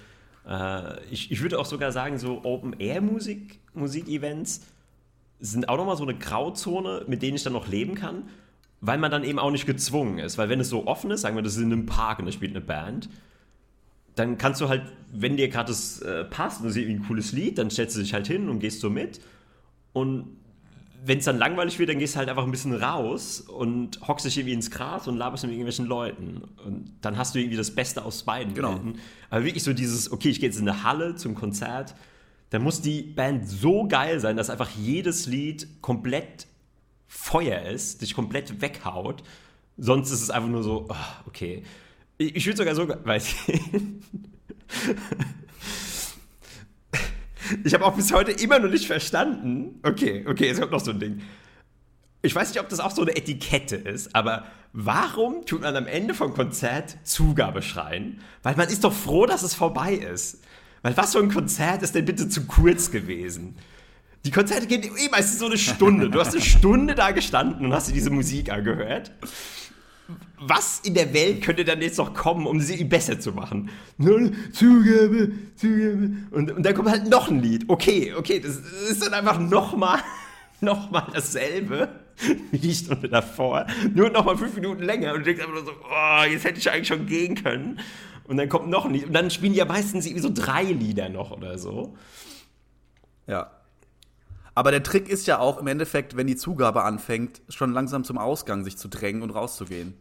äh, 0.47 1.04
ich, 1.06 1.32
ich 1.32 1.41
würde 1.41 1.60
auch 1.60 1.65
sogar 1.65 1.91
sagen, 1.91 2.17
so 2.17 2.43
Open-Air-Musik-Events 2.43 4.62
sind 5.39 5.69
auch 5.69 5.77
nochmal 5.77 5.97
so 5.97 6.04
eine 6.04 6.15
Grauzone, 6.15 7.06
mit 7.08 7.21
denen 7.21 7.36
ich 7.36 7.43
dann 7.43 7.54
noch 7.54 7.67
leben 7.67 7.95
kann, 7.95 8.23
weil 8.80 8.97
man 8.97 9.12
dann 9.12 9.23
eben 9.23 9.39
auch 9.39 9.51
nicht 9.51 9.65
gezwungen 9.65 10.19
ist. 10.19 10.38
Weil 10.38 10.49
wenn 10.49 10.60
es 10.60 10.69
so 10.69 10.88
offen 10.88 11.12
ist, 11.12 11.21
sagen 11.21 11.36
wir, 11.36 11.43
das 11.43 11.56
ist 11.56 11.62
in 11.62 11.71
einem 11.71 11.86
Park 11.86 12.19
und 12.19 12.25
da 12.25 12.32
spielt 12.32 12.51
eine 12.51 12.62
Band, 12.62 13.10
dann 14.15 14.38
kannst 14.38 14.62
du 14.62 14.69
halt, 14.69 14.84
wenn 15.12 15.38
dir 15.38 15.47
gerade 15.47 15.69
das 15.69 16.01
äh, 16.01 16.25
passt 16.25 16.60
und 16.60 16.67
du 16.67 16.71
siehst 16.71 16.89
ein 16.89 17.06
cooles 17.06 17.32
Lied, 17.32 17.58
dann 17.58 17.69
stellst 17.69 17.95
du 17.95 18.01
dich 18.01 18.13
halt 18.13 18.27
hin 18.27 18.49
und 18.49 18.60
gehst 18.60 18.82
so 18.82 18.89
mit. 18.89 19.21
Und 19.93 20.38
wenn 21.04 21.18
es 21.18 21.26
dann 21.26 21.38
langweilig 21.38 21.80
wird, 21.80 21.90
dann 21.90 21.98
gehst 21.98 22.14
du 22.16 22.20
halt 22.20 22.30
einfach 22.30 22.44
ein 22.44 22.52
bisschen 22.52 22.76
raus 22.76 23.42
und 23.42 24.08
hockst 24.08 24.26
dich 24.26 24.38
irgendwie 24.38 24.54
ins 24.54 24.70
Gras 24.70 25.08
und 25.08 25.18
laberst 25.18 25.44
mit 25.44 25.52
irgendwelchen 25.52 25.88
Leuten. 25.88 26.44
Und 26.64 26.94
dann 27.02 27.18
hast 27.18 27.34
du 27.34 27.40
irgendwie 27.40 27.58
das 27.58 27.72
Beste 27.74 28.06
aus 28.06 28.24
beiden 28.24 28.54
genau. 28.54 28.74
Welten. 28.74 29.00
Aber 29.30 29.44
wirklich 29.44 29.64
so 29.64 29.74
dieses, 29.74 30.12
okay, 30.12 30.30
ich 30.30 30.40
gehe 30.40 30.50
jetzt 30.50 30.60
in 30.60 30.70
eine 30.70 30.84
Halle 30.84 31.16
zum 31.16 31.34
Konzert, 31.34 31.96
dann 32.52 32.62
muss 32.62 32.82
die 32.82 33.02
Band 33.02 33.48
so 33.48 33.88
geil 33.88 34.20
sein, 34.20 34.38
dass 34.38 34.50
einfach 34.50 34.70
jedes 34.70 35.26
Lied 35.26 35.82
komplett 35.82 36.48
Feuer 37.08 37.64
ist, 37.64 38.02
dich 38.02 38.14
komplett 38.14 38.62
weghaut. 38.62 39.24
Sonst 39.78 40.12
ist 40.12 40.22
es 40.22 40.30
einfach 40.30 40.50
nur 40.50 40.62
so, 40.62 40.86
oh, 40.90 41.28
okay. 41.28 41.64
Ich, 42.18 42.36
ich 42.36 42.46
würde 42.46 42.58
sogar 42.58 42.76
so, 42.76 42.88
weiß 43.04 43.36
ich. 43.48 43.62
Ich 47.64 47.74
habe 47.74 47.86
auch 47.86 47.96
bis 47.96 48.12
heute 48.12 48.32
immer 48.32 48.60
noch 48.60 48.70
nicht 48.70 48.88
verstanden. 48.88 49.80
Okay, 49.84 50.26
okay, 50.28 50.48
jetzt 50.48 50.60
kommt 50.60 50.72
noch 50.72 50.84
so 50.84 50.92
ein 50.92 51.00
Ding. 51.00 51.22
Ich 52.22 52.36
weiß 52.36 52.50
nicht, 52.50 52.60
ob 52.60 52.70
das 52.70 52.80
auch 52.80 52.92
so 52.92 53.02
eine 53.02 53.16
Etikette 53.16 53.76
ist, 53.76 54.16
aber 54.16 54.46
warum 54.74 55.46
tut 55.46 55.62
man 55.62 55.76
am 55.76 55.88
Ende 55.88 56.14
vom 56.14 56.34
Konzert 56.34 56.98
Zugabe 57.04 57.62
schreien? 57.62 58.22
Weil 58.44 58.56
man 58.56 58.70
ist 58.70 58.84
doch 58.84 58.94
froh, 58.94 59.26
dass 59.26 59.42
es 59.42 59.56
vorbei 59.56 59.94
ist. 59.94 60.44
Weil 60.84 60.96
was 60.98 61.14
für 61.14 61.20
ein 61.20 61.32
Konzert 61.32 61.82
ist 61.82 61.96
denn 61.96 62.06
bitte 62.06 62.30
zu 62.30 62.46
kurz 62.46 62.92
gewesen? 62.92 63.56
Die 64.24 64.32
Konzerte 64.32 64.68
gehen 64.68 64.84
eh 64.84 65.10
meistens 65.10 65.40
so 65.40 65.48
eine 65.48 65.58
Stunde. 65.58 66.10
Du 66.10 66.20
hast 66.20 66.34
eine 66.34 66.42
Stunde 66.42 66.94
da 66.94 67.10
gestanden 67.10 67.66
und 67.66 67.74
hast 67.74 67.90
dir 67.90 67.94
diese 67.94 68.12
Musik 68.12 68.52
angehört 68.52 69.12
was 70.39 70.80
in 70.80 70.93
der 70.93 71.13
Welt 71.13 71.43
könnte 71.43 71.63
dann 71.63 71.82
jetzt 71.82 71.97
noch 71.97 72.13
kommen, 72.13 72.47
um 72.47 72.60
sie 72.60 72.84
besser 72.84 73.19
zu 73.19 73.32
machen? 73.32 73.69
Zugabe, 74.52 75.32
Zugabe. 75.56 76.12
Und, 76.32 76.52
und 76.52 76.65
dann 76.65 76.74
kommt 76.74 76.89
halt 76.89 77.10
noch 77.10 77.30
ein 77.30 77.41
Lied. 77.41 77.65
Okay, 77.67 78.13
okay, 78.17 78.39
das 78.39 78.58
ist 78.89 79.06
dann 79.06 79.13
einfach 79.13 79.39
nochmal 79.39 80.00
noch 80.62 80.91
mal 80.91 81.08
dasselbe 81.13 81.89
wie 82.52 82.60
die 82.60 82.74
Stunde 82.74 83.10
davor. 83.10 83.65
Nur 83.93 84.10
nochmal 84.10 84.38
fünf 84.38 84.56
Minuten 84.56 84.84
länger. 84.84 85.13
Und 85.13 85.19
du 85.19 85.26
denkst 85.26 85.41
einfach 85.41 85.56
nur 85.56 85.65
so, 85.65 85.71
oh, 85.71 86.24
jetzt 86.30 86.45
hätte 86.45 86.60
ich 86.60 86.69
eigentlich 86.69 86.88
schon 86.88 87.06
gehen 87.06 87.36
können. 87.36 87.80
Und 88.26 88.38
dann 88.38 88.50
kommt 88.50 88.69
noch 88.69 88.86
ein 88.86 88.93
Lied. 88.93 89.06
Und 89.06 89.13
dann 89.13 89.30
spielen 89.30 89.54
die 89.54 89.60
ja 89.60 89.65
meistens 89.65 90.06
irgendwie 90.06 90.24
so 90.24 90.32
drei 90.34 90.63
Lieder 90.63 91.10
noch 91.10 91.32
oder 91.32 91.58
so. 91.58 91.95
Ja. 93.28 93.52
Aber 94.54 94.72
der 94.72 94.84
Trick 94.84 95.08
ist 95.08 95.28
ja 95.28 95.40
auch 95.40 95.60
im 95.60 95.68
Endeffekt, 95.68 96.18
wenn 96.18 96.28
die 96.28 96.36
Zugabe 96.36 96.84
anfängt, 96.84 97.42
schon 97.50 97.72
langsam 97.74 98.04
zum 98.04 98.18
Ausgang 98.18 98.64
sich 98.64 98.78
zu 98.78 98.88
drängen 98.90 99.22
und 99.22 99.30
rauszugehen. 99.32 99.94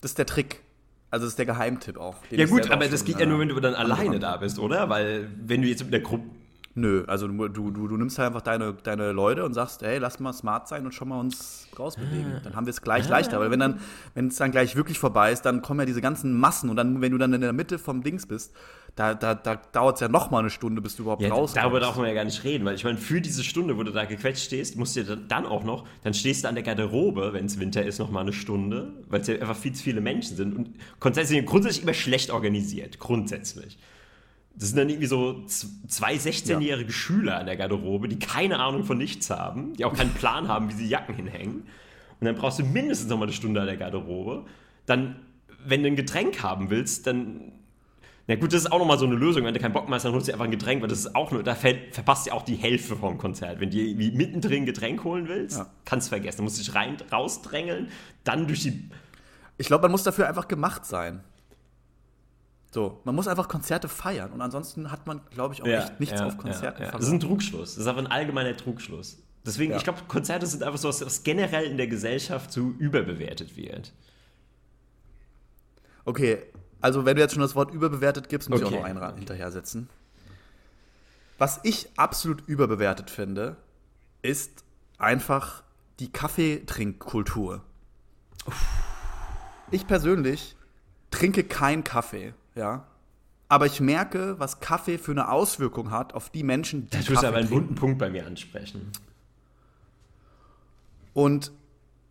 Das 0.00 0.12
ist 0.12 0.18
der 0.18 0.26
Trick. 0.26 0.62
Also 1.10 1.24
das 1.24 1.32
ist 1.32 1.38
der 1.38 1.46
Geheimtipp 1.46 1.98
auch. 1.98 2.16
Ja 2.30 2.46
gut, 2.46 2.70
aber 2.70 2.88
das 2.88 3.04
geht 3.04 3.20
ja 3.20 3.26
nur, 3.26 3.38
wenn 3.38 3.48
du 3.48 3.60
dann 3.60 3.74
alleine 3.74 4.18
da 4.18 4.36
bist, 4.36 4.58
oder? 4.58 4.88
Weil 4.88 5.30
wenn 5.40 5.62
du 5.62 5.68
jetzt 5.68 5.84
mit 5.84 5.92
der 5.92 6.00
Gruppe 6.00 6.24
Nö, 6.78 7.04
also 7.06 7.26
du, 7.26 7.48
du, 7.48 7.70
du 7.70 7.96
nimmst 7.96 8.18
halt 8.18 8.26
einfach 8.26 8.42
deine, 8.42 8.74
deine 8.74 9.12
Leute 9.12 9.46
und 9.46 9.54
sagst, 9.54 9.80
hey, 9.80 9.96
lass 9.96 10.20
mal 10.20 10.34
smart 10.34 10.68
sein 10.68 10.84
und 10.84 10.92
schon 10.92 11.08
mal 11.08 11.18
uns 11.18 11.68
rausbewegen. 11.78 12.34
Ah. 12.36 12.40
Dann 12.44 12.54
haben 12.54 12.66
wir 12.66 12.70
es 12.70 12.82
gleich 12.82 13.06
ah. 13.06 13.12
leichter. 13.12 13.40
Weil 13.40 13.50
wenn 13.50 13.60
dann, 13.60 13.80
wenn 14.12 14.28
es 14.28 14.36
dann 14.36 14.50
gleich 14.50 14.76
wirklich 14.76 14.98
vorbei 14.98 15.32
ist, 15.32 15.46
dann 15.46 15.62
kommen 15.62 15.80
ja 15.80 15.86
diese 15.86 16.02
ganzen 16.02 16.38
Massen 16.38 16.68
und 16.68 16.76
dann, 16.76 17.00
wenn 17.00 17.12
du 17.12 17.16
dann 17.16 17.32
in 17.32 17.40
der 17.40 17.54
Mitte 17.54 17.78
vom 17.78 18.02
Dings 18.02 18.26
bist, 18.26 18.52
da, 18.94 19.14
da, 19.14 19.34
da 19.34 19.56
dauert 19.56 19.96
es 19.96 20.00
ja 20.02 20.08
noch 20.08 20.30
mal 20.30 20.40
eine 20.40 20.50
Stunde, 20.50 20.82
bis 20.82 20.96
du 20.96 21.04
überhaupt 21.04 21.22
ja, 21.22 21.30
rauskommst. 21.30 21.56
Darüber 21.56 21.80
darf 21.80 21.96
man 21.96 22.08
ja 22.08 22.14
gar 22.14 22.24
nicht 22.24 22.44
reden, 22.44 22.66
weil 22.66 22.74
ich 22.74 22.84
meine, 22.84 22.98
für 22.98 23.22
diese 23.22 23.42
Stunde, 23.42 23.78
wo 23.78 23.82
du 23.82 23.92
da 23.92 24.04
gequetscht 24.04 24.44
stehst, 24.44 24.76
musst 24.76 24.96
du 24.96 25.16
dann 25.16 25.46
auch 25.46 25.64
noch, 25.64 25.86
dann 26.04 26.12
stehst 26.12 26.44
du 26.44 26.48
an 26.48 26.56
der 26.56 26.64
Garderobe, 26.64 27.32
wenn 27.32 27.46
es 27.46 27.58
Winter 27.58 27.82
ist, 27.84 27.98
noch 28.00 28.10
mal 28.10 28.20
eine 28.20 28.34
Stunde, 28.34 28.92
weil 29.08 29.22
es 29.22 29.28
ja 29.28 29.36
einfach 29.36 29.56
viel 29.56 29.72
zu 29.72 29.82
viele 29.82 30.02
Menschen 30.02 30.36
sind 30.36 30.54
und 30.54 30.74
grundsätzlich, 31.00 31.44
grundsätzlich 31.46 31.84
immer 31.84 31.94
schlecht 31.94 32.30
organisiert, 32.30 32.98
grundsätzlich. 32.98 33.78
Das 34.58 34.70
sind 34.70 34.78
dann 34.78 34.88
irgendwie 34.88 35.06
so 35.06 35.44
zwei 35.44 36.14
16-jährige 36.14 36.88
ja. 36.90 36.96
Schüler 36.96 37.38
an 37.38 37.46
der 37.46 37.56
Garderobe, 37.56 38.08
die 38.08 38.18
keine 38.18 38.58
Ahnung 38.58 38.84
von 38.84 38.96
nichts 38.96 39.28
haben, 39.28 39.74
die 39.74 39.84
auch 39.84 39.94
keinen 39.94 40.14
Plan 40.14 40.48
haben, 40.48 40.70
wie 40.70 40.74
sie 40.74 40.88
Jacken 40.88 41.14
hinhängen. 41.14 41.64
Und 42.20 42.24
dann 42.24 42.34
brauchst 42.34 42.58
du 42.58 42.64
mindestens 42.64 43.10
noch 43.10 43.18
mal 43.18 43.24
eine 43.24 43.32
Stunde 43.32 43.60
an 43.60 43.66
der 43.66 43.76
Garderobe. 43.76 44.46
Dann, 44.86 45.16
wenn 45.64 45.82
du 45.82 45.88
ein 45.88 45.96
Getränk 45.96 46.42
haben 46.42 46.70
willst, 46.70 47.06
dann 47.06 47.52
Na 48.26 48.36
gut, 48.36 48.52
das 48.52 48.62
ist 48.62 48.72
auch 48.72 48.78
nochmal 48.78 48.98
so 48.98 49.04
eine 49.04 49.14
Lösung. 49.14 49.44
Wenn 49.44 49.52
du 49.52 49.60
keinen 49.60 49.74
Bock 49.74 49.88
mehr 49.88 49.96
hast, 49.96 50.04
dann 50.04 50.12
holst 50.12 50.26
du 50.28 50.32
einfach 50.32 50.46
ein 50.46 50.50
Getränk, 50.50 50.80
weil 50.80 50.88
das 50.88 51.00
ist 51.00 51.14
auch 51.14 51.30
nur, 51.30 51.42
da 51.42 51.54
verpasst 51.54 52.26
du 52.26 52.32
auch 52.32 52.42
die 52.42 52.56
Hälfte 52.56 52.96
vom 52.96 53.18
Konzert. 53.18 53.60
Wenn 53.60 53.70
du 53.70 53.76
irgendwie 53.76 54.10
mittendrin 54.10 54.62
ein 54.62 54.66
Getränk 54.66 55.04
holen 55.04 55.28
willst, 55.28 55.58
ja. 55.58 55.66
kannst 55.84 56.08
du 56.08 56.10
vergessen. 56.10 56.38
Du 56.38 56.42
musst 56.44 56.58
dich 56.58 56.74
rein, 56.74 56.96
rausdrängeln, 57.12 57.88
dann 58.24 58.46
durch 58.46 58.62
die. 58.62 58.88
Ich 59.58 59.66
glaube, 59.66 59.82
man 59.82 59.90
muss 59.90 60.02
dafür 60.02 60.28
einfach 60.28 60.48
gemacht 60.48 60.86
sein. 60.86 61.20
So, 62.76 63.00
man 63.04 63.14
muss 63.14 63.26
einfach 63.26 63.48
Konzerte 63.48 63.88
feiern 63.88 64.32
und 64.32 64.42
ansonsten 64.42 64.90
hat 64.90 65.06
man, 65.06 65.22
glaube 65.30 65.54
ich, 65.54 65.62
auch 65.62 65.66
ja, 65.66 65.84
echt 65.84 65.98
nichts 65.98 66.20
ja, 66.20 66.26
auf 66.26 66.36
Konzerten 66.36 66.82
ja, 66.82 66.90
Das 66.90 67.04
ist 67.04 67.10
ein 67.10 67.20
Trugschluss. 67.20 67.70
Das 67.70 67.78
ist 67.78 67.86
aber 67.86 68.00
ein 68.00 68.06
allgemeiner 68.06 68.54
Trugschluss. 68.54 69.16
Deswegen, 69.46 69.74
ich 69.74 69.82
glaube, 69.82 70.00
Konzerte 70.08 70.46
sind 70.46 70.62
einfach 70.62 70.78
so 70.78 70.90
was, 70.90 71.00
was 71.00 71.22
generell 71.22 71.64
in 71.64 71.78
der 71.78 71.86
Gesellschaft 71.86 72.52
zu 72.52 72.74
überbewertet 72.78 73.56
wird. 73.56 73.94
Okay, 76.04 76.42
also 76.82 77.06
wenn 77.06 77.16
du 77.16 77.22
jetzt 77.22 77.32
schon 77.32 77.40
das 77.40 77.54
Wort 77.54 77.72
überbewertet 77.72 78.28
gibst, 78.28 78.50
muss 78.50 78.60
okay. 78.60 78.74
ich 78.74 78.84
auch 78.84 78.92
noch 78.92 79.00
einen 79.00 79.16
hinterher 79.16 79.50
setzen. 79.50 79.88
Was 81.38 81.60
ich 81.62 81.88
absolut 81.96 82.46
überbewertet 82.46 83.08
finde, 83.08 83.56
ist 84.20 84.64
einfach 84.98 85.62
die 85.98 86.12
Kaffeetrinkkultur. 86.12 87.62
Ich 89.70 89.86
persönlich 89.86 90.56
trinke 91.10 91.42
keinen 91.42 91.82
Kaffee, 91.82 92.34
ja. 92.56 92.84
Aber 93.48 93.66
ich 93.66 93.80
merke, 93.80 94.40
was 94.40 94.58
Kaffee 94.58 94.98
für 94.98 95.12
eine 95.12 95.30
Auswirkung 95.30 95.92
hat 95.92 96.14
auf 96.14 96.30
die 96.30 96.42
Menschen, 96.42 96.90
die. 96.90 97.04
Du 97.04 97.16
aber 97.16 97.36
einen 97.36 97.50
wunden 97.50 97.76
Punkt 97.76 97.98
bei 97.98 98.10
mir 98.10 98.26
ansprechen. 98.26 98.90
Und 101.14 101.52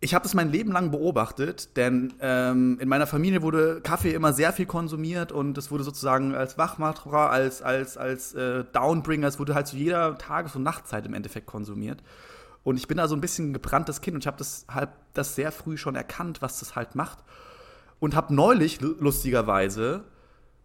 ich 0.00 0.14
habe 0.14 0.22
das 0.22 0.34
mein 0.34 0.50
Leben 0.50 0.72
lang 0.72 0.90
beobachtet, 0.90 1.76
denn 1.76 2.14
ähm, 2.20 2.78
in 2.80 2.88
meiner 2.88 3.06
Familie 3.06 3.42
wurde 3.42 3.80
Kaffee 3.80 4.12
immer 4.12 4.32
sehr 4.32 4.52
viel 4.52 4.66
konsumiert 4.66 5.32
und 5.32 5.56
es 5.58 5.70
wurde 5.70 5.84
sozusagen 5.84 6.34
als 6.34 6.58
Wachmacher, 6.58 7.30
als, 7.30 7.62
als, 7.62 7.96
als 7.96 8.34
äh, 8.34 8.64
Downbringer, 8.72 9.26
es 9.26 9.38
wurde 9.38 9.54
halt 9.54 9.66
zu 9.66 9.76
jeder 9.76 10.18
Tages- 10.18 10.54
und 10.54 10.62
Nachtzeit 10.62 11.06
im 11.06 11.14
Endeffekt 11.14 11.46
konsumiert. 11.46 12.02
Und 12.62 12.76
ich 12.76 12.88
bin 12.88 12.98
da 12.98 13.08
so 13.08 13.14
ein 13.14 13.20
bisschen 13.20 13.50
ein 13.50 13.52
gebranntes 13.52 14.00
Kind 14.00 14.16
und 14.16 14.22
ich 14.22 14.26
habe 14.26 14.38
das 14.38 14.66
halt 14.68 14.90
das 15.14 15.34
sehr 15.34 15.52
früh 15.52 15.76
schon 15.76 15.94
erkannt, 15.94 16.42
was 16.42 16.58
das 16.60 16.76
halt 16.76 16.94
macht. 16.94 17.18
Und 17.98 18.14
habe 18.14 18.34
neulich 18.34 18.80
lustigerweise 18.80 20.04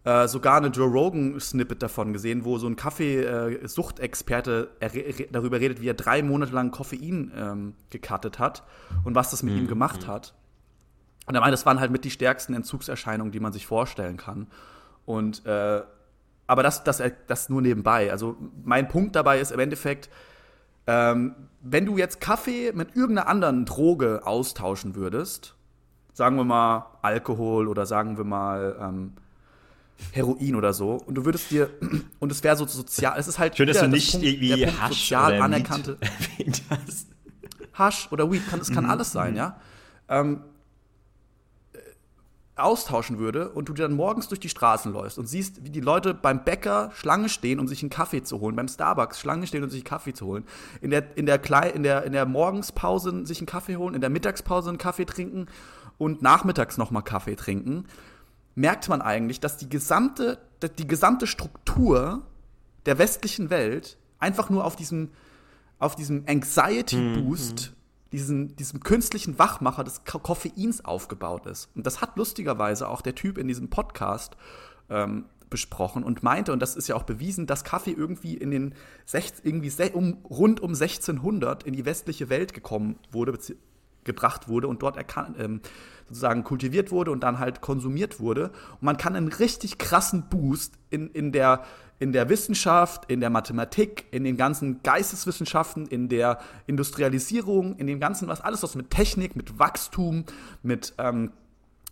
äh, 0.04 0.26
sogar 0.26 0.56
eine 0.56 0.68
Joe 0.68 0.88
Rogan-Snippet 0.88 1.82
davon 1.82 2.12
gesehen, 2.12 2.44
wo 2.44 2.58
so 2.58 2.66
ein 2.66 2.76
Kaffeesuchtexperte 2.76 4.70
äh, 4.80 5.26
darüber 5.30 5.60
redet, 5.60 5.80
wie 5.80 5.88
er 5.88 5.94
drei 5.94 6.22
Monate 6.22 6.52
lang 6.52 6.70
Koffein 6.72 7.32
ähm, 7.36 7.74
gecuttet 7.90 8.38
hat 8.38 8.64
und 9.04 9.14
was 9.14 9.30
das 9.30 9.42
mit 9.42 9.54
mhm. 9.54 9.60
ihm 9.60 9.68
gemacht 9.68 10.02
mhm. 10.02 10.08
hat. 10.08 10.34
Und 11.26 11.36
er 11.36 11.40
meint, 11.40 11.52
das 11.52 11.66
waren 11.66 11.78
halt 11.78 11.92
mit 11.92 12.04
die 12.04 12.10
stärksten 12.10 12.52
Entzugserscheinungen, 12.54 13.32
die 13.32 13.40
man 13.40 13.52
sich 13.52 13.66
vorstellen 13.66 14.16
kann. 14.16 14.48
Und 15.04 15.46
äh, 15.46 15.82
aber 16.48 16.62
das, 16.62 16.84
das, 16.84 17.02
das 17.28 17.48
nur 17.48 17.62
nebenbei. 17.62 18.10
Also 18.10 18.36
mein 18.64 18.88
Punkt 18.88 19.14
dabei 19.16 19.40
ist 19.40 19.52
im 19.52 19.60
Endeffekt, 19.60 20.10
ähm, 20.86 21.34
wenn 21.60 21.86
du 21.86 21.96
jetzt 21.96 22.20
Kaffee 22.20 22.72
mit 22.72 22.96
irgendeiner 22.96 23.28
anderen 23.28 23.64
Droge 23.64 24.22
austauschen 24.24 24.96
würdest, 24.96 25.54
sagen 26.12 26.36
wir 26.36 26.44
mal 26.44 26.86
Alkohol 27.02 27.68
oder 27.68 27.86
sagen 27.86 28.16
wir 28.16 28.24
mal 28.24 28.76
ähm, 28.80 29.12
Heroin 30.12 30.54
oder 30.54 30.72
so 30.72 30.94
und 30.94 31.14
du 31.14 31.24
würdest 31.24 31.50
dir 31.50 31.70
und 32.18 32.32
es 32.32 32.42
wäre 32.42 32.56
so 32.56 32.66
sozial, 32.66 33.18
es 33.18 33.28
ist 33.28 33.38
halt 33.38 33.56
schön, 33.56 33.66
dass 33.66 33.78
du 33.78 33.88
nicht 33.88 34.12
Punkt, 34.12 34.26
irgendwie 34.26 34.66
Hasch 34.66 35.00
sozial 35.00 35.34
oder 35.34 35.44
anerkannte 35.44 35.98
Hasch 37.74 38.08
oder 38.10 38.30
Weed, 38.30 38.46
kann, 38.48 38.60
es 38.60 38.70
kann 38.70 38.84
mhm. 38.84 38.90
alles 38.90 39.12
sein, 39.12 39.36
ja. 39.36 39.56
Ähm, 40.08 40.42
äh, 41.72 41.78
austauschen 42.56 43.18
würde 43.18 43.50
und 43.50 43.68
du 43.68 43.72
dann 43.72 43.94
morgens 43.94 44.28
durch 44.28 44.40
die 44.40 44.48
Straßen 44.48 44.92
läufst 44.92 45.18
und 45.18 45.26
siehst, 45.26 45.64
wie 45.64 45.70
die 45.70 45.80
Leute 45.80 46.12
beim 46.12 46.44
Bäcker 46.44 46.90
Schlange 46.94 47.28
stehen, 47.28 47.58
um 47.58 47.66
sich 47.66 47.82
einen 47.82 47.90
Kaffee 47.90 48.22
zu 48.22 48.40
holen, 48.40 48.56
beim 48.56 48.68
Starbucks 48.68 49.20
Schlange 49.20 49.46
stehen, 49.46 49.64
um 49.64 49.70
sich 49.70 49.80
einen 49.80 49.88
Kaffee 49.88 50.12
zu 50.12 50.26
holen, 50.26 50.44
in 50.80 50.90
der, 50.90 51.16
in 51.16 51.26
der, 51.26 51.38
Klei 51.38 51.70
in 51.70 51.82
der, 51.82 52.04
in 52.04 52.12
der 52.12 52.26
Morgenspause 52.26 53.24
sich 53.24 53.38
einen 53.38 53.46
Kaffee 53.46 53.76
holen, 53.76 53.94
in 53.94 54.00
der 54.00 54.10
Mittagspause 54.10 54.68
einen 54.68 54.78
Kaffee 54.78 55.06
trinken 55.06 55.46
und 55.96 56.20
nachmittags 56.20 56.76
nochmal 56.76 57.02
Kaffee 57.02 57.36
trinken 57.36 57.86
merkt 58.54 58.88
man 58.88 59.02
eigentlich, 59.02 59.40
dass 59.40 59.56
die 59.56 59.68
gesamte, 59.68 60.38
die 60.78 60.86
gesamte 60.86 61.26
Struktur 61.26 62.26
der 62.86 62.98
westlichen 62.98 63.50
Welt 63.50 63.98
einfach 64.18 64.50
nur 64.50 64.64
auf 64.64 64.76
diesem, 64.76 65.10
auf 65.78 65.96
diesem 65.96 66.24
Anxiety-Boost, 66.26 67.70
mhm. 67.70 68.10
diesen, 68.12 68.56
diesem 68.56 68.80
künstlichen 68.80 69.38
Wachmacher 69.38 69.84
des 69.84 70.04
Koffeins 70.04 70.84
aufgebaut 70.84 71.46
ist. 71.46 71.70
Und 71.74 71.86
das 71.86 72.00
hat 72.00 72.16
lustigerweise 72.16 72.88
auch 72.88 73.02
der 73.02 73.14
Typ 73.14 73.38
in 73.38 73.48
diesem 73.48 73.70
Podcast 73.70 74.36
ähm, 74.90 75.24
besprochen 75.52 76.02
und 76.02 76.22
meinte, 76.22 76.52
und 76.52 76.60
das 76.60 76.76
ist 76.76 76.88
ja 76.88 76.96
auch 76.96 77.02
bewiesen, 77.02 77.46
dass 77.46 77.62
Kaffee 77.62 77.92
irgendwie 77.92 78.34
in 78.34 78.50
den 78.50 78.74
sech, 79.04 79.32
irgendwie 79.42 79.70
um, 79.92 80.18
rund 80.24 80.60
um 80.60 80.70
1600 80.70 81.64
in 81.64 81.74
die 81.74 81.84
westliche 81.84 82.30
Welt 82.30 82.54
gekommen 82.54 82.98
wurde, 83.10 83.38
gebracht 84.04 84.48
wurde 84.48 84.66
und 84.68 84.82
dort 84.82 84.96
erkannt, 84.96 85.36
ähm, 85.38 85.60
sozusagen 86.08 86.44
kultiviert 86.44 86.90
wurde 86.90 87.10
und 87.10 87.22
dann 87.22 87.38
halt 87.38 87.60
konsumiert 87.60 88.20
wurde. 88.20 88.50
Und 88.72 88.82
man 88.82 88.96
kann 88.96 89.16
einen 89.16 89.28
richtig 89.28 89.78
krassen 89.78 90.28
Boost 90.28 90.74
in, 90.90 91.08
in, 91.10 91.32
der, 91.32 91.64
in 91.98 92.12
der 92.12 92.28
Wissenschaft, 92.28 93.10
in 93.10 93.20
der 93.20 93.30
Mathematik, 93.30 94.06
in 94.10 94.24
den 94.24 94.36
ganzen 94.36 94.82
Geisteswissenschaften, 94.82 95.86
in 95.86 96.08
der 96.08 96.38
Industrialisierung, 96.66 97.76
in 97.76 97.86
dem 97.86 98.00
ganzen, 98.00 98.28
was 98.28 98.40
alles, 98.40 98.62
was 98.62 98.74
mit 98.74 98.90
Technik, 98.90 99.36
mit 99.36 99.58
Wachstum, 99.58 100.24
mit 100.62 100.94
ähm, 100.98 101.32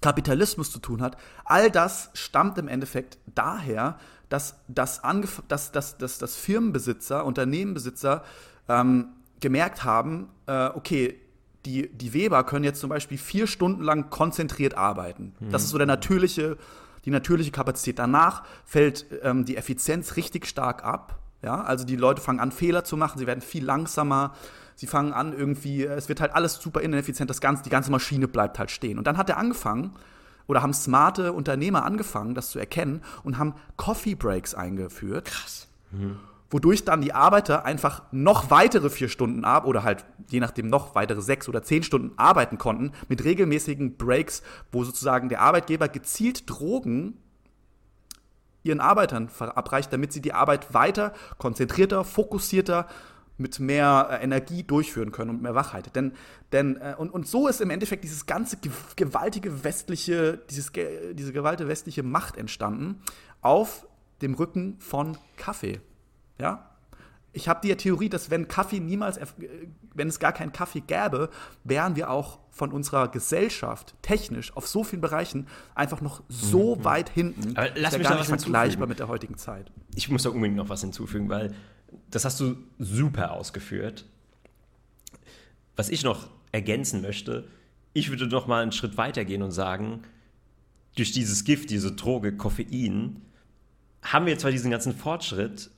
Kapitalismus 0.00 0.70
zu 0.70 0.78
tun 0.78 1.02
hat, 1.02 1.16
all 1.44 1.70
das 1.70 2.10
stammt 2.14 2.56
im 2.58 2.68
Endeffekt 2.68 3.18
daher, 3.34 3.98
dass, 4.28 4.60
dass, 4.68 5.02
dass, 5.48 5.72
dass, 5.72 5.98
dass, 5.98 6.18
dass 6.18 6.36
Firmenbesitzer, 6.36 7.24
Unternehmenbesitzer 7.26 8.24
ähm, 8.68 9.08
gemerkt 9.40 9.84
haben, 9.84 10.28
äh, 10.46 10.68
okay, 10.68 11.19
die, 11.66 11.88
die 11.88 12.12
Weber 12.12 12.44
können 12.44 12.64
jetzt 12.64 12.80
zum 12.80 12.90
Beispiel 12.90 13.18
vier 13.18 13.46
Stunden 13.46 13.82
lang 13.82 14.10
konzentriert 14.10 14.76
arbeiten. 14.76 15.34
Mhm. 15.40 15.50
Das 15.50 15.64
ist 15.64 15.70
so 15.70 15.78
der 15.78 15.86
natürliche, 15.86 16.56
die 17.04 17.10
natürliche 17.10 17.50
Kapazität. 17.50 17.98
Danach 17.98 18.44
fällt 18.64 19.06
ähm, 19.22 19.44
die 19.44 19.56
Effizienz 19.56 20.16
richtig 20.16 20.46
stark 20.46 20.84
ab. 20.84 21.18
Ja, 21.42 21.62
also 21.62 21.84
die 21.84 21.96
Leute 21.96 22.20
fangen 22.20 22.40
an, 22.40 22.52
Fehler 22.52 22.84
zu 22.84 22.98
machen, 22.98 23.18
sie 23.18 23.26
werden 23.26 23.40
viel 23.40 23.64
langsamer, 23.64 24.34
sie 24.74 24.86
fangen 24.86 25.14
an, 25.14 25.32
irgendwie, 25.32 25.84
es 25.84 26.10
wird 26.10 26.20
halt 26.20 26.34
alles 26.34 26.56
super 26.56 26.82
ineffizient, 26.82 27.30
das 27.30 27.40
ganze, 27.40 27.62
die 27.62 27.70
ganze 27.70 27.90
Maschine 27.90 28.28
bleibt 28.28 28.58
halt 28.58 28.70
stehen. 28.70 28.98
Und 28.98 29.06
dann 29.06 29.16
hat 29.16 29.30
er 29.30 29.38
angefangen, 29.38 29.94
oder 30.48 30.62
haben 30.62 30.74
smarte 30.74 31.32
Unternehmer 31.32 31.84
angefangen, 31.84 32.34
das 32.34 32.50
zu 32.50 32.58
erkennen 32.58 33.02
und 33.22 33.38
haben 33.38 33.54
Coffee 33.76 34.14
Breaks 34.14 34.54
eingeführt. 34.54 35.26
Krass. 35.26 35.68
Mhm 35.92 36.18
wodurch 36.50 36.84
dann 36.84 37.00
die 37.00 37.12
Arbeiter 37.12 37.64
einfach 37.64 38.02
noch 38.12 38.50
weitere 38.50 38.90
vier 38.90 39.08
Stunden 39.08 39.44
ab 39.44 39.66
oder 39.66 39.82
halt 39.82 40.04
je 40.28 40.40
nachdem 40.40 40.68
noch 40.68 40.94
weitere 40.94 41.22
sechs 41.22 41.48
oder 41.48 41.62
zehn 41.62 41.82
Stunden 41.82 42.12
arbeiten 42.16 42.58
konnten 42.58 42.92
mit 43.08 43.24
regelmäßigen 43.24 43.96
Breaks, 43.96 44.42
wo 44.72 44.84
sozusagen 44.84 45.28
der 45.28 45.40
Arbeitgeber 45.40 45.88
gezielt 45.88 46.48
Drogen 46.50 47.16
ihren 48.62 48.80
Arbeitern 48.80 49.28
verabreicht, 49.28 49.92
damit 49.92 50.12
sie 50.12 50.20
die 50.20 50.34
Arbeit 50.34 50.74
weiter 50.74 51.14
konzentrierter, 51.38 52.04
fokussierter 52.04 52.86
mit 53.38 53.58
mehr 53.58 54.08
äh, 54.10 54.22
Energie 54.22 54.62
durchführen 54.62 55.12
können 55.12 55.30
und 55.30 55.42
mehr 55.42 55.54
Wachheit. 55.54 55.96
Denn, 55.96 56.12
denn 56.52 56.76
äh, 56.76 56.94
und, 56.96 57.10
und 57.10 57.26
so 57.26 57.48
ist 57.48 57.60
im 57.60 57.70
Endeffekt 57.70 58.04
dieses 58.04 58.26
ganze 58.26 58.58
gewaltige 58.96 59.64
westliche, 59.64 60.38
dieses, 60.50 60.72
diese 61.12 61.32
gewaltige 61.32 61.68
westliche 61.68 62.02
Macht 62.02 62.36
entstanden 62.36 63.00
auf 63.40 63.86
dem 64.20 64.34
Rücken 64.34 64.76
von 64.78 65.16
Kaffee. 65.36 65.80
Ja? 66.40 66.70
Ich 67.32 67.48
habe 67.48 67.60
die 67.62 67.74
Theorie, 67.76 68.08
dass 68.08 68.30
wenn 68.30 68.48
Kaffee 68.48 68.80
niemals, 68.80 69.20
wenn 69.94 70.08
es 70.08 70.18
gar 70.18 70.32
keinen 70.32 70.52
Kaffee 70.52 70.80
gäbe, 70.80 71.30
wären 71.62 71.94
wir 71.94 72.10
auch 72.10 72.40
von 72.50 72.72
unserer 72.72 73.08
Gesellschaft 73.08 73.94
technisch 74.02 74.56
auf 74.56 74.66
so 74.66 74.82
vielen 74.82 75.00
Bereichen 75.00 75.46
einfach 75.74 76.00
noch 76.00 76.24
so 76.28 76.76
mhm. 76.76 76.84
weit 76.84 77.08
hinten. 77.08 77.56
Aber 77.56 77.70
lass 77.76 77.96
mich 77.96 78.08
gar 78.08 78.18
nicht 78.18 78.26
vergleichbar 78.26 78.88
mit 78.88 78.98
der 78.98 79.08
heutigen 79.08 79.36
Zeit. 79.36 79.70
Ich 79.94 80.08
muss 80.08 80.24
da 80.24 80.30
unbedingt 80.30 80.56
noch 80.56 80.68
was 80.68 80.80
hinzufügen, 80.80 81.28
weil 81.28 81.54
das 82.10 82.24
hast 82.24 82.40
du 82.40 82.56
super 82.78 83.32
ausgeführt. 83.32 84.06
Was 85.76 85.88
ich 85.88 86.02
noch 86.02 86.28
ergänzen 86.52 87.00
möchte, 87.00 87.46
ich 87.92 88.10
würde 88.10 88.26
noch 88.26 88.46
mal 88.46 88.62
einen 88.62 88.72
Schritt 88.72 88.96
weiter 88.96 89.24
gehen 89.24 89.42
und 89.42 89.52
sagen, 89.52 90.02
durch 90.96 91.12
dieses 91.12 91.44
Gift, 91.44 91.70
diese 91.70 91.92
Droge 91.92 92.36
Koffein, 92.36 93.22
haben 94.02 94.26
wir 94.26 94.38
zwar 94.38 94.50
diesen 94.50 94.70
ganzen 94.70 94.94
Fortschritt, 94.94 95.70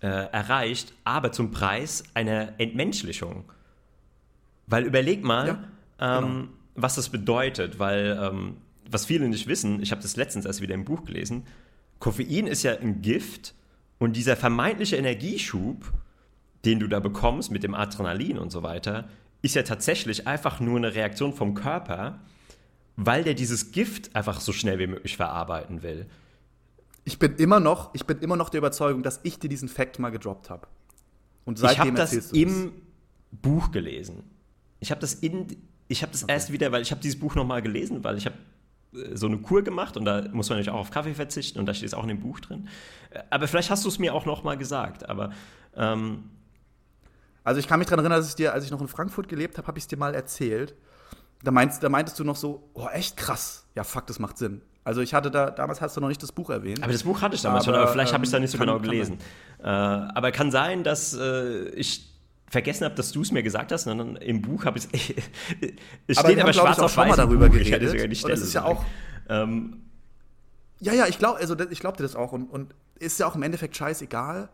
äh, 0.00 0.06
erreicht, 0.06 0.92
aber 1.04 1.32
zum 1.32 1.50
Preis 1.50 2.04
einer 2.14 2.54
Entmenschlichung. 2.58 3.44
Weil 4.66 4.84
überleg 4.84 5.22
mal, 5.22 5.46
ja, 6.00 6.18
ähm, 6.18 6.24
genau. 6.24 6.48
was 6.74 6.96
das 6.96 7.08
bedeutet, 7.08 7.78
weil 7.78 8.18
ähm, 8.20 8.56
was 8.90 9.06
viele 9.06 9.28
nicht 9.28 9.46
wissen, 9.46 9.82
ich 9.82 9.90
habe 9.90 10.02
das 10.02 10.16
letztens 10.16 10.44
erst 10.44 10.60
wieder 10.60 10.74
im 10.74 10.84
Buch 10.84 11.04
gelesen, 11.04 11.44
Koffein 11.98 12.46
ist 12.46 12.62
ja 12.62 12.76
ein 12.76 13.00
Gift 13.00 13.54
und 13.98 14.16
dieser 14.16 14.36
vermeintliche 14.36 14.96
Energieschub, 14.96 15.92
den 16.64 16.80
du 16.80 16.88
da 16.88 16.98
bekommst 16.98 17.50
mit 17.50 17.62
dem 17.62 17.74
Adrenalin 17.74 18.38
und 18.38 18.50
so 18.50 18.62
weiter, 18.62 19.08
ist 19.42 19.54
ja 19.54 19.62
tatsächlich 19.62 20.26
einfach 20.26 20.60
nur 20.60 20.78
eine 20.78 20.94
Reaktion 20.94 21.32
vom 21.32 21.54
Körper, 21.54 22.18
weil 22.96 23.24
der 23.24 23.34
dieses 23.34 23.72
Gift 23.72 24.14
einfach 24.14 24.40
so 24.40 24.52
schnell 24.52 24.78
wie 24.78 24.86
möglich 24.86 25.16
verarbeiten 25.16 25.82
will. 25.82 26.06
Ich 27.04 27.18
bin 27.18 27.36
immer 27.36 27.60
noch, 27.60 27.94
ich 27.94 28.06
bin 28.06 28.18
immer 28.18 28.36
noch 28.36 28.48
der 28.48 28.58
Überzeugung, 28.58 29.02
dass 29.02 29.20
ich 29.22 29.38
dir 29.38 29.48
diesen 29.48 29.68
Fact 29.68 29.98
mal 29.98 30.10
gedroppt 30.10 30.50
habe. 30.50 30.66
Und 31.44 31.58
seitdem 31.58 31.94
ich 31.94 32.00
habe 32.00 32.12
das 32.12 32.32
im 32.32 32.72
Buch 33.32 33.72
gelesen. 33.72 34.22
Ich 34.78 34.90
habe 34.90 35.00
das 35.00 35.14
in, 35.14 35.56
ich 35.88 36.02
habe 36.02 36.12
das 36.12 36.24
okay. 36.24 36.32
erst 36.32 36.52
wieder, 36.52 36.70
weil 36.72 36.82
ich 36.82 36.90
habe 36.90 37.00
dieses 37.00 37.18
Buch 37.18 37.34
noch 37.34 37.46
mal 37.46 37.62
gelesen, 37.62 38.04
weil 38.04 38.16
ich 38.16 38.26
habe 38.26 38.36
äh, 38.94 39.16
so 39.16 39.26
eine 39.26 39.38
Kur 39.38 39.62
gemacht 39.62 39.96
und 39.96 40.04
da 40.04 40.22
muss 40.32 40.48
man 40.48 40.58
natürlich 40.58 40.70
auch 40.70 40.80
auf 40.80 40.90
Kaffee 40.90 41.14
verzichten 41.14 41.58
und 41.58 41.66
da 41.66 41.74
steht 41.74 41.88
es 41.88 41.94
auch 41.94 42.02
in 42.02 42.08
dem 42.08 42.20
Buch 42.20 42.40
drin. 42.40 42.68
Äh, 43.10 43.22
aber 43.30 43.48
vielleicht 43.48 43.70
hast 43.70 43.84
du 43.84 43.88
es 43.88 43.98
mir 43.98 44.14
auch 44.14 44.26
noch 44.26 44.44
mal 44.44 44.56
gesagt. 44.56 45.08
Aber 45.08 45.32
ähm, 45.76 46.24
also 47.44 47.58
ich 47.58 47.66
kann 47.66 47.78
mich 47.78 47.88
daran 47.88 48.04
erinnern, 48.04 48.20
dass 48.20 48.28
ich 48.28 48.36
dir, 48.36 48.52
als 48.52 48.64
ich 48.64 48.70
noch 48.70 48.80
in 48.80 48.88
Frankfurt 48.88 49.28
gelebt 49.28 49.58
habe, 49.58 49.66
habe 49.66 49.78
ich 49.78 49.84
es 49.84 49.88
dir 49.88 49.96
mal 49.96 50.14
erzählt. 50.14 50.74
Da, 51.42 51.50
meinst, 51.50 51.82
da 51.82 51.88
meintest 51.88 52.18
du 52.20 52.24
noch 52.24 52.36
so, 52.36 52.70
oh 52.74 52.86
echt 52.88 53.16
krass. 53.16 53.66
Ja, 53.74 53.82
fuck, 53.82 54.06
das 54.06 54.20
macht 54.20 54.38
Sinn. 54.38 54.62
Also 54.84 55.00
ich 55.00 55.14
hatte 55.14 55.30
da, 55.30 55.50
damals 55.50 55.80
hast 55.80 55.96
du 55.96 56.00
noch 56.00 56.08
nicht 56.08 56.22
das 56.22 56.32
Buch 56.32 56.50
erwähnt. 56.50 56.82
Aber 56.82 56.92
das 56.92 57.04
Buch 57.04 57.22
hatte 57.22 57.36
ich 57.36 57.42
damals 57.42 57.66
aber, 57.68 57.76
schon, 57.76 57.82
aber 57.82 57.92
vielleicht 57.92 58.10
ähm, 58.10 58.14
habe 58.14 58.24
ich 58.24 58.28
es 58.28 58.32
da 58.32 58.40
nicht 58.40 58.50
so 58.50 58.58
kann, 58.58 58.66
genau 58.66 58.80
gelesen. 58.80 59.18
Äh, 59.62 59.66
aber 59.66 60.32
kann 60.32 60.50
sein, 60.50 60.82
dass 60.82 61.14
äh, 61.14 61.68
ich 61.70 62.08
vergessen 62.48 62.84
habe, 62.84 62.94
dass 62.94 63.12
du 63.12 63.22
es 63.22 63.30
mir 63.30 63.42
gesagt 63.42 63.72
hast, 63.72 63.84
sondern 63.84 64.16
im 64.16 64.42
Buch 64.42 64.64
habe 64.66 64.78
ich 64.78 64.86
es 66.06 66.18
steht 66.18 66.38
aber, 66.38 66.42
aber 66.42 66.52
schwarz 66.52 66.78
auf 66.78 66.96
weiß 66.96 67.16
darüber 67.16 67.48
Buch. 67.48 67.54
geredet. 67.54 67.94
Ich 67.94 68.08
die 68.08 68.16
Stelle 68.16 68.34
das 68.34 68.42
ist 68.42 68.54
ja 68.54 68.64
auch 68.64 68.84
ähm, 69.28 69.82
ja, 70.80 70.92
ja, 70.92 71.06
ich 71.06 71.18
glaube, 71.18 71.38
also 71.38 71.56
ich 71.70 71.78
glaube 71.78 71.96
dir 71.96 72.02
das 72.02 72.16
auch 72.16 72.32
und, 72.32 72.50
und 72.50 72.74
ist 72.98 73.20
ja 73.20 73.26
auch 73.26 73.36
im 73.36 73.42
Endeffekt 73.42 73.76
scheißegal. 73.76 74.48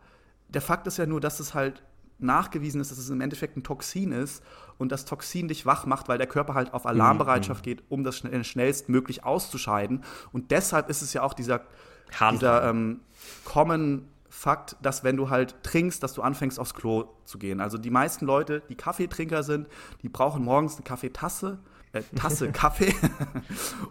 Der 0.47 0.61
Fakt 0.61 0.85
ist 0.85 0.97
ja 0.97 1.07
nur, 1.07 1.19
dass 1.19 1.39
es 1.39 1.55
halt 1.55 1.81
nachgewiesen 2.19 2.81
ist, 2.81 2.91
dass 2.91 2.97
es 2.97 3.09
im 3.09 3.21
Endeffekt 3.21 3.57
ein 3.57 3.63
Toxin 3.63 4.11
ist 4.11 4.43
und 4.77 4.91
das 4.91 5.05
Toxin 5.05 5.47
dich 5.47 5.65
wach 5.65 5.85
macht, 5.85 6.07
weil 6.07 6.17
der 6.17 6.27
Körper 6.27 6.53
halt 6.53 6.73
auf 6.73 6.85
Alarmbereitschaft 6.85 7.65
mhm. 7.65 7.69
geht, 7.69 7.83
um 7.89 8.03
das 8.03 8.17
schnell, 8.17 8.43
schnellstmöglich 8.43 9.23
auszuscheiden. 9.23 10.03
Und 10.31 10.51
deshalb 10.51 10.89
ist 10.89 11.01
es 11.01 11.13
ja 11.13 11.23
auch 11.23 11.33
dieser, 11.33 11.61
dieser 12.31 12.69
ähm, 12.69 13.01
Common 13.45 14.07
Fakt, 14.31 14.77
dass 14.81 15.03
wenn 15.03 15.17
du 15.17 15.29
halt 15.29 15.63
trinkst, 15.63 16.03
dass 16.03 16.13
du 16.13 16.21
anfängst 16.21 16.59
aufs 16.59 16.75
Klo 16.75 17.09
zu 17.25 17.39
gehen. 17.39 17.59
Also 17.59 17.77
die 17.77 17.89
meisten 17.89 18.25
Leute, 18.25 18.61
die 18.69 18.75
Kaffeetrinker 18.75 19.41
sind, 19.43 19.67
die 20.03 20.07
brauchen 20.07 20.45
morgens 20.45 20.75
eine 20.75 20.83
Kaffeetasse, 20.83 21.59
äh, 21.93 22.03
Tasse 22.15 22.51
Kaffee 22.53 22.93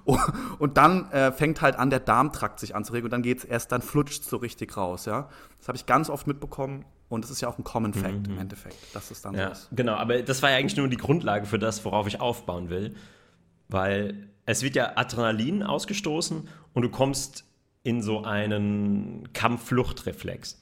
und 0.59 0.77
dann 0.77 1.11
äh, 1.11 1.33
fängt 1.33 1.61
halt 1.61 1.77
an, 1.77 1.91
der 1.91 2.01
Darmtrakt 2.01 2.61
sich 2.61 2.77
anzuregen 2.77 3.07
und 3.07 3.11
dann 3.11 3.23
geht 3.23 3.39
es 3.39 3.45
erst, 3.45 3.73
dann 3.73 3.83
flutscht 3.83 4.23
so 4.23 4.37
richtig 4.37 4.77
raus, 4.77 5.07
ja. 5.07 5.29
Das 5.59 5.69
habe 5.69 5.77
ich 5.77 5.87
ganz 5.87 6.09
oft 6.09 6.29
mitbekommen 6.29 6.85
und 7.09 7.25
es 7.25 7.31
ist 7.31 7.41
ja 7.41 7.49
auch 7.49 7.59
ein 7.59 7.65
Common 7.65 7.95
Fact 7.95 8.27
mhm. 8.27 8.35
im 8.35 8.39
Endeffekt, 8.39 8.77
dass 8.95 9.11
es 9.11 9.23
dann 9.23 9.35
ja, 9.35 9.47
so 9.47 9.53
ist. 9.53 9.69
Genau, 9.73 9.95
aber 9.95 10.23
das 10.23 10.43
war 10.43 10.51
ja 10.51 10.57
eigentlich 10.57 10.77
nur 10.77 10.89
die 10.89 10.97
Grundlage 10.97 11.47
für 11.47 11.59
das, 11.59 11.85
worauf 11.85 12.07
ich 12.07 12.21
aufbauen 12.21 12.69
will. 12.71 12.95
Weil 13.69 14.29
es 14.47 14.63
wird 14.63 14.77
ja 14.77 14.97
Adrenalin 14.97 15.63
ausgestoßen 15.63 16.49
und 16.73 16.83
du 16.83 16.89
kommst 16.89 17.45
in 17.83 18.03
so 18.03 18.25
einen 18.25 19.33
Kampffluchtreflex. 19.33 20.61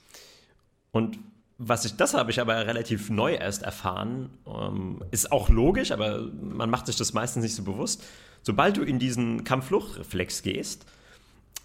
Und 0.92 1.18
was 1.58 1.84
ich, 1.84 1.96
das 1.96 2.14
habe 2.14 2.30
ich 2.30 2.40
aber 2.40 2.66
relativ 2.66 3.10
neu 3.10 3.34
erst 3.34 3.62
erfahren, 3.62 4.30
ähm, 4.46 5.02
ist 5.10 5.32
auch 5.32 5.48
logisch, 5.48 5.90
aber 5.90 6.28
man 6.32 6.68
macht 6.68 6.86
sich 6.86 6.96
das 6.96 7.12
meistens 7.12 7.42
nicht 7.42 7.54
so 7.54 7.62
bewusst. 7.62 8.04
Sobald 8.42 8.76
du 8.76 8.82
in 8.82 8.98
diesen 8.98 9.44
Kampffluchtreflex 9.44 10.42
gehst, 10.42 10.86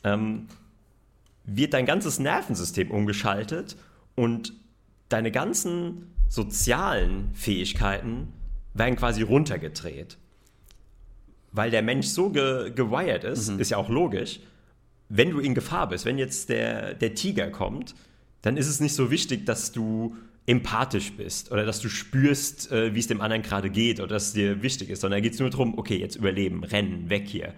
ähm, 0.04 0.48
wird 1.44 1.74
dein 1.74 1.86
ganzes 1.86 2.20
Nervensystem 2.20 2.90
umgeschaltet 2.90 3.76
und 4.16 4.54
deine 5.12 5.32
ganzen 5.32 6.14
sozialen 6.30 7.34
Fähigkeiten 7.34 8.34
werden 8.74 8.96
quasi 8.96 9.22
runtergedreht. 9.22 10.18
Weil 11.52 11.72
der 11.72 11.82
Mensch 11.82 12.08
so 12.08 12.30
ge 12.30 12.72
gewired 12.74 13.24
ist, 13.26 13.50
mhm. 13.50 13.60
ist 13.60 13.72
ja 13.72 13.78
auch 13.78 13.90
logisch, 13.90 14.40
wenn 15.10 15.32
du 15.32 15.40
in 15.40 15.54
Gefahr 15.54 15.90
bist, 15.90 16.06
wenn 16.06 16.18
jetzt 16.18 16.48
der, 16.48 16.94
der 16.94 17.14
Tiger 17.16 17.50
kommt, 17.50 17.96
dann 18.42 18.56
ist 18.56 18.68
es 18.68 18.80
nicht 18.80 18.96
so 18.96 19.12
wichtig, 19.12 19.46
dass 19.46 19.74
du 19.74 20.16
empathisch 20.46 21.12
bist 21.14 21.52
oder 21.52 21.66
dass 21.66 21.82
du 21.82 21.90
spürst, 21.90 22.72
äh, 22.72 22.96
wie 22.96 23.00
es 23.00 23.08
dem 23.08 23.22
anderen 23.22 23.42
gerade 23.42 23.70
geht 23.70 24.00
oder 24.00 24.08
dass 24.16 24.28
es 24.28 24.34
dir 24.34 24.64
wichtig 24.64 24.90
ist, 24.90 25.02
sondern 25.02 25.18
da 25.18 25.22
geht 25.22 25.34
es 25.34 25.40
nur 25.40 25.50
darum, 25.50 25.78
okay, 25.78 25.98
jetzt 25.98 26.16
überleben, 26.16 26.64
rennen, 26.64 27.10
weg 27.10 27.28
hier. 27.28 27.54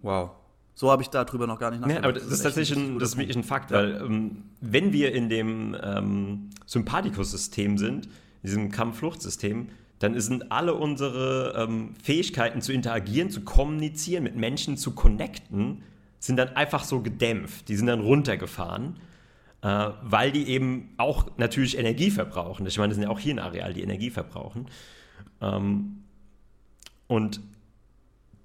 Wow. 0.00 0.30
So 0.78 0.92
habe 0.92 1.02
ich 1.02 1.08
darüber 1.08 1.48
noch 1.48 1.58
gar 1.58 1.72
nicht 1.72 1.80
nachgedacht. 1.80 2.04
Ja, 2.04 2.08
aber 2.08 2.12
das, 2.12 2.22
das 2.22 2.34
ist 2.34 2.42
tatsächlich 2.44 2.78
ein, 2.78 3.00
das 3.00 3.08
ist 3.08 3.18
wirklich 3.18 3.36
ein 3.36 3.42
Fakt, 3.42 3.72
weil 3.72 4.00
ähm, 4.00 4.44
wenn 4.60 4.92
wir 4.92 5.12
in 5.12 5.28
dem 5.28 5.76
ähm, 5.82 6.50
Sympathikus-System 6.66 7.78
sind, 7.78 8.08
diesem 8.44 8.70
Kampffluchtsystem, 8.70 9.70
dann 9.98 10.20
sind 10.20 10.52
alle 10.52 10.74
unsere 10.74 11.52
ähm, 11.56 11.94
Fähigkeiten 12.00 12.62
zu 12.62 12.72
interagieren, 12.72 13.28
zu 13.28 13.40
kommunizieren, 13.40 14.22
mit 14.22 14.36
Menschen 14.36 14.76
zu 14.76 14.92
connecten, 14.92 15.82
sind 16.20 16.36
dann 16.36 16.50
einfach 16.50 16.84
so 16.84 17.00
gedämpft. 17.00 17.68
Die 17.68 17.74
sind 17.74 17.88
dann 17.88 18.00
runtergefahren, 18.00 19.00
äh, 19.62 19.88
weil 20.02 20.30
die 20.30 20.46
eben 20.46 20.90
auch 20.96 21.26
natürlich 21.38 21.76
Energie 21.76 22.12
verbrauchen. 22.12 22.64
Ich 22.66 22.78
meine, 22.78 22.90
das 22.90 22.98
sind 22.98 23.02
ja 23.02 23.10
auch 23.10 23.18
hier 23.18 23.34
ein 23.34 23.40
Areal, 23.40 23.74
die 23.74 23.82
Energie 23.82 24.10
verbrauchen. 24.10 24.66
Ähm, 25.40 26.04
und 27.08 27.40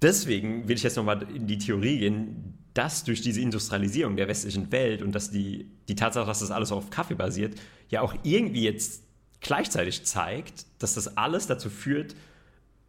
deswegen 0.04 0.68
will 0.68 0.76
ich 0.76 0.82
jetzt 0.82 0.96
nochmal 0.96 1.26
in 1.34 1.46
die 1.46 1.58
Theorie 1.58 1.98
gehen, 1.98 2.58
dass 2.74 3.04
durch 3.04 3.22
diese 3.22 3.40
Industrialisierung 3.40 4.16
der 4.16 4.28
westlichen 4.28 4.70
Welt 4.70 5.00
und 5.02 5.12
dass 5.12 5.30
die, 5.30 5.70
die 5.88 5.94
Tatsache, 5.94 6.26
dass 6.26 6.40
das 6.40 6.50
alles 6.50 6.72
auf 6.72 6.90
Kaffee 6.90 7.14
basiert, 7.14 7.54
ja 7.88 8.02
auch 8.02 8.14
irgendwie 8.22 8.64
jetzt 8.64 9.02
gleichzeitig 9.40 10.04
zeigt, 10.04 10.66
dass 10.78 10.94
das 10.94 11.16
alles 11.16 11.46
dazu 11.46 11.70
führt, 11.70 12.14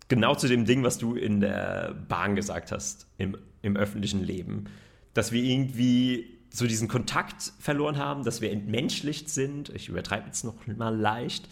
genau 0.07 0.35
zu 0.35 0.47
dem 0.47 0.65
Ding, 0.65 0.83
was 0.83 0.97
du 0.97 1.15
in 1.15 1.39
der 1.39 1.95
Bahn 2.07 2.35
gesagt 2.35 2.71
hast, 2.71 3.07
im, 3.17 3.37
im 3.61 3.77
öffentlichen 3.77 4.23
Leben. 4.23 4.65
Dass 5.13 5.31
wir 5.31 5.43
irgendwie 5.43 6.39
so 6.49 6.67
diesen 6.67 6.87
Kontakt 6.87 7.53
verloren 7.59 7.97
haben, 7.97 8.23
dass 8.23 8.41
wir 8.41 8.51
entmenschlicht 8.51 9.29
sind. 9.29 9.69
Ich 9.69 9.89
übertreibe 9.89 10.27
jetzt 10.27 10.43
noch 10.43 10.55
mal 10.67 10.95
leicht, 10.95 11.47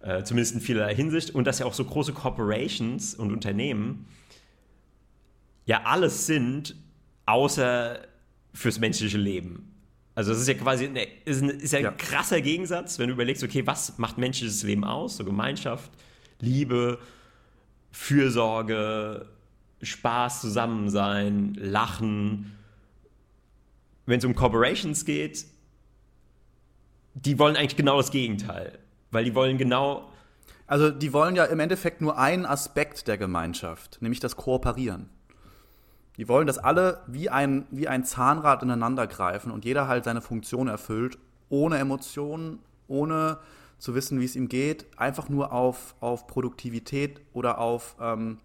äh, 0.00 0.22
zumindest 0.22 0.54
in 0.54 0.60
vielerlei 0.60 0.94
Hinsicht. 0.94 1.30
Und 1.34 1.46
dass 1.46 1.58
ja 1.58 1.66
auch 1.66 1.74
so 1.74 1.84
große 1.84 2.12
Corporations 2.12 3.14
und 3.14 3.32
Unternehmen 3.32 4.06
ja 5.64 5.82
alles 5.84 6.26
sind, 6.26 6.76
außer 7.26 8.00
fürs 8.52 8.78
menschliche 8.78 9.18
Leben. 9.18 9.72
Also 10.14 10.32
das 10.32 10.40
ist 10.42 10.48
ja 10.48 10.54
quasi 10.54 10.86
eine, 10.86 11.04
ist, 11.24 11.42
ein, 11.42 11.50
ist 11.50 11.72
ja 11.72 11.78
ein 11.78 11.84
ja. 11.84 11.92
krasser 11.92 12.40
Gegensatz, 12.40 12.98
wenn 12.98 13.08
du 13.08 13.14
überlegst, 13.14 13.42
okay, 13.42 13.66
was 13.66 13.98
macht 13.98 14.18
menschliches 14.18 14.62
Leben 14.62 14.84
aus? 14.84 15.16
So 15.16 15.24
Gemeinschaft, 15.24 15.90
Liebe, 16.40 16.98
Fürsorge, 17.92 19.26
Spaß, 19.80 20.42
Zusammensein, 20.42 21.54
Lachen. 21.54 22.56
Wenn 24.04 24.18
es 24.18 24.24
um 24.24 24.34
Corporations 24.34 25.04
geht, 25.04 25.46
die 27.14 27.38
wollen 27.38 27.56
eigentlich 27.56 27.76
genau 27.76 27.96
das 27.96 28.10
Gegenteil. 28.10 28.78
Weil 29.10 29.24
die 29.24 29.34
wollen 29.34 29.58
genau. 29.58 30.10
Also 30.66 30.90
die 30.90 31.12
wollen 31.12 31.36
ja 31.36 31.44
im 31.44 31.60
Endeffekt 31.60 32.00
nur 32.00 32.18
einen 32.18 32.46
Aspekt 32.46 33.08
der 33.08 33.18
Gemeinschaft, 33.18 33.98
nämlich 34.00 34.20
das 34.20 34.36
Kooperieren. 34.36 35.08
Die 36.16 36.28
wollen, 36.28 36.46
dass 36.46 36.58
alle 36.58 37.02
wie 37.06 37.30
ein, 37.30 37.66
wie 37.70 37.88
ein 37.88 38.04
Zahnrad 38.04 38.62
ineinander 38.62 39.06
greifen 39.06 39.50
und 39.50 39.64
jeder 39.64 39.88
halt 39.88 40.04
seine 40.04 40.20
Funktion 40.20 40.68
erfüllt, 40.68 41.18
ohne 41.48 41.78
Emotionen, 41.78 42.58
ohne 42.86 43.38
zu 43.78 43.94
wissen, 43.94 44.20
wie 44.20 44.24
es 44.24 44.36
ihm 44.36 44.48
geht, 44.48 44.86
einfach 44.96 45.28
nur 45.28 45.52
auf, 45.52 45.94
auf 46.00 46.26
Produktivität 46.26 47.20
oder 47.32 47.58
auf, 47.58 47.96
ähm, 48.00 48.38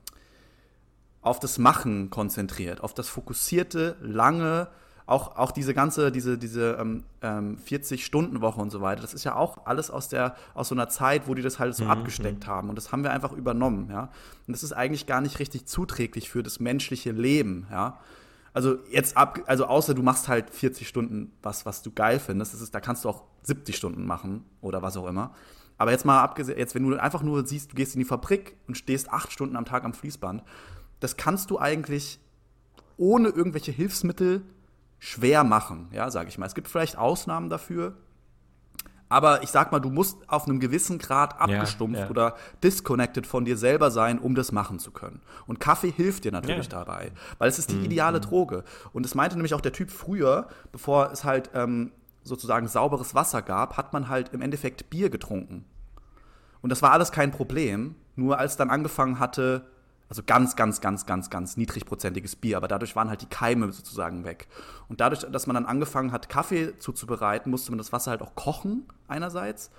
auf 1.21 1.39
das 1.39 1.57
Machen 1.57 2.09
konzentriert, 2.09 2.81
auf 2.81 2.93
das 2.93 3.09
fokussierte, 3.09 3.97
lange, 4.01 4.67
auch, 5.07 5.37
auch 5.37 5.51
diese 5.51 5.73
ganze, 5.73 6.11
diese, 6.11 6.37
diese 6.37 6.77
ähm, 6.79 7.03
40-Stunden-Woche 7.21 8.57
ähm, 8.57 8.63
und 8.63 8.69
so 8.71 8.81
weiter, 8.81 9.01
das 9.01 9.13
ist 9.13 9.23
ja 9.23 9.35
auch 9.35 9.65
alles 9.65 9.89
aus, 9.89 10.09
der, 10.09 10.35
aus 10.53 10.67
so 10.67 10.75
einer 10.75 10.89
Zeit, 10.89 11.27
wo 11.27 11.33
die 11.33 11.41
das 11.41 11.59
halt 11.59 11.75
so 11.75 11.85
mhm. 11.85 11.91
abgesteckt 11.91 12.45
mhm. 12.45 12.51
haben. 12.51 12.69
Und 12.69 12.75
das 12.75 12.91
haben 12.91 13.03
wir 13.03 13.11
einfach 13.11 13.31
übernommen, 13.31 13.87
ja. 13.89 14.09
Und 14.47 14.53
das 14.53 14.63
ist 14.63 14.73
eigentlich 14.73 15.07
gar 15.07 15.21
nicht 15.21 15.39
richtig 15.39 15.65
zuträglich 15.65 16.29
für 16.29 16.43
das 16.43 16.59
menschliche 16.59 17.11
Leben, 17.11 17.67
ja. 17.71 17.99
Also 18.53 18.77
jetzt 18.89 19.15
ab, 19.15 19.39
also 19.45 19.65
außer 19.67 19.93
du 19.93 20.03
machst 20.03 20.27
halt 20.27 20.49
40 20.49 20.87
Stunden 20.87 21.31
was, 21.41 21.65
was 21.65 21.83
du 21.83 21.91
geil 21.91 22.19
findest, 22.19 22.53
das 22.53 22.61
ist, 22.61 22.75
da 22.75 22.81
kannst 22.81 23.05
du 23.05 23.09
auch 23.09 23.23
70 23.43 23.75
Stunden 23.77 24.05
machen 24.05 24.43
oder 24.61 24.81
was 24.81 24.97
auch 24.97 25.07
immer. 25.07 25.31
Aber 25.77 25.91
jetzt 25.91 26.05
mal 26.05 26.21
abgesehen, 26.21 26.57
jetzt 26.57 26.75
wenn 26.75 26.89
du 26.89 26.99
einfach 26.99 27.21
nur 27.21 27.45
siehst, 27.45 27.71
du 27.71 27.75
gehst 27.75 27.95
in 27.95 27.99
die 27.99 28.05
Fabrik 28.05 28.57
und 28.67 28.75
stehst 28.75 29.13
acht 29.13 29.31
Stunden 29.31 29.55
am 29.55 29.65
Tag 29.65 29.85
am 29.85 29.93
Fließband, 29.93 30.43
das 30.99 31.17
kannst 31.17 31.51
du 31.51 31.59
eigentlich 31.59 32.19
ohne 32.97 33.29
irgendwelche 33.29 33.71
Hilfsmittel 33.71 34.41
schwer 34.99 35.43
machen, 35.43 35.89
ja, 35.91 36.09
sage 36.09 36.29
ich 36.29 36.37
mal. 36.37 36.45
Es 36.45 36.55
gibt 36.55 36.67
vielleicht 36.67 36.97
Ausnahmen 36.97 37.49
dafür, 37.49 37.95
aber 39.09 39.43
ich 39.43 39.49
sag 39.49 39.71
mal, 39.71 39.79
du 39.79 39.89
musst 39.89 40.17
auf 40.29 40.45
einem 40.45 40.59
gewissen 40.59 40.97
Grad 40.97 41.39
abgestumpft 41.39 41.99
ja, 41.99 42.05
ja. 42.05 42.09
oder 42.09 42.35
disconnected 42.63 43.25
von 43.25 43.45
dir 43.45 43.57
selber 43.57 43.89
sein, 43.89 44.19
um 44.19 44.35
das 44.35 44.51
machen 44.51 44.79
zu 44.79 44.91
können. 44.91 45.21
Und 45.45 45.59
Kaffee 45.59 45.91
hilft 45.91 46.25
dir 46.25 46.31
natürlich 46.31 46.69
ja. 46.69 46.83
dabei, 46.83 47.11
weil 47.37 47.47
es 47.47 47.57
ist 47.57 47.71
die 47.71 47.75
mhm. 47.75 47.85
ideale 47.85 48.17
mhm. 48.17 48.23
Droge. 48.23 48.63
Und 48.91 49.05
es 49.05 49.15
meinte 49.15 49.35
nämlich 49.37 49.53
auch 49.53 49.61
der 49.61 49.71
Typ 49.71 49.91
früher, 49.91 50.47
bevor 50.71 51.11
es 51.11 51.23
halt 51.23 51.51
ähm, 51.53 51.91
sozusagen 52.23 52.67
sauberes 52.67 53.15
Wasser 53.15 53.41
gab, 53.41 53.77
hat 53.77 53.93
man 53.93 54.09
halt 54.09 54.33
im 54.33 54.41
Endeffekt 54.41 54.89
Bier 54.89 55.09
getrunken. 55.09 55.63
Und 56.61 56.69
das 56.69 56.81
war 56.81 56.91
alles 56.91 57.11
kein 57.11 57.31
Problem. 57.31 57.95
Nur 58.15 58.39
als 58.39 58.57
dann 58.57 58.69
angefangen 58.69 59.19
hatte, 59.19 59.67
Also 60.09 60.23
ganz, 60.25 60.55
ganz, 60.55 60.81
ganz, 60.81 61.05
ganz, 61.05 61.29
ganz 61.29 61.57
niedrigprozentiges 61.57 62.35
Bier. 62.35 62.57
Aber 62.57 62.67
dadurch 62.67 62.95
waren 62.95 63.09
halt 63.09 63.21
die 63.21 63.27
Keime 63.27 63.71
sozusagen 63.71 64.23
weg. 64.23 64.47
Und 64.87 65.01
dadurch, 65.01 65.21
dass 65.29 65.47
man 65.47 65.55
dann 65.55 65.65
angefangen 65.65 66.11
hat, 66.11 66.29
Kaffee 66.29 66.77
zuzubereiten, 66.79 67.51
musste 67.51 67.71
man 67.71 67.77
das 67.77 67.91
Wasser 67.91 68.11
halt 68.11 68.21
auch 68.21 68.35
kochen 68.35 68.85
einerseits. 69.07 69.71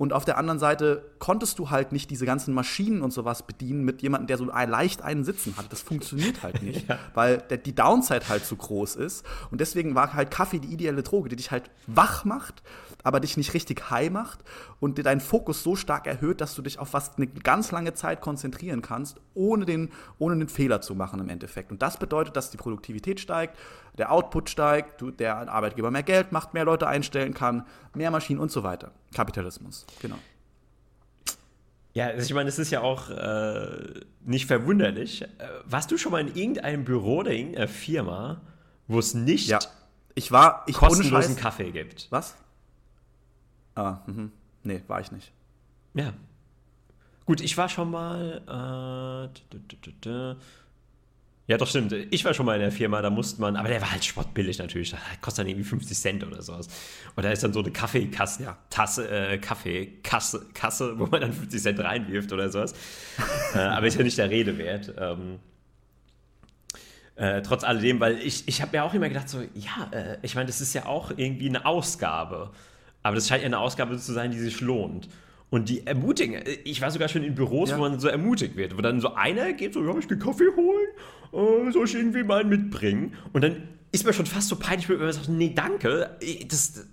Und 0.00 0.14
auf 0.14 0.24
der 0.24 0.38
anderen 0.38 0.58
Seite 0.58 1.04
konntest 1.18 1.58
du 1.58 1.68
halt 1.68 1.92
nicht 1.92 2.08
diese 2.08 2.24
ganzen 2.24 2.54
Maschinen 2.54 3.02
und 3.02 3.12
sowas 3.12 3.42
bedienen 3.42 3.84
mit 3.84 4.00
jemandem, 4.00 4.28
der 4.28 4.38
so 4.38 4.46
leicht 4.46 5.02
einen 5.02 5.24
Sitzen 5.24 5.54
hat. 5.58 5.70
Das 5.70 5.82
funktioniert 5.82 6.42
halt 6.42 6.62
nicht, 6.62 6.88
ja. 6.88 6.98
weil 7.12 7.36
der, 7.50 7.58
die 7.58 7.74
Downside 7.74 8.30
halt 8.30 8.46
zu 8.46 8.56
groß 8.56 8.96
ist. 8.96 9.26
Und 9.50 9.60
deswegen 9.60 9.94
war 9.94 10.14
halt 10.14 10.30
Kaffee 10.30 10.58
die 10.58 10.72
ideale 10.72 11.02
Droge, 11.02 11.28
die 11.28 11.36
dich 11.36 11.50
halt 11.50 11.70
wach 11.86 12.24
macht, 12.24 12.62
aber 13.04 13.20
dich 13.20 13.36
nicht 13.36 13.52
richtig 13.52 13.90
high 13.90 14.10
macht 14.10 14.38
und 14.80 14.96
dir 14.96 15.02
deinen 15.02 15.20
Fokus 15.20 15.62
so 15.62 15.76
stark 15.76 16.06
erhöht, 16.06 16.40
dass 16.40 16.54
du 16.54 16.62
dich 16.62 16.78
auf 16.78 16.94
was 16.94 17.18
eine 17.18 17.26
ganz 17.26 17.70
lange 17.70 17.92
Zeit 17.92 18.22
konzentrieren 18.22 18.80
kannst, 18.80 19.20
ohne 19.34 19.66
den, 19.66 19.90
ohne 20.18 20.38
den 20.38 20.48
Fehler 20.48 20.80
zu 20.80 20.94
machen 20.94 21.20
im 21.20 21.28
Endeffekt. 21.28 21.72
Und 21.72 21.82
das 21.82 21.98
bedeutet, 21.98 22.36
dass 22.36 22.50
die 22.50 22.56
Produktivität 22.56 23.20
steigt, 23.20 23.58
der 23.98 24.12
Output 24.12 24.50
steigt, 24.50 25.02
der 25.18 25.50
Arbeitgeber 25.50 25.90
mehr 25.90 26.02
Geld 26.02 26.32
macht, 26.32 26.54
mehr 26.54 26.64
Leute 26.64 26.86
einstellen 26.86 27.34
kann, 27.34 27.66
mehr 27.94 28.10
Maschinen 28.10 28.40
und 28.40 28.50
so 28.50 28.62
weiter. 28.62 28.92
Kapitalismus, 29.14 29.86
genau. 30.00 30.16
Ja, 31.92 32.06
also 32.06 32.24
ich 32.24 32.34
meine, 32.34 32.48
es 32.48 32.58
ist 32.58 32.70
ja 32.70 32.82
auch 32.82 33.10
äh, 33.10 34.00
nicht 34.24 34.46
verwunderlich. 34.46 35.22
Äh, 35.22 35.26
warst 35.64 35.90
du 35.90 35.98
schon 35.98 36.12
mal 36.12 36.20
in 36.20 36.34
irgendeinem 36.34 36.84
Büro 36.84 37.18
oder 37.18 37.32
irgendeiner 37.32 37.68
Firma, 37.68 38.40
wo 38.86 38.98
es 38.98 39.14
nicht 39.14 39.48
ja. 39.48 39.58
ich 40.14 40.30
war, 40.30 40.64
ich 40.66 40.76
kostenlosen 40.76 41.36
Kaffee 41.36 41.72
gibt? 41.72 42.06
Was? 42.10 42.36
Ah, 43.74 43.98
mhm. 44.06 44.30
nee, 44.62 44.82
war 44.86 45.00
ich 45.00 45.10
nicht. 45.10 45.32
Ja. 45.94 46.12
Gut, 47.26 47.40
ich 47.40 47.56
war 47.56 47.68
schon 47.68 47.90
mal. 47.90 49.30
Äh, 49.32 49.40
ja, 51.50 51.58
doch 51.58 51.66
stimmt. 51.66 51.92
Ich 52.10 52.24
war 52.24 52.32
schon 52.32 52.46
mal 52.46 52.54
in 52.54 52.60
der 52.60 52.70
Firma, 52.70 53.02
da 53.02 53.10
musste 53.10 53.40
man, 53.40 53.56
aber 53.56 53.66
der 53.66 53.80
war 53.80 53.90
halt 53.90 54.04
spottbillig 54.04 54.60
natürlich. 54.60 54.92
Das 54.92 55.00
kostet 55.20 55.42
dann 55.42 55.48
irgendwie 55.48 55.68
50 55.68 55.98
Cent 55.98 56.24
oder 56.24 56.40
sowas. 56.42 56.68
Und 57.16 57.24
da 57.24 57.30
ist 57.32 57.42
dann 57.42 57.52
so 57.52 57.58
eine 57.58 57.72
Kaffeekasse, 57.72 58.44
ja, 58.44 58.56
Tasse, 58.70 59.10
äh, 59.10 59.36
Kaffeekasse, 59.36 60.46
Kasse, 60.54 60.96
wo 60.96 61.06
man 61.06 61.22
dann 61.22 61.32
50 61.32 61.60
Cent 61.60 61.80
reinwirft 61.80 62.32
oder 62.32 62.50
sowas. 62.50 62.72
äh, 63.56 63.58
aber 63.58 63.88
ist 63.88 63.98
ja 63.98 64.04
nicht 64.04 64.16
der 64.16 64.30
Rede 64.30 64.58
wert. 64.58 64.94
Ähm, 64.96 65.40
äh, 67.16 67.42
trotz 67.42 67.64
alledem, 67.64 67.98
weil 67.98 68.18
ich, 68.18 68.46
ich 68.46 68.62
habe 68.62 68.76
mir 68.76 68.84
auch 68.84 68.94
immer 68.94 69.08
gedacht, 69.08 69.28
so, 69.28 69.40
ja, 69.40 69.88
äh, 69.90 70.18
ich 70.22 70.36
meine, 70.36 70.46
das 70.46 70.60
ist 70.60 70.72
ja 70.72 70.86
auch 70.86 71.10
irgendwie 71.16 71.48
eine 71.48 71.66
Ausgabe. 71.66 72.52
Aber 73.02 73.16
das 73.16 73.26
scheint 73.26 73.42
ja 73.42 73.46
eine 73.46 73.58
Ausgabe 73.58 73.98
zu 73.98 74.12
sein, 74.12 74.30
die 74.30 74.38
sich 74.38 74.60
lohnt. 74.60 75.08
Und 75.50 75.68
die 75.68 75.84
ermutigen, 75.84 76.42
ich 76.64 76.80
war 76.80 76.92
sogar 76.92 77.08
schon 77.08 77.24
in 77.24 77.34
Büros, 77.34 77.70
ja. 77.70 77.76
wo 77.76 77.80
man 77.80 77.98
so 77.98 78.06
ermutigt 78.06 78.56
wird, 78.56 78.76
wo 78.78 78.80
dann 78.80 79.00
so 79.00 79.14
einer 79.14 79.52
geht, 79.52 79.74
so, 79.74 79.84
ja, 79.84 79.98
ich 79.98 80.06
gehe 80.06 80.18
Kaffee 80.18 80.48
holen, 80.56 80.88
äh, 81.32 81.72
soll 81.72 81.86
ich 81.86 81.94
irgendwie 81.96 82.22
mal 82.22 82.44
mitbringen? 82.44 83.14
Und 83.32 83.42
dann 83.42 83.68
ist 83.90 84.06
mir 84.06 84.12
schon 84.12 84.26
fast 84.26 84.48
so 84.48 84.56
peinlich, 84.56 84.88
wenn 84.88 84.98
man 84.98 85.12
sagt, 85.12 85.28
nee, 85.28 85.52
danke. 85.54 86.16
Das, 86.48 86.86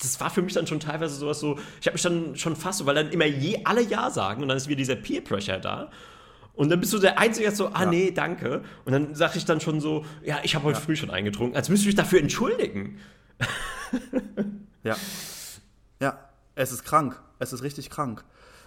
das 0.00 0.20
war 0.20 0.30
für 0.30 0.40
mich 0.40 0.54
dann 0.54 0.66
schon 0.66 0.80
teilweise 0.80 1.16
sowas 1.16 1.40
so, 1.40 1.58
ich 1.80 1.86
habe 1.86 1.94
mich 1.94 2.02
dann 2.02 2.34
schon 2.36 2.56
fast 2.56 2.78
so, 2.78 2.86
weil 2.86 2.94
dann 2.94 3.10
immer 3.10 3.26
je 3.26 3.60
alle 3.64 3.82
Ja 3.82 4.10
sagen 4.10 4.42
und 4.42 4.48
dann 4.48 4.56
ist 4.56 4.68
wieder 4.68 4.78
dieser 4.78 4.96
Peer 4.96 5.20
Pressure 5.20 5.58
da. 5.58 5.90
Und 6.54 6.70
dann 6.70 6.80
bist 6.80 6.92
du 6.92 6.98
der 6.98 7.18
Einzige, 7.18 7.46
der 7.46 7.54
so, 7.54 7.68
ah 7.68 7.84
ja. 7.84 7.90
nee, 7.90 8.10
danke. 8.10 8.64
Und 8.84 8.92
dann 8.92 9.14
sage 9.14 9.36
ich 9.36 9.44
dann 9.44 9.60
schon 9.60 9.80
so, 9.80 10.04
ja, 10.24 10.40
ich 10.42 10.54
habe 10.54 10.64
heute 10.64 10.78
ja. 10.78 10.84
früh 10.84 10.96
schon 10.96 11.10
eingetrunken, 11.10 11.56
als 11.56 11.68
müsste 11.68 11.82
ich 11.82 11.88
mich 11.88 11.94
dafür 11.94 12.20
entschuldigen. 12.20 12.98
ja. 14.82 14.96
Ja, 16.00 16.18
es 16.54 16.72
ist 16.72 16.84
krank. 16.84 17.20
Es 17.38 17.52
ist 17.52 17.62
richtig 17.62 17.90
krank. 17.90 18.24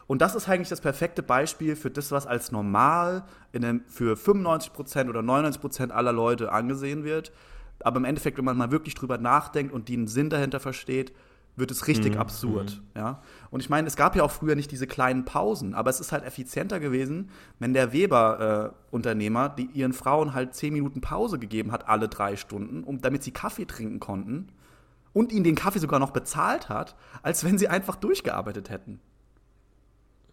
Und 0.08 0.22
das 0.22 0.36
ist 0.36 0.50
eigentlich 0.50 0.70
das 0.70 0.82
perfekte 0.82 1.24
Beispiel 1.24 1.76
für 1.76 1.90
das, 1.90 2.12
was 2.12 2.28
als 2.28 2.52
normal 2.52 3.24
einem, 3.54 3.84
für 3.88 4.16
95% 4.16 5.10
oder 5.10 5.22
99% 5.22 5.92
aller 5.92 6.12
Leute 6.12 6.52
angesehen 6.52 7.04
wird. 7.04 7.32
Aber 7.80 7.98
im 7.98 8.06
Endeffekt, 8.06 8.38
wenn 8.38 8.46
man 8.46 8.58
mal 8.58 8.72
wirklich 8.72 8.96
drüber 8.96 9.18
nachdenkt 9.18 9.74
und 9.74 9.90
den 9.90 10.08
Sinn 10.08 10.30
dahinter 10.30 10.60
versteht, 10.60 11.14
wird 11.56 11.72
es 11.72 11.88
richtig 11.88 12.16
mhm. 12.16 12.20
absurd. 12.20 12.82
Mhm. 12.94 13.00
Ja? 13.00 13.22
Und 13.50 13.62
ich 13.62 13.70
meine, 13.70 13.88
es 13.88 13.96
gab 13.96 14.16
ja 14.16 14.24
auch 14.24 14.32
früher 14.32 14.56
nicht 14.56 14.72
diese 14.72 14.88
kleinen 14.88 15.26
Pausen, 15.26 15.74
aber 15.74 15.90
es 15.90 16.00
ist 16.00 16.12
halt 16.12 16.24
effizienter 16.24 16.80
gewesen, 16.80 17.30
wenn 17.60 17.74
der 17.74 17.94
Weber-Unternehmer 17.94 19.56
äh, 19.58 19.64
ihren 19.74 19.94
Frauen 19.94 20.34
halt 20.34 20.56
10 20.56 20.74
Minuten 20.74 21.02
Pause 21.02 21.40
gegeben 21.40 21.72
hat, 21.72 21.88
alle 21.88 22.08
drei 22.08 22.36
Stunden, 22.36 22.84
um, 22.84 23.02
damit 23.02 23.24
sie 23.24 23.32
Kaffee 23.32 23.66
trinken 23.66 24.00
konnten 24.00 24.50
und 25.14 25.32
ihnen 25.32 25.44
den 25.44 25.56
Kaffee 25.56 25.80
sogar 25.80 26.00
noch 26.00 26.12
bezahlt 26.12 26.70
hat, 26.70 26.96
als 27.22 27.44
wenn 27.44 27.58
sie 27.58 27.68
einfach 27.68 27.96
durchgearbeitet 27.96 28.70
hätten. 28.70 29.00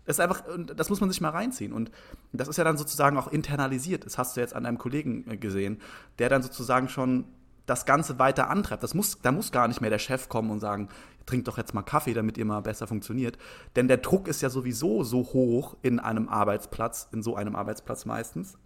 Das 0.04 0.16
ist 0.16 0.20
einfach, 0.20 0.42
das 0.74 0.88
muss 0.88 1.00
man 1.00 1.10
sich 1.10 1.20
mal 1.20 1.30
reinziehen. 1.30 1.70
Und 1.72 1.90
das 2.32 2.48
ist 2.48 2.56
ja 2.56 2.64
dann 2.64 2.78
sozusagen 2.78 3.18
auch 3.18 3.28
internalisiert. 3.28 4.06
Das 4.06 4.16
hast 4.16 4.36
du 4.36 4.40
jetzt 4.40 4.54
an 4.54 4.64
einem 4.64 4.78
Kollegen 4.78 5.30
äh, 5.30 5.36
gesehen, 5.36 5.82
der 6.18 6.30
dann 6.30 6.42
sozusagen 6.42 6.88
schon 6.88 7.26
das 7.66 7.84
Ganze 7.84 8.18
weiter 8.18 8.48
antreibt. 8.48 8.82
Das 8.82 8.94
muss, 8.94 9.20
da 9.20 9.32
muss 9.32 9.52
gar 9.52 9.68
nicht 9.68 9.82
mehr 9.82 9.90
der 9.90 9.98
Chef 9.98 10.30
kommen 10.30 10.50
und 10.50 10.60
sagen, 10.60 10.88
trinkt 11.26 11.46
doch 11.46 11.58
jetzt 11.58 11.74
mal 11.74 11.82
Kaffee, 11.82 12.14
damit 12.14 12.38
ihr 12.38 12.46
mal 12.46 12.62
besser 12.62 12.86
funktioniert. 12.86 13.36
Denn 13.76 13.86
der 13.86 13.98
Druck 13.98 14.28
ist 14.28 14.40
ja 14.40 14.48
sowieso 14.48 15.04
so 15.04 15.18
hoch 15.18 15.76
in 15.82 16.00
einem 16.00 16.30
Arbeitsplatz, 16.30 17.08
in 17.12 17.22
so 17.22 17.36
einem 17.36 17.54
Arbeitsplatz 17.54 18.06
meistens, 18.06 18.56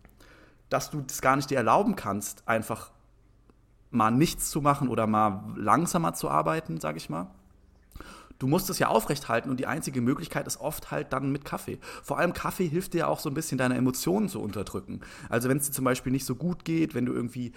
dass 0.69 0.91
du 0.91 1.01
das 1.01 1.21
gar 1.21 1.35
nicht 1.35 1.51
dir 1.51 1.59
erlauben 1.59 1.97
kannst, 1.97 2.47
einfach 2.47 2.93
mal 3.93 4.11
nichts 4.11 4.51
zu 4.51 4.61
machen 4.61 4.89
oder 4.89 5.07
mal 5.07 5.45
langsamer 5.57 6.15
zu 6.15 6.29
arbeiten, 6.29 6.81
sage 6.81 6.99
ich 6.99 7.09
mal. 7.09 7.31
Du 8.39 8.49
musst 8.49 8.69
es 8.71 8.81
ja 8.81 8.89
aufrechthalten 8.89 9.51
und 9.51 9.61
die 9.61 9.67
einzige 9.67 10.01
Möglichkeit 10.01 10.49
ist 10.49 10.61
oft 10.61 10.91
halt 10.91 11.13
dann 11.13 11.31
mit 11.31 11.45
Kaffee. 11.45 11.79
Vor 12.03 12.19
allem 12.19 12.33
Kaffee 12.33 12.67
hilft 12.67 12.95
dir 12.95 12.99
ja 12.99 13.07
auch 13.07 13.21
so 13.21 13.31
ein 13.31 13.35
bisschen 13.35 13.57
deine 13.57 13.77
Emotionen 13.77 14.29
zu 14.29 14.41
unterdrücken. 14.41 15.01
Also 15.29 15.49
wenn 15.49 15.59
es 15.59 15.67
dir 15.67 15.73
zum 15.73 15.85
Beispiel 15.85 16.11
nicht 16.11 16.25
so 16.25 16.35
gut 16.35 16.65
geht, 16.65 16.95
wenn 16.95 17.07
du 17.07 17.13
irgendwie 17.13 17.53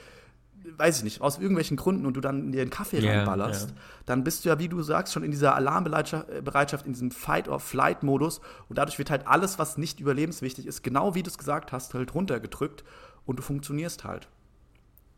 weiß 0.78 0.98
ich 0.98 1.04
nicht, 1.04 1.22
aus 1.22 1.38
irgendwelchen 1.38 1.78
Gründen 1.78 2.06
und 2.06 2.16
du 2.16 2.22
dann 2.22 2.52
dir 2.52 2.62
einen 2.62 2.70
Kaffee 2.70 3.00
yeah, 3.00 3.18
reinballerst, 3.18 3.70
yeah. 3.70 3.78
dann 4.06 4.24
bist 4.24 4.44
du 4.44 4.50
ja, 4.50 4.60
wie 4.60 4.68
du 4.68 4.82
sagst, 4.82 5.14
schon 5.14 5.24
in 5.24 5.32
dieser 5.32 5.56
Alarmbereitschaft, 5.56 6.86
in 6.86 6.94
diesem 6.94 7.12
Fight-or-Flight-Modus 7.12 8.42
und 8.70 8.78
dadurch 8.78 8.98
wird 8.98 9.10
halt 9.10 9.28
alles, 9.28 9.60
was 9.60 9.78
nicht 9.78 10.00
überlebenswichtig 10.00 10.66
ist, 10.66 10.84
genau 10.84 11.16
wie 11.16 11.24
du 11.24 11.30
es 11.30 11.38
gesagt 11.38 11.72
hast, 11.72 11.94
halt 11.94 12.14
runtergedrückt 12.14 12.84
und 13.26 13.38
du 13.38 13.44
funktionierst 13.44 14.04
halt. 14.04 14.28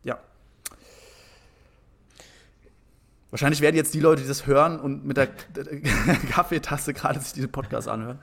Ja. 0.02 0.18
Wahrscheinlich 3.30 3.60
werden 3.60 3.76
jetzt 3.76 3.92
die 3.92 4.00
Leute, 4.00 4.22
die 4.22 4.28
das 4.28 4.46
hören 4.46 4.80
und 4.80 5.04
mit 5.04 5.16
der 5.16 5.26
Kaffeetasse 6.30 6.94
gerade 6.94 7.20
sich 7.20 7.32
diesen 7.34 7.52
Podcast 7.52 7.88
anhören, 7.88 8.18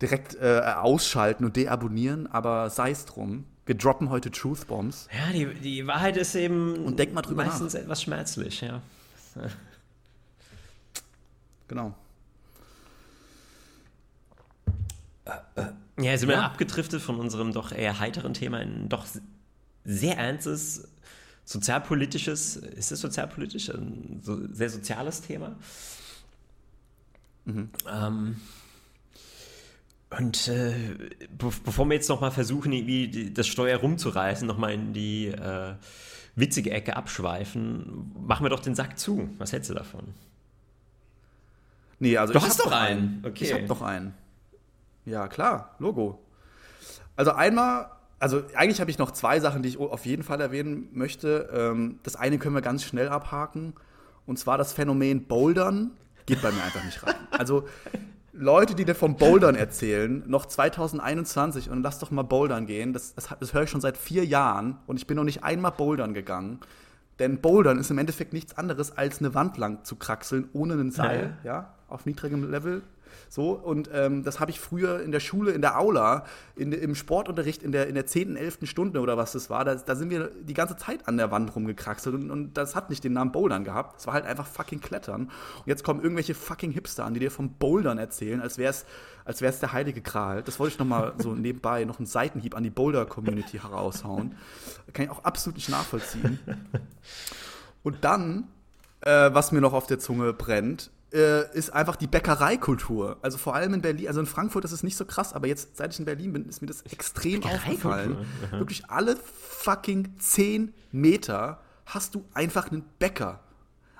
direkt 0.00 0.34
äh, 0.34 0.60
ausschalten 0.76 1.44
und 1.44 1.56
deabonnieren, 1.56 2.26
aber 2.26 2.70
sei 2.70 2.90
es 2.90 3.04
drum. 3.04 3.44
Wir 3.64 3.76
droppen 3.76 4.10
heute 4.10 4.32
Truth 4.32 4.66
Bombs. 4.66 5.08
Ja, 5.16 5.32
die, 5.32 5.54
die 5.54 5.86
Wahrheit 5.86 6.16
ist 6.16 6.34
eben 6.34 6.74
und 6.84 6.98
denk 6.98 7.14
mal 7.14 7.22
drüber 7.22 7.44
meistens 7.44 7.74
nach. 7.74 7.80
etwas 7.82 8.02
schmerzlich, 8.02 8.60
ja. 8.60 8.82
Genau. 11.68 11.94
Ja, 15.98 16.18
sind 16.18 16.28
wir 16.28 16.36
ja. 16.36 16.42
abgedriftet 16.42 17.00
von 17.00 17.20
unserem 17.20 17.52
doch 17.52 17.70
eher 17.70 18.00
heiteren 18.00 18.34
Thema 18.34 18.60
in 18.60 18.84
ein 18.84 18.88
doch 18.88 19.06
sehr 19.84 20.18
ernstes 20.18 20.88
sozialpolitisches, 21.44 22.56
ist 22.56 22.92
es 22.92 23.00
sozialpolitisch? 23.00 23.70
Ein 23.70 24.20
so, 24.22 24.38
sehr 24.52 24.70
soziales 24.70 25.22
Thema. 25.22 25.56
Mhm. 27.44 27.70
Ähm, 27.90 28.36
und 30.18 30.48
äh, 30.48 30.74
be 31.30 31.50
bevor 31.64 31.86
wir 31.86 31.94
jetzt 31.94 32.08
nochmal 32.08 32.30
versuchen, 32.30 32.72
irgendwie 32.72 33.30
das 33.32 33.46
Steuer 33.46 33.78
rumzureißen, 33.78 34.46
nochmal 34.46 34.74
in 34.74 34.92
die 34.92 35.28
äh, 35.28 35.74
witzige 36.34 36.70
Ecke 36.70 36.96
abschweifen, 36.96 38.12
machen 38.26 38.44
wir 38.44 38.50
doch 38.50 38.60
den 38.60 38.74
Sack 38.74 38.98
zu. 38.98 39.30
Was 39.38 39.52
hältst 39.52 39.70
du 39.70 39.74
davon? 39.74 40.14
Nee, 41.98 42.16
also 42.16 42.32
du 42.32 42.42
hast 42.42 42.60
doch 42.60 42.72
einen. 42.72 43.00
einen. 43.00 43.26
Okay. 43.26 43.44
Ich 43.44 43.54
hab 43.54 43.66
doch 43.66 43.82
einen. 43.82 44.14
Ja, 45.04 45.28
klar, 45.28 45.74
Logo. 45.78 46.22
Also 47.16 47.32
einmal 47.32 47.90
also 48.22 48.42
eigentlich 48.54 48.80
habe 48.80 48.88
ich 48.88 48.98
noch 48.98 49.10
zwei 49.10 49.40
Sachen, 49.40 49.62
die 49.62 49.68
ich 49.68 49.78
auf 49.78 50.06
jeden 50.06 50.22
Fall 50.22 50.40
erwähnen 50.40 50.88
möchte. 50.92 51.50
Ähm, 51.52 51.98
das 52.04 52.14
eine 52.14 52.38
können 52.38 52.54
wir 52.54 52.62
ganz 52.62 52.84
schnell 52.84 53.08
abhaken. 53.08 53.74
Und 54.26 54.38
zwar 54.38 54.56
das 54.56 54.72
Phänomen 54.72 55.24
Bouldern 55.24 55.90
geht 56.24 56.40
bei 56.40 56.52
mir 56.52 56.62
einfach 56.62 56.84
nicht 56.84 57.04
rein. 57.04 57.16
Also 57.32 57.66
Leute, 58.32 58.76
die 58.76 58.84
dir 58.84 58.94
vom 58.94 59.16
Bouldern 59.16 59.56
erzählen, 59.56 60.22
noch 60.26 60.46
2021 60.46 61.68
und 61.68 61.82
lass 61.82 61.98
doch 61.98 62.12
mal 62.12 62.22
Bouldern 62.22 62.66
gehen, 62.66 62.92
das, 62.92 63.14
das, 63.14 63.28
das 63.40 63.52
höre 63.52 63.64
ich 63.64 63.70
schon 63.70 63.80
seit 63.80 63.96
vier 63.96 64.24
Jahren 64.24 64.78
und 64.86 64.98
ich 64.98 65.08
bin 65.08 65.16
noch 65.16 65.24
nicht 65.24 65.42
einmal 65.42 65.72
Bouldern 65.72 66.14
gegangen. 66.14 66.60
Denn 67.18 67.40
Bouldern 67.40 67.78
ist 67.78 67.90
im 67.90 67.98
Endeffekt 67.98 68.32
nichts 68.32 68.56
anderes, 68.56 68.96
als 68.96 69.18
eine 69.18 69.34
Wand 69.34 69.58
lang 69.58 69.84
zu 69.84 69.96
kraxeln, 69.96 70.48
ohne 70.52 70.74
einen 70.74 70.92
Seil, 70.92 71.36
ja, 71.42 71.52
ja 71.52 71.74
auf 71.88 72.06
niedrigem 72.06 72.48
Level. 72.48 72.82
So, 73.28 73.52
und 73.52 73.90
ähm, 73.92 74.24
das 74.24 74.40
habe 74.40 74.50
ich 74.50 74.60
früher 74.60 75.00
in 75.02 75.12
der 75.12 75.20
Schule, 75.20 75.52
in 75.52 75.62
der 75.62 75.78
Aula, 75.78 76.24
in, 76.56 76.72
im 76.72 76.94
Sportunterricht 76.94 77.62
in 77.62 77.72
der, 77.72 77.88
in 77.88 77.94
der 77.94 78.06
10., 78.06 78.36
11. 78.36 78.58
Stunde 78.64 79.00
oder 79.00 79.16
was 79.16 79.32
das 79.32 79.50
war, 79.50 79.64
da, 79.64 79.74
da 79.74 79.94
sind 79.94 80.10
wir 80.10 80.30
die 80.42 80.54
ganze 80.54 80.76
Zeit 80.76 81.08
an 81.08 81.16
der 81.16 81.30
Wand 81.30 81.54
rumgekraxelt 81.54 82.14
und, 82.14 82.30
und 82.30 82.54
das 82.56 82.74
hat 82.74 82.90
nicht 82.90 83.04
den 83.04 83.14
Namen 83.14 83.32
Bouldern 83.32 83.64
gehabt. 83.64 84.00
Es 84.00 84.06
war 84.06 84.14
halt 84.14 84.24
einfach 84.24 84.46
fucking 84.46 84.80
Klettern. 84.80 85.22
Und 85.22 85.66
jetzt 85.66 85.84
kommen 85.84 86.02
irgendwelche 86.02 86.34
fucking 86.34 86.72
Hipster 86.72 87.04
an, 87.04 87.14
die 87.14 87.20
dir 87.20 87.30
vom 87.30 87.54
Bouldern 87.54 87.98
erzählen, 87.98 88.40
als 88.40 88.58
wäre 88.58 88.70
es 88.70 88.84
als 89.24 89.40
wär's 89.40 89.60
der 89.60 89.72
heilige 89.72 90.00
Gral. 90.00 90.42
Das 90.42 90.58
wollte 90.58 90.74
ich 90.74 90.78
noch 90.78 90.86
mal 90.86 91.14
so 91.18 91.34
nebenbei, 91.34 91.84
noch 91.84 91.98
einen 91.98 92.06
Seitenhieb 92.06 92.56
an 92.56 92.62
die 92.62 92.70
Boulder-Community 92.70 93.58
heraushauen. 93.58 94.34
Kann 94.92 95.04
ich 95.04 95.10
auch 95.10 95.24
absolut 95.24 95.56
nicht 95.56 95.68
nachvollziehen. 95.68 96.38
Und 97.82 98.04
dann, 98.04 98.48
äh, 99.00 99.30
was 99.32 99.52
mir 99.52 99.60
noch 99.60 99.72
auf 99.72 99.86
der 99.86 99.98
Zunge 99.98 100.32
brennt, 100.32 100.90
äh, 101.12 101.56
ist 101.56 101.70
einfach 101.70 101.96
die 101.96 102.06
Bäckereikultur. 102.06 103.18
Also 103.22 103.38
vor 103.38 103.54
allem 103.54 103.74
in 103.74 103.82
Berlin, 103.82 104.08
also 104.08 104.20
in 104.20 104.26
Frankfurt 104.26 104.64
ist 104.64 104.72
es 104.72 104.82
nicht 104.82 104.96
so 104.96 105.04
krass, 105.04 105.32
aber 105.32 105.46
jetzt, 105.46 105.76
seit 105.76 105.92
ich 105.92 105.98
in 105.98 106.04
Berlin 106.04 106.32
bin, 106.32 106.46
ist 106.46 106.60
mir 106.60 106.68
das 106.68 106.82
extrem 106.82 107.42
aufgefallen. 107.44 108.26
Wirklich 108.50 108.88
alle 108.90 109.16
fucking 109.16 110.18
10 110.18 110.72
Meter 110.90 111.60
hast 111.86 112.14
du 112.14 112.24
einfach 112.34 112.70
einen 112.70 112.84
Bäcker. 112.98 113.40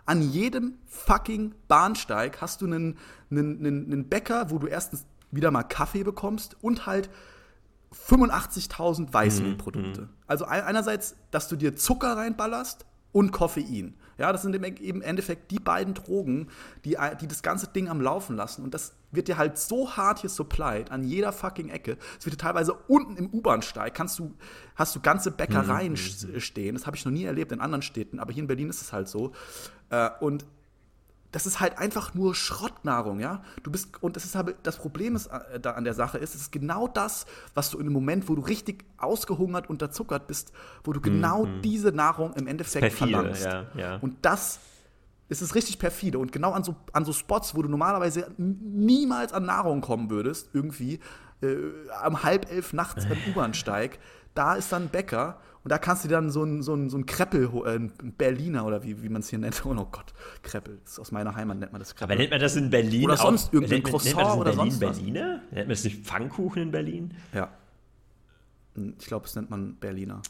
An 0.05 0.23
jedem 0.23 0.75
fucking 0.87 1.55
Bahnsteig 1.69 2.41
hast 2.41 2.61
du 2.61 2.67
einen, 2.67 2.99
einen, 3.31 3.59
einen, 3.59 3.87
einen 3.87 4.09
Bäcker, 4.09 4.51
wo 4.51 4.59
du 4.59 4.67
erstens 4.67 5.07
wieder 5.31 5.51
mal 5.51 5.63
Kaffee 5.63 6.03
bekommst 6.03 6.57
und 6.61 6.87
halt 6.87 7.09
85.000 8.09 9.13
Weißmehlprodukte. 9.13 10.03
Mhm. 10.03 10.09
Also 10.27 10.47
einerseits, 10.47 11.17
dass 11.31 11.49
du 11.49 11.57
dir 11.57 11.77
Zucker 11.77 12.17
reinballerst 12.17 12.87
und 13.13 13.33
Koffein. 13.33 13.95
Ja, 14.19 14.33
das 14.33 14.43
sind 14.43 14.55
im 14.55 15.03
Endeffekt 15.03 15.51
die 15.51 15.59
beiden 15.59 15.95
Drogen, 15.95 16.49
die, 16.85 16.97
die 17.21 17.27
das 17.27 17.43
ganze 17.43 17.69
Ding 17.69 17.89
am 17.89 18.01
Laufen 18.01 18.37
lassen. 18.37 18.63
Und 18.63 18.75
das 18.75 18.95
wird 19.11 19.29
dir 19.29 19.39
halt 19.39 19.59
so 19.59 19.97
hart 19.97 20.21
hier 20.21 20.31
supplied 20.31 20.91
an 20.91 21.05
jeder 21.05 21.33
fucking 21.33 21.69
Ecke. 21.69 21.99
Es 22.19 22.27
wird 22.27 22.35
dir 22.35 22.45
teilweise 22.45 22.75
unten 22.89 23.17
im 23.17 23.31
U-Bahn-Steig 23.31 23.95
kannst 23.95 24.19
du, 24.19 24.35
hast 24.75 24.97
du 24.97 25.01
ganze 25.01 25.31
Bäckereien 25.31 25.93
mhm. 25.93 26.41
stehen. 26.41 26.75
Das 26.75 26.87
habe 26.87 26.97
ich 26.97 27.05
noch 27.05 27.13
nie 27.13 27.25
erlebt 27.25 27.53
in 27.53 27.61
anderen 27.61 27.83
Städten, 27.83 28.19
aber 28.19 28.33
hier 28.33 28.43
in 28.43 28.47
Berlin 28.47 28.71
ist 28.71 28.83
es 28.83 28.93
halt 28.93 29.09
so. 29.09 29.33
Äh, 29.91 30.11
und 30.21 30.45
das 31.33 31.47
ist 31.47 31.61
halt 31.61 31.79
einfach 31.79 32.15
nur 32.15 32.35
Schrottnahrung, 32.35 33.19
ja. 33.19 33.43
Du 33.63 33.71
bist 33.73 34.03
und 34.03 34.17
das 34.17 34.25
ist 34.25 34.37
aber 34.37 34.53
das 34.63 34.77
Problem 34.77 35.17
ist 35.17 35.27
äh, 35.27 35.59
da 35.59 35.73
an 35.73 35.85
der 35.85 35.95
Sache 35.95 36.19
ist, 36.19 36.35
es 36.35 36.43
ist 36.43 36.53
genau 36.53 36.87
das, 36.87 37.27
was 37.55 37.71
du 37.71 37.79
in 37.79 37.85
dem 37.85 37.93
Moment, 37.93 38.29
wo 38.29 38.35
du 38.35 38.43
richtig 38.43 38.85
ausgehungert, 38.99 39.69
unterzuckert 39.69 40.27
bist, 40.27 40.53
wo 40.85 40.93
du 40.93 41.01
genau 41.01 41.47
mm, 41.47 41.63
diese 41.63 41.89
Nahrung 41.89 42.35
im 42.35 42.47
Endeffekt 42.47 42.83
perfide, 42.83 43.11
verlangst. 43.13 43.45
Ja, 43.45 43.67
ja. 43.75 43.97
Und 43.97 44.17
das 44.23 44.61
ist 45.31 45.41
es 45.41 45.55
richtig 45.55 45.79
perfide 45.79 46.19
und 46.19 46.33
genau 46.33 46.53
an 46.53 46.63
so 46.65 46.77
an 46.93 47.07
so 47.07 47.15
Spots, 47.15 47.55
wo 47.55 47.63
du 47.63 47.69
normalerweise 47.71 48.31
niemals 48.37 49.33
an 49.33 49.47
Nahrung 49.47 49.81
kommen 49.81 50.11
würdest, 50.11 50.51
irgendwie 50.53 51.01
äh, 51.41 51.57
am 52.03 52.23
halb 52.23 52.51
elf 52.53 52.75
nachts 52.75 53.07
am 53.07 53.17
U-Bahnsteig, 53.31 53.99
da 54.35 54.55
ist 54.55 54.71
dann 54.71 54.89
Bäcker 54.89 55.39
und 55.65 55.71
da 55.71 55.79
kannst 55.79 56.05
du 56.05 56.09
dann 56.09 56.31
so 56.31 56.43
ein, 56.43 56.63
so 56.63 56.75
ein, 56.75 56.91
so 56.91 56.99
ein 56.99 57.07
Kreppel, 57.07 57.49
äh, 57.65 57.77
ein 57.77 57.93
Berliner 58.19 58.67
oder 58.67 58.83
wie, 58.83 59.03
wie 59.03 59.09
man 59.09 59.23
es 59.23 59.29
hier 59.29 59.39
nennt. 59.39 59.63
Oh 59.73 59.89
Gott, 59.91 60.13
Kreppel. 60.43 60.81
Das 60.85 60.95
ist 60.95 60.99
aus 60.99 61.13
meiner 61.13 61.35
Heimat 61.35 61.59
nennt 61.59 61.73
man 61.73 61.81
das 61.81 61.95
Kreppel. 61.95 62.13
Aber 62.13 62.21
nennt 62.21 62.31
man 62.31 62.41
das 62.41 62.57
in 62.57 62.71
Berlin? 62.71 63.05
Oder 63.05 63.17
sonst 63.17 63.53
irgendein 63.53 63.83
Croissant 63.83 64.17
nennt 64.17 64.29
man 64.29 64.39
oder 64.39 64.53
Berlin, 64.53 64.71
sonst 64.71 64.81
Berliner? 64.81 65.41
Nennt 65.51 65.53
man 65.53 65.69
das 65.69 65.85
nicht 65.85 66.05
Pfannkuchen 66.05 66.63
in 66.63 66.71
Berlin? 66.71 67.15
Ja. 67.33 67.51
Hm, 68.75 68.95
ich 68.99 69.07
glaube, 69.07 69.27
es 69.27 69.35
nennt 69.37 69.51
man 69.51 69.77
Berliner. 69.77 70.23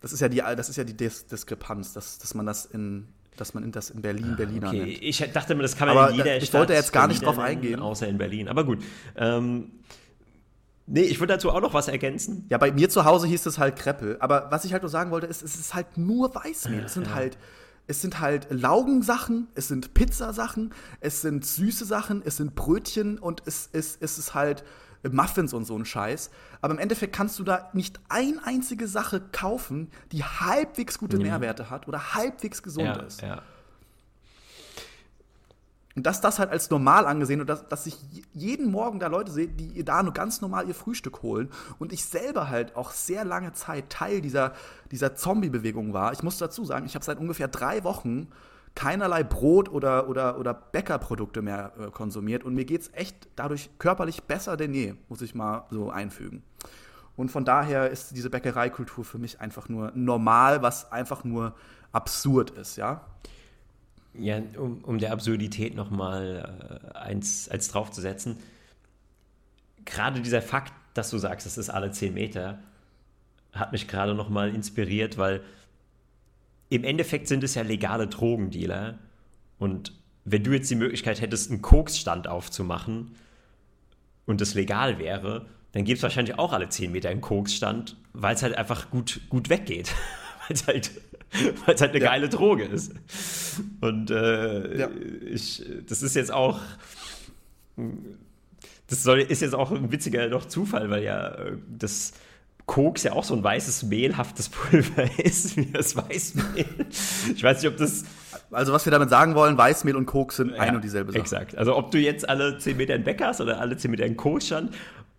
Das 0.00 0.12
ist 0.12 0.20
ja 0.20 0.28
die, 0.28 0.38
das 0.38 0.68
ist 0.68 0.76
ja 0.76 0.84
die 0.84 0.96
Dis 0.96 1.26
Diskrepanz, 1.26 1.92
dass, 1.92 2.18
dass 2.18 2.34
man 2.34 2.46
das 2.46 2.66
in 2.66 3.08
dass 3.36 3.52
man 3.52 3.70
das 3.70 3.90
in 3.90 4.00
Berlin 4.00 4.30
ah, 4.32 4.36
Berliner 4.36 4.68
okay. 4.68 4.84
nennt. 4.84 5.02
Ich 5.02 5.18
dachte 5.32 5.54
mir, 5.54 5.62
das 5.62 5.76
kann 5.76 5.88
man 5.88 5.96
Aber 5.96 6.10
in 6.10 6.16
jeder 6.16 6.36
ich 6.38 6.46
Stadt 6.46 6.60
wollte 6.60 6.72
jetzt 6.72 6.92
gar 6.92 7.06
nicht 7.06 7.22
drauf 7.22 7.38
eingehen. 7.38 7.80
Außer 7.80 8.08
in 8.08 8.16
Berlin. 8.16 8.48
Aber 8.48 8.64
gut. 8.64 8.82
Ähm, 9.14 9.72
Nee, 10.86 11.02
ich 11.02 11.18
würde 11.18 11.34
dazu 11.34 11.50
auch 11.50 11.60
noch 11.60 11.74
was 11.74 11.88
ergänzen. 11.88 12.46
Ja, 12.48 12.58
bei 12.58 12.70
mir 12.70 12.88
zu 12.88 13.04
Hause 13.04 13.26
hieß 13.26 13.44
es 13.46 13.58
halt 13.58 13.76
Kreppel. 13.76 14.16
Aber 14.20 14.48
was 14.50 14.64
ich 14.64 14.72
halt 14.72 14.82
nur 14.82 14.90
sagen 14.90 15.10
wollte, 15.10 15.26
ist, 15.26 15.42
es 15.42 15.56
ist 15.56 15.74
halt 15.74 15.98
nur 15.98 16.34
Weißmehl. 16.34 16.84
Es 16.84 16.94
sind 16.94 17.08
ja. 17.08 17.14
halt, 17.14 17.38
es 17.88 18.02
sind 18.02 18.20
halt 18.20 18.46
Laugensachen, 18.50 19.48
es 19.54 19.68
sind 19.68 19.94
Pizzasachen, 19.94 20.72
es 21.00 21.22
sind 21.22 21.44
süße 21.44 21.84
Sachen, 21.84 22.22
es 22.24 22.36
sind 22.36 22.54
Brötchen 22.54 23.18
und 23.18 23.42
es, 23.46 23.68
es, 23.72 23.98
es 24.00 24.18
ist 24.18 24.34
halt 24.34 24.62
Muffins 25.10 25.52
und 25.52 25.64
so 25.64 25.76
ein 25.76 25.84
Scheiß. 25.84 26.30
Aber 26.60 26.74
im 26.74 26.78
Endeffekt 26.78 27.14
kannst 27.14 27.38
du 27.38 27.44
da 27.44 27.70
nicht 27.72 27.98
ein 28.08 28.38
einzige 28.42 28.86
Sache 28.86 29.20
kaufen, 29.32 29.90
die 30.12 30.22
halbwegs 30.22 30.98
gute 30.98 31.16
mhm. 31.16 31.24
Nährwerte 31.24 31.68
hat 31.68 31.88
oder 31.88 32.14
halbwegs 32.14 32.62
gesund 32.62 32.86
ja, 32.86 33.02
ist. 33.02 33.22
Ja. 33.22 33.42
Und 35.96 36.04
dass 36.04 36.20
das 36.20 36.38
halt 36.38 36.50
als 36.50 36.68
normal 36.68 37.06
angesehen 37.06 37.40
und 37.40 37.48
dass, 37.48 37.66
dass 37.68 37.86
ich 37.86 37.96
jeden 38.34 38.70
Morgen 38.70 39.00
da 39.00 39.06
Leute 39.06 39.32
sehe, 39.32 39.48
die 39.48 39.82
da 39.82 40.02
nur 40.02 40.12
ganz 40.12 40.42
normal 40.42 40.68
ihr 40.68 40.74
Frühstück 40.74 41.22
holen 41.22 41.48
und 41.78 41.90
ich 41.90 42.04
selber 42.04 42.50
halt 42.50 42.76
auch 42.76 42.90
sehr 42.90 43.24
lange 43.24 43.52
Zeit 43.54 43.88
Teil 43.88 44.20
dieser, 44.20 44.52
dieser 44.90 45.14
Zombie-Bewegung 45.14 45.94
war. 45.94 46.12
Ich 46.12 46.22
muss 46.22 46.36
dazu 46.36 46.66
sagen, 46.66 46.84
ich 46.84 46.94
habe 46.94 47.04
seit 47.04 47.18
ungefähr 47.18 47.48
drei 47.48 47.82
Wochen 47.82 48.28
keinerlei 48.74 49.24
Brot 49.24 49.70
oder, 49.70 50.06
oder, 50.06 50.38
oder 50.38 50.52
Bäckerprodukte 50.52 51.40
mehr 51.40 51.72
äh, 51.78 51.90
konsumiert 51.90 52.44
und 52.44 52.54
mir 52.54 52.66
geht 52.66 52.82
es 52.82 52.92
echt 52.92 53.26
dadurch 53.34 53.70
körperlich 53.78 54.24
besser 54.24 54.58
denn 54.58 54.74
je, 54.74 54.96
muss 55.08 55.22
ich 55.22 55.34
mal 55.34 55.64
so 55.70 55.90
einfügen. 55.90 56.42
Und 57.16 57.30
von 57.30 57.46
daher 57.46 57.90
ist 57.90 58.14
diese 58.14 58.28
Bäckereikultur 58.28 59.02
für 59.02 59.16
mich 59.16 59.40
einfach 59.40 59.70
nur 59.70 59.92
normal, 59.94 60.60
was 60.60 60.92
einfach 60.92 61.24
nur 61.24 61.54
absurd 61.92 62.50
ist, 62.50 62.76
ja. 62.76 63.00
Ja, 64.18 64.40
um, 64.58 64.82
um 64.84 64.98
der 64.98 65.12
Absurdität 65.12 65.74
nochmal 65.74 66.90
äh, 66.94 66.98
eins 66.98 67.48
als 67.48 67.68
draufzusetzen. 67.68 68.38
Gerade 69.84 70.20
dieser 70.20 70.42
Fakt, 70.42 70.72
dass 70.94 71.10
du 71.10 71.18
sagst, 71.18 71.46
das 71.46 71.58
ist 71.58 71.70
alle 71.70 71.90
10 71.90 72.14
Meter, 72.14 72.58
hat 73.52 73.72
mich 73.72 73.88
gerade 73.88 74.14
nochmal 74.14 74.54
inspiriert, 74.54 75.18
weil 75.18 75.42
im 76.68 76.84
Endeffekt 76.84 77.28
sind 77.28 77.44
es 77.44 77.54
ja 77.54 77.62
legale 77.62 78.08
Drogendealer. 78.08 78.98
Und 79.58 79.92
wenn 80.24 80.42
du 80.42 80.52
jetzt 80.52 80.70
die 80.70 80.76
Möglichkeit 80.76 81.20
hättest, 81.20 81.50
einen 81.50 81.62
Koksstand 81.62 82.26
aufzumachen 82.26 83.14
und 84.26 84.40
das 84.40 84.54
legal 84.54 84.98
wäre, 84.98 85.46
dann 85.72 85.84
gibt 85.84 85.98
es 85.98 86.02
wahrscheinlich 86.02 86.38
auch 86.38 86.52
alle 86.52 86.68
10 86.68 86.90
Meter 86.90 87.10
einen 87.10 87.20
Koksstand, 87.20 87.96
weil 88.12 88.34
es 88.34 88.42
halt 88.42 88.56
einfach 88.56 88.90
gut, 88.90 89.20
gut 89.28 89.48
weggeht. 89.48 89.94
weil 90.48 90.56
es 90.56 90.66
halt 90.66 90.90
weil 91.66 91.74
es 91.74 91.80
halt 91.80 91.92
eine 91.92 92.00
ja. 92.00 92.10
geile 92.10 92.28
Droge 92.28 92.64
ist. 92.64 92.92
Und 93.80 94.10
äh, 94.10 94.78
ja. 94.78 94.90
ich, 95.30 95.64
das 95.88 96.02
ist 96.02 96.14
jetzt 96.16 96.32
auch, 96.32 96.60
das 98.88 99.02
soll, 99.02 99.20
ist 99.20 99.42
jetzt 99.42 99.54
auch 99.54 99.70
ein 99.72 99.90
witziger 99.92 100.28
noch 100.28 100.46
Zufall, 100.46 100.90
weil 100.90 101.02
ja 101.02 101.28
äh, 101.28 101.52
das 101.78 102.12
Koks 102.66 103.04
ja 103.04 103.12
auch 103.12 103.22
so 103.22 103.34
ein 103.34 103.44
weißes, 103.44 103.84
mehlhaftes 103.84 104.48
Pulver 104.48 105.08
ist, 105.24 105.56
wie 105.56 105.66
das 105.66 105.96
Weißmehl. 105.96 106.66
Ich 107.34 107.42
weiß 107.42 107.62
nicht, 107.62 107.70
ob 107.70 107.76
das. 107.76 108.04
Also, 108.50 108.72
was 108.72 108.84
wir 108.84 108.90
damit 108.90 109.10
sagen 109.10 109.34
wollen, 109.34 109.56
Weißmehl 109.56 109.96
und 109.96 110.06
Koks 110.06 110.36
sind 110.36 110.50
ja, 110.50 110.58
ein 110.58 110.76
und 110.76 110.84
dieselbe 110.84 111.12
Sache. 111.12 111.20
Exakt. 111.20 111.56
Also, 111.56 111.76
ob 111.76 111.90
du 111.90 111.98
jetzt 111.98 112.28
alle 112.28 112.58
10 112.58 112.76
Meter 112.76 112.94
in 112.94 113.04
Bäcker 113.04 113.28
hast 113.28 113.40
oder 113.40 113.60
alle 113.60 113.76
10 113.76 113.90
Meter 113.90 114.04
in 114.04 114.16
Koks 114.16 114.46
stand. 114.46 114.74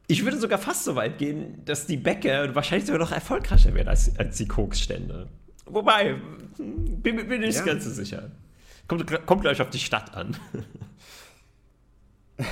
Ich 0.09 0.23
würde 0.23 0.37
sogar 0.37 0.59
fast 0.59 0.85
so 0.85 0.95
weit 0.95 1.17
gehen, 1.17 1.61
dass 1.65 1.85
die 1.85 1.97
Bäcker 1.97 2.55
wahrscheinlich 2.55 2.85
sogar 2.85 2.99
noch 2.99 3.11
erfolgreicher 3.11 3.73
werden 3.73 3.89
als, 3.89 4.17
als 4.17 4.37
die 4.37 4.47
Koksstände. 4.47 5.27
Wobei, 5.69 6.19
bin, 6.57 7.27
bin 7.27 7.41
nicht 7.41 7.57
ja. 7.57 7.63
ganz 7.65 7.83
so 7.83 7.91
sicher. 7.91 8.31
Kommt, 8.87 9.25
kommt 9.25 9.41
gleich 9.41 9.61
auf 9.61 9.69
die 9.69 9.79
Stadt 9.79 10.15
an. 10.15 10.37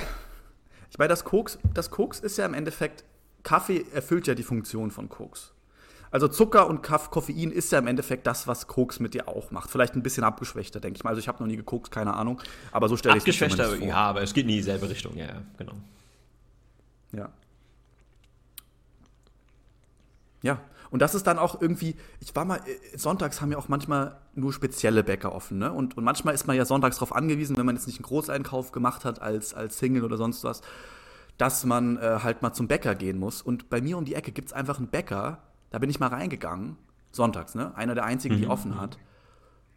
Ich 0.96 0.98
meine, 0.98 1.10
das 1.10 1.24
Koks, 1.24 1.58
das 1.74 1.90
Koks 1.90 2.20
ist 2.20 2.38
ja 2.38 2.46
im 2.46 2.54
Endeffekt, 2.54 3.04
Kaffee 3.42 3.84
erfüllt 3.92 4.26
ja 4.26 4.34
die 4.34 4.42
Funktion 4.42 4.90
von 4.90 5.10
Koks. 5.10 5.52
Also 6.10 6.26
Zucker 6.26 6.66
und 6.68 6.82
Koffein 6.82 7.50
ist 7.50 7.70
ja 7.70 7.78
im 7.78 7.86
Endeffekt 7.86 8.26
das, 8.26 8.46
was 8.46 8.66
Koks 8.66 8.98
mit 8.98 9.12
dir 9.12 9.28
auch 9.28 9.50
macht. 9.50 9.70
Vielleicht 9.70 9.94
ein 9.94 10.02
bisschen 10.02 10.24
abgeschwächter, 10.24 10.80
denke 10.80 10.96
ich 10.96 11.04
mal. 11.04 11.10
Also 11.10 11.20
ich 11.20 11.28
habe 11.28 11.42
noch 11.42 11.46
nie 11.46 11.56
gekokst, 11.56 11.92
keine 11.92 12.14
Ahnung. 12.14 12.40
Aber 12.72 12.88
so 12.88 12.96
stelle 12.96 13.18
ich 13.18 13.28
es 13.28 13.40
mir 13.40 13.50
vor. 13.50 13.76
Ja, 13.76 13.96
aber 13.96 14.22
es 14.22 14.32
geht 14.32 14.44
in 14.44 14.52
dieselbe 14.52 14.88
Richtung, 14.88 15.14
ja, 15.18 15.42
genau. 15.58 15.74
Ja. 17.12 17.28
Ja, 20.40 20.60
und 20.90 21.00
das 21.00 21.14
ist 21.14 21.26
dann 21.26 21.38
auch 21.38 21.60
irgendwie, 21.60 21.96
ich 22.20 22.34
war 22.34 22.44
mal, 22.44 22.58
äh, 22.58 22.98
sonntags 22.98 23.40
haben 23.40 23.50
ja 23.52 23.58
auch 23.58 23.68
manchmal 23.68 24.18
nur 24.34 24.52
spezielle 24.52 25.02
Bäcker 25.02 25.34
offen, 25.34 25.58
ne? 25.58 25.72
Und, 25.72 25.96
und 25.96 26.04
manchmal 26.04 26.34
ist 26.34 26.46
man 26.46 26.56
ja 26.56 26.64
sonntags 26.64 26.96
darauf 26.96 27.14
angewiesen, 27.14 27.56
wenn 27.56 27.66
man 27.66 27.76
jetzt 27.76 27.86
nicht 27.86 27.98
einen 27.98 28.06
Großeinkauf 28.06 28.72
gemacht 28.72 29.04
hat 29.04 29.20
als, 29.20 29.54
als 29.54 29.78
Single 29.78 30.04
oder 30.04 30.16
sonst 30.16 30.44
was, 30.44 30.62
dass 31.38 31.64
man 31.64 31.96
äh, 31.98 32.20
halt 32.22 32.42
mal 32.42 32.52
zum 32.52 32.68
Bäcker 32.68 32.94
gehen 32.94 33.18
muss. 33.18 33.42
Und 33.42 33.68
bei 33.68 33.80
mir 33.80 33.98
um 33.98 34.04
die 34.04 34.14
Ecke 34.14 34.32
gibt 34.32 34.48
es 34.48 34.52
einfach 34.52 34.78
einen 34.78 34.88
Bäcker, 34.88 35.42
da 35.70 35.78
bin 35.78 35.90
ich 35.90 36.00
mal 36.00 36.08
reingegangen, 36.08 36.76
sonntags, 37.12 37.54
ne? 37.54 37.76
Einer 37.76 37.94
der 37.94 38.04
einzigen, 38.04 38.36
die 38.36 38.44
mhm. 38.44 38.50
offen 38.50 38.80
hat, 38.80 38.98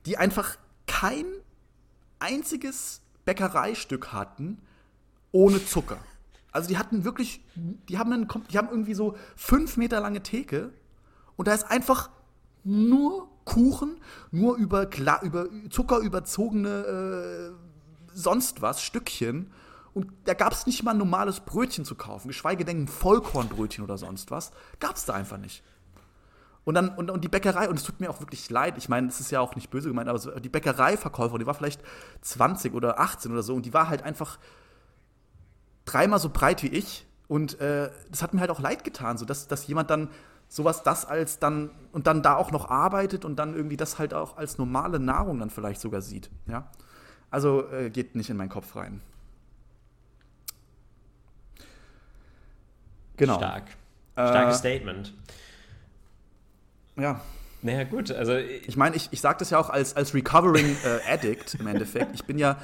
die 0.06 0.18
einfach 0.18 0.58
kein 0.88 1.26
einziges 2.20 3.02
Bäckereistück 3.26 4.12
hatten 4.12 4.60
ohne 5.32 5.64
Zucker. 5.66 6.00
Also 6.52 6.68
die 6.68 6.78
hatten 6.78 7.04
wirklich, 7.04 7.44
die 7.56 7.98
haben, 7.98 8.12
einen, 8.12 8.28
die 8.52 8.58
haben 8.58 8.70
irgendwie 8.70 8.96
so 8.96 9.16
fünf 9.36 9.78
Meter 9.78 10.00
lange 10.00 10.24
Theke 10.24 10.72
und 11.40 11.48
da 11.48 11.54
ist 11.54 11.72
einfach 11.72 12.10
nur 12.66 13.30
Kuchen, 13.46 13.96
nur 14.30 14.58
über, 14.58 14.90
über 15.22 15.48
Zucker 15.70 16.00
überzogene 16.00 16.70
äh, 16.70 17.52
sonst 18.14 18.62
was, 18.62 18.82
Stückchen 18.82 19.50
und 19.94 20.12
da 20.26 20.34
gab 20.34 20.52
es 20.52 20.66
nicht 20.66 20.84
mal 20.84 20.92
ein 20.92 20.98
normales 20.98 21.40
Brötchen 21.40 21.86
zu 21.86 21.96
kaufen, 21.96 22.28
geschweige 22.28 22.66
denn 22.66 22.84
ein 22.84 22.88
Vollkornbrötchen 22.90 23.86
oder 23.86 23.98
sonst 23.98 24.32
was. 24.32 24.52
Gab 24.82 24.98
es 24.98 25.06
da 25.06 25.14
einfach 25.14 25.38
nicht. 25.38 25.64
Und 26.66 26.76
dann, 26.76 26.90
und, 26.90 27.10
und 27.10 27.24
die 27.24 27.30
Bäckerei, 27.30 27.70
und 27.70 27.80
es 27.80 27.84
tut 27.86 28.02
mir 28.02 28.10
auch 28.10 28.20
wirklich 28.20 28.50
leid, 28.50 28.78
ich 28.78 28.90
meine, 28.90 29.08
es 29.08 29.22
ist 29.22 29.32
ja 29.32 29.40
auch 29.40 29.56
nicht 29.56 29.70
böse 29.70 29.88
gemeint, 29.88 30.10
aber 30.10 30.20
so, 30.20 30.38
die 30.38 30.50
Bäckereiverkäuferin, 30.50 31.40
die 31.40 31.48
war 31.48 31.54
vielleicht 31.54 31.82
20 32.20 32.74
oder 32.74 33.00
18 33.00 33.32
oder 33.32 33.44
so, 33.44 33.56
und 33.56 33.66
die 33.66 33.74
war 33.74 33.88
halt 33.88 34.04
einfach 34.04 34.40
dreimal 35.86 36.20
so 36.20 36.28
breit 36.28 36.64
wie 36.64 36.68
ich. 36.68 37.06
Und 37.30 37.62
äh, 37.62 37.92
das 38.12 38.22
hat 38.22 38.34
mir 38.34 38.42
halt 38.42 38.52
auch 38.52 38.60
leid 38.60 38.84
getan, 38.84 39.18
so 39.18 39.24
dass, 39.24 39.48
dass 39.48 39.68
jemand 39.68 39.90
dann 39.90 40.10
sowas 40.50 40.84
das 40.84 41.06
als 41.06 41.40
dann 41.40 41.70
und 41.94 42.08
dann 42.08 42.22
da 42.22 42.36
auch 42.36 42.52
noch 42.52 42.70
arbeitet 42.70 43.24
und 43.24 43.38
dann 43.38 43.56
irgendwie 43.56 43.78
das 43.78 44.00
halt 44.00 44.14
auch 44.14 44.36
als 44.36 44.58
normale 44.58 45.00
Nahrung 45.00 45.40
dann 45.40 45.52
vielleicht 45.52 45.80
sogar 45.80 46.02
sieht. 46.02 46.30
Ja? 46.48 46.70
Also 47.32 47.72
äh, 47.72 47.90
geht 47.90 48.16
nicht 48.16 48.30
in 48.30 48.38
meinen 48.38 48.50
Kopf 48.50 48.76
rein. 48.76 49.02
Genau. 53.16 53.38
Stark. 53.38 53.70
Starkes 54.14 54.56
äh, 54.56 54.60
Statement. 54.60 55.14
Ja. 56.98 57.22
Naja, 57.62 57.84
gut, 57.84 58.12
also. 58.12 58.36
Ich 58.36 58.78
meine, 58.78 58.96
ich, 58.96 59.10
ich 59.12 59.20
sage 59.20 59.40
das 59.40 59.50
ja 59.50 59.60
auch 59.60 59.70
als, 59.70 59.96
als 59.96 60.14
Recovering 60.14 60.78
äh, 60.86 61.12
Addict 61.14 61.56
im 61.56 61.68
Endeffekt. 61.68 62.16
Ich 62.16 62.24
bin 62.24 62.38
ja 62.38 62.58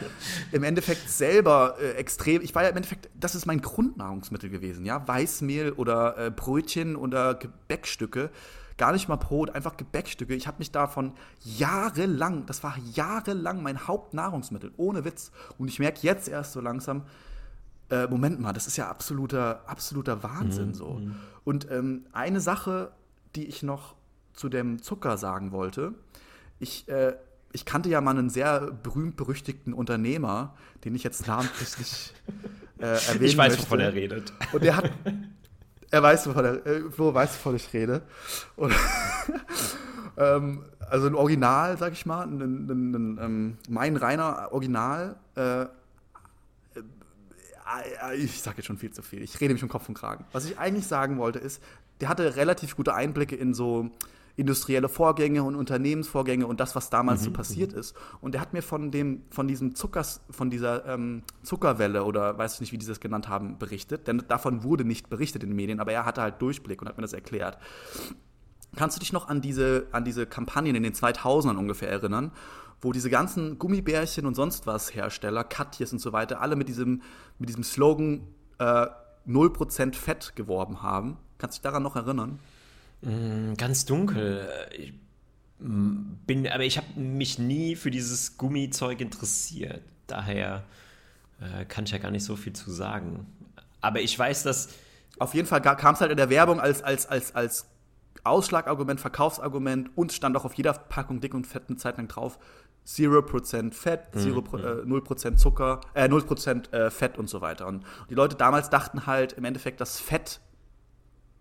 im 0.52 0.64
Endeffekt 0.64 1.10
selber 1.10 1.76
äh, 1.82 1.91
extrem. 1.93 2.41
Ich 2.41 2.56
war 2.56 2.64
ja 2.64 2.70
im 2.70 2.78
Endeffekt, 2.78 3.10
das 3.14 3.36
ist 3.36 3.46
mein 3.46 3.62
Grundnahrungsmittel 3.62 4.50
gewesen, 4.50 4.86
ja. 4.86 5.06
Weißmehl 5.06 5.74
oder 5.74 6.18
äh, 6.18 6.32
Brötchen 6.32 6.96
oder 6.96 7.36
Gebäckstücke. 7.36 8.30
Gar 8.78 8.91
nicht 8.91 9.08
mal 9.08 9.16
Brot, 9.16 9.52
einfach 9.52 9.78
Gebäckstücke. 9.78 10.34
Ich 10.34 10.48
habe 10.48 10.58
mich 10.60 10.72
davon 10.72 11.14
jahrelang, 11.43 12.46
das 12.46 12.64
war 12.64 12.78
jahrelang 12.93 13.64
mein 13.64 13.88
Hauptnahrungsmittel, 13.88 14.72
ohne 14.78 15.06
Witz. 15.06 15.32
Und 15.58 15.70
ich 15.70 15.80
merke 15.80 16.00
jetzt 16.02 16.28
erst 16.28 16.54
so 16.54 16.62
langsam, 16.62 17.04
äh, 17.89 18.08
Moment 18.08 18.39
mal, 18.39 18.54
das 18.54 18.68
ist 18.68 18.78
ja 18.78 18.89
absoluter, 18.89 19.62
absoluter 19.68 20.24
Wahnsinn 20.24 20.70
mhm. 20.70 20.74
so. 20.74 20.89
Mhm. 20.93 21.16
Und 21.43 21.72
ähm, 21.72 22.06
eine 22.12 22.39
Sache, 22.39 22.91
die 23.36 23.46
ich 23.46 23.64
noch 23.64 23.96
zu 24.36 24.50
dem 24.50 24.82
Zucker 24.82 25.18
sagen 25.18 25.52
wollte. 25.52 25.94
Ich, 26.60 26.88
äh, 26.88 27.16
ich 27.52 27.66
kannte 27.66 27.90
ja 27.90 28.02
mal 28.02 28.12
einen 28.12 28.30
sehr 28.30 28.72
berühmt-berüchtigten 28.72 29.74
Unternehmer, 29.74 30.56
den 30.84 30.96
ich 30.96 31.04
jetzt 31.04 31.28
namentlich 31.28 31.78
nicht 31.78 32.14
äh, 32.80 32.86
erwähnen 32.86 33.24
Ich 33.24 33.38
weiß, 33.38 33.54
möchte. 33.54 33.66
wovon 33.66 33.80
er 33.80 33.94
redet. 33.94 34.34
Und 34.52 34.64
der 34.64 34.78
hat, 34.78 34.92
er 35.92 36.04
weiß, 36.04 36.28
wovon 36.28 36.46
er, 36.46 36.66
äh, 36.66 36.92
Flo 36.92 37.14
weiß, 37.14 37.36
wovon 37.36 37.56
ich 37.56 37.72
rede. 37.74 38.02
Und, 38.56 38.74
ähm, 40.18 40.66
also 40.90 41.08
ein 41.08 41.16
Original, 41.16 41.78
sag 41.78 41.94
ich 41.94 42.06
mal, 42.06 42.24
ein, 42.24 42.42
ein, 42.42 42.70
ein, 42.70 42.94
ein 42.94 43.20
ähm, 43.22 43.58
mein 43.70 43.96
reiner 43.96 44.50
Original. 44.52 45.16
Äh, 45.36 45.64
äh, 45.64 45.68
ich 48.16 48.42
sage 48.42 48.58
jetzt 48.58 48.68
schon 48.68 48.78
viel 48.78 48.92
zu 48.92 49.02
viel. 49.02 49.22
Ich 49.22 49.40
rede 49.42 49.54
mich 49.54 49.64
um 49.64 49.70
Kopf 49.70 49.90
und 49.90 49.96
Kragen. 49.96 50.26
Was 50.32 50.46
ich 50.46 50.60
eigentlich 50.60 50.88
sagen 50.88 51.18
wollte, 51.18 51.40
ist, 51.40 51.62
der 52.02 52.10
hatte 52.10 52.36
relativ 52.36 52.76
gute 52.76 52.94
Einblicke 52.94 53.36
in 53.36 53.54
so 53.54 53.90
industrielle 54.36 54.90
Vorgänge 54.90 55.44
und 55.44 55.56
Unternehmensvorgänge 55.56 56.46
und 56.46 56.60
das, 56.60 56.76
was 56.76 56.90
damals 56.90 57.22
mhm, 57.22 57.26
so 57.26 57.32
passiert 57.32 57.72
mhm. 57.74 57.80
ist. 57.80 57.96
Und 58.22 58.36
er 58.36 58.42
hat 58.42 58.54
mir 58.54 58.62
von 58.62 58.92
dem, 58.92 59.24
von 59.30 59.48
diesem 59.48 59.76
Zuckers, 59.76 60.22
von 60.30 60.50
dieser 60.50 60.86
ähm, 60.86 61.24
Zuckerwelle 61.44 62.04
oder 62.04 62.38
weiß 62.38 62.56
ich 62.56 62.62
nicht, 62.62 62.72
wie 62.74 62.78
die 62.78 62.86
das 62.86 63.00
genannt 63.00 63.30
haben, 63.30 63.58
berichtet. 63.58 64.08
Denn 64.08 64.24
davon 64.28 64.64
wurde 64.64 64.84
nicht 64.84 65.10
berichtet 65.10 65.44
in 65.44 65.50
den 65.50 65.56
Medien, 65.56 65.80
aber 65.80 65.94
er 65.94 66.06
hatte 66.06 66.22
halt 66.22 66.42
Durchblick 66.42 66.82
und 66.82 66.90
hat 66.90 66.98
mir 66.98 67.04
das 67.04 67.14
erklärt. 67.14 67.58
Kannst 68.76 68.98
du 68.98 69.00
dich 69.00 69.14
noch 69.14 69.30
an 69.30 69.42
diese, 69.42 69.88
an 69.92 70.04
diese 70.04 70.26
Kampagnen 70.26 70.76
in 70.76 70.84
den 70.84 70.94
2000ern 70.94 71.56
ungefähr 71.56 71.90
erinnern, 71.90 72.32
wo 72.82 72.92
diese 72.92 73.10
ganzen 73.10 73.58
Gummibärchen 73.58 74.26
und 74.26 74.36
sonst 74.36 74.68
was 74.68 74.94
Hersteller, 74.94 75.46
Katjes 75.46 75.94
und 75.94 76.00
so 76.00 76.12
weiter, 76.12 76.42
alle 76.42 76.58
mit 76.58 76.68
diesem, 76.68 77.02
mit 77.40 77.48
diesem 77.48 77.64
Slogan 77.64 78.28
äh, 78.60 78.88
0% 79.28 79.96
Fett 79.96 80.36
geworben 80.36 80.84
haben? 80.84 81.18
Kannst 81.38 81.58
du 81.58 81.60
dich 81.60 81.64
daran 81.64 81.84
noch 81.84 81.96
erinnern? 81.96 82.40
Mm, 83.02 83.54
ganz 83.56 83.86
dunkel. 83.86 84.48
Ich 84.78 84.93
bin, 85.60 86.48
aber 86.48 86.64
ich 86.64 86.78
habe 86.78 87.00
mich 87.00 87.39
nie 87.39 87.76
für 87.76 87.91
dieses 87.91 88.38
Gummizeug 88.38 89.00
interessiert. 89.02 89.82
Daher 90.08 90.64
äh, 91.39 91.66
kann 91.66 91.86
ich 91.86 91.91
ja 91.91 91.98
gar 91.98 92.12
nicht 92.12 92.26
so 92.26 92.36
viel 92.36 92.54
zu 92.54 92.72
sagen. 92.72 93.26
Aber 93.82 94.02
ich 94.02 94.18
weiß, 94.18 94.43
dass. 94.43 94.70
Auf 95.18 95.34
jeden 95.34 95.48
Fall 95.48 95.62
kam 95.62 95.93
es 95.93 96.02
halt 96.02 96.12
in 96.12 96.18
der 96.18 96.30
Werbung 96.30 96.60
als, 96.60 96.84
als, 96.84 97.06
als, 97.06 97.34
als 97.36 97.68
Ausschlagargument, 98.26 99.00
Verkaufsargument 99.00 99.89
und 99.96 100.12
stand 100.12 100.36
auch 100.36 100.43
auf 100.43 100.56
jeder 100.56 100.74
Packung 100.74 101.22
dick 101.22 101.34
und 101.34 101.48
fett 101.48 101.64
eine 101.70 101.78
Zeit 101.78 101.96
lang 101.96 102.10
drauf. 102.10 102.38
0% 102.86 103.74
Fett, 103.74 104.14
0%, 104.14 104.58
mhm. 104.58 104.84
äh, 104.84 104.86
0 104.86 105.38
Zucker, 105.38 105.82
äh, 105.93 106.08
0% 106.08 106.72
äh, 106.72 106.91
Fett 106.91 107.18
und 107.18 107.30
so 107.30 107.41
weiter. 107.41 107.66
Und 107.68 107.84
die 108.10 108.14
Leute 108.14 108.36
damals 108.36 108.70
dachten 108.70 109.08
halt 109.08 109.34
im 109.34 109.46
Endeffekt, 109.46 109.82
dass 109.82 110.00
Fett 110.00 110.39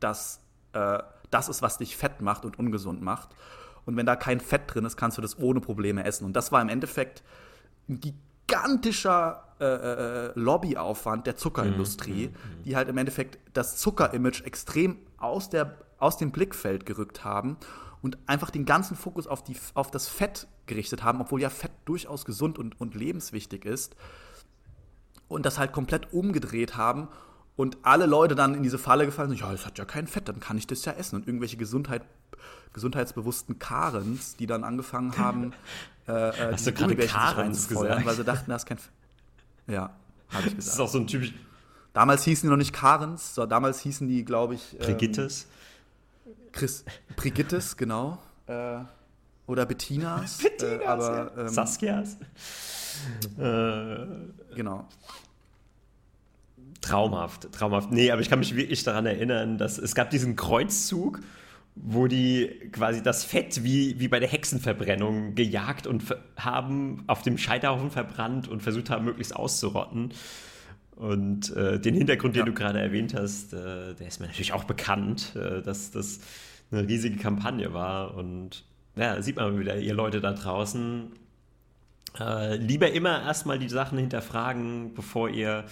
das 0.01 0.41
äh, 0.73 1.01
das 1.35 1.49
ist, 1.49 1.62
was 1.62 1.78
dich 1.78 1.97
fett 1.97 2.20
macht 2.20 2.45
und 2.45 2.59
ungesund 2.59 3.03
macht. 3.03 3.30
Und 3.85 3.97
wenn 3.97 4.07
da 4.07 4.14
kein 4.16 4.41
Fett 4.41 4.62
drin 4.72 4.85
ist, 4.85 4.97
kannst 4.97 5.18
du 5.18 5.22
das 5.22 5.39
ohne 5.39 5.61
Probleme 5.61 6.05
essen. 6.05 6.24
Und 6.24 6.35
das 6.35 6.53
war 6.53 6.62
im 6.62 6.68
Endeffekt 6.68 7.22
ein 7.89 8.01
gigantischer 8.01 9.43
äh, 9.61 9.64
äh, 9.64 10.32
Lobbyaufwand 10.37 11.26
der 11.26 11.37
Zuckerindustrie, 11.37 12.28
mhm, 12.28 12.53
mhm, 12.53 12.59
mhm. 12.59 12.62
die 12.62 12.76
halt 12.76 12.89
im 12.89 12.97
Endeffekt 12.97 13.39
das 13.53 13.76
Zuckerimage 13.76 14.45
extrem 14.45 14.97
aus, 15.18 15.51
der, 15.51 15.76
aus 15.99 16.16
dem 16.16 16.30
Blickfeld 16.30 16.87
gerückt 16.87 17.24
haben 17.24 17.57
und 18.01 18.16
einfach 18.26 18.51
den 18.51 18.64
ganzen 18.64 18.97
Fokus 18.97 19.26
auf, 19.26 19.43
die, 19.43 19.57
auf 19.74 19.91
das 19.91 20.09
Fett 20.09 20.47
gerichtet 20.66 21.03
haben, 21.03 21.20
obwohl 21.20 21.41
ja 21.41 21.51
Fett 21.51 21.72
durchaus 21.85 22.24
gesund 22.24 22.59
und, 22.59 22.80
und 22.80 22.95
lebenswichtig 22.95 23.64
ist. 23.64 23.97
Und 25.26 25.47
das 25.47 25.59
halt 25.59 25.72
komplett 25.72 26.12
umgedreht 26.12 26.76
haben 26.76 27.09
und 27.57 27.79
alle 27.83 28.07
Leute 28.07 28.35
dann 28.35 28.55
in 28.55 28.63
diese 28.63 28.79
Falle 28.79 29.07
gefallen 29.07 29.31
sind, 29.31 29.41
ja, 29.41 29.53
es 29.53 29.65
hat 29.65 29.79
ja 29.79 29.85
kein 29.85 30.07
Fett, 30.07 30.29
dann 30.29 30.41
kann 30.41 30.59
ich 30.59 30.67
das 30.67 30.85
ja 30.85 30.93
essen. 30.93 31.17
Und 31.17 31.29
irgendwelche 31.29 31.57
Gesundheit, 31.57 32.03
gesundheitsbewussten 32.73 33.59
Karens, 33.59 34.37
die 34.37 34.47
dann 34.47 34.65
angefangen 34.65 35.17
haben, 35.19 35.53
äh, 36.09 36.13
äh 36.13 36.53
Hast 36.53 36.67
du 36.67 36.73
gerade 36.73 36.97
Karens 36.97 37.69
gesagt? 37.69 38.05
Weil 38.05 38.15
sie 38.15 38.25
dachten, 38.25 38.51
da 38.51 38.57
ist 38.57 38.67
kein 38.67 38.79
Fett. 38.79 38.93
Ja, 39.67 39.95
habe 40.31 40.49
ich 40.49 40.57
gesagt. 40.57 40.59
Das 40.59 40.67
ist 40.67 40.81
auch 40.81 40.89
so 40.89 40.99
ein 40.99 41.07
typisch... 41.07 41.33
Damals 41.93 42.25
hießen 42.25 42.49
die 42.49 42.51
noch 42.51 42.59
nicht 42.59 42.73
Karens, 42.73 43.37
so, 43.37 43.47
damals 43.47 43.81
hießen 43.81 44.09
die, 44.09 44.25
glaube 44.25 44.55
ich... 44.55 44.73
Ähm, 44.75 44.79
Brigittes? 44.81 45.47
Chris, 46.51 46.85
Brigittes, 47.15 47.77
genau. 47.77 48.19
Äh, 48.47 48.79
oder 49.47 49.65
Bettinas. 49.65 50.39
Bettinas, 50.43 50.81
äh, 50.81 50.85
aber, 50.85 51.33
ja. 51.37 51.43
ähm, 51.43 51.49
Saskias. 51.49 52.17
genau. 53.37 54.89
Traumhaft, 56.85 57.51
traumhaft. 57.51 57.93
Nee, 57.93 58.11
aber 58.11 58.20
ich 58.20 58.28
kann 58.28 58.39
mich 58.39 58.55
wirklich 58.55 58.85
daran 58.85 59.07
erinnern, 59.07 59.57
dass 59.57 59.78
es 59.78 59.95
gab 59.95 60.11
diesen 60.11 60.37
Kreuzzug, 60.37 61.20
wo 61.74 62.09
die 62.09 62.49
quasi 62.72 63.03
das 63.03 63.24
Fett 63.24 63.64
wie, 63.64 63.99
wie 63.99 64.09
bei 64.09 64.20
der 64.20 64.28
Hexenverbrennung 64.28 65.35
gejagt 65.35 65.87
und 65.87 66.05
haben, 66.37 67.03
auf 67.07 67.22
dem 67.22 67.39
Scheiterhaufen 67.39 67.91
verbrannt 67.91 68.49
und 68.49 68.62
versucht 68.62 68.91
haben, 68.91 69.07
möglichst 69.07 69.35
auszurotten. 69.35 70.12
Und 70.95 71.57
äh, 71.57 71.80
den 71.80 71.95
Hintergrund, 71.95 72.37
den 72.37 72.41
ja. 72.41 72.47
du 72.47 72.53
gerade 72.53 72.80
erwähnt 72.80 73.14
hast, 73.14 73.55
äh, 73.55 73.95
der 73.95 74.07
ist 74.07 74.20
mir 74.20 74.26
natürlich 74.26 74.53
auch 74.53 74.64
bekannt, 74.64 75.35
äh, 75.37 75.62
dass 75.62 75.91
das 75.91 76.20
eine 76.70 76.87
riesige 76.87 77.16
Kampagne 77.16 77.72
war. 77.72 78.14
Und 78.14 78.62
ja, 78.95 79.22
sieht 79.22 79.37
man 79.37 79.59
wieder, 79.59 79.78
ihr 79.78 79.95
Leute 79.95 80.20
da 80.20 80.35
draußen, 80.35 81.12
äh, 82.20 82.57
lieber 82.57 82.93
immer 82.93 83.22
erstmal 83.22 83.59
die 83.59 83.70
Sachen 83.70 83.97
hinterfragen, 83.97 84.93
bevor 84.93 85.30
ihr 85.30 85.64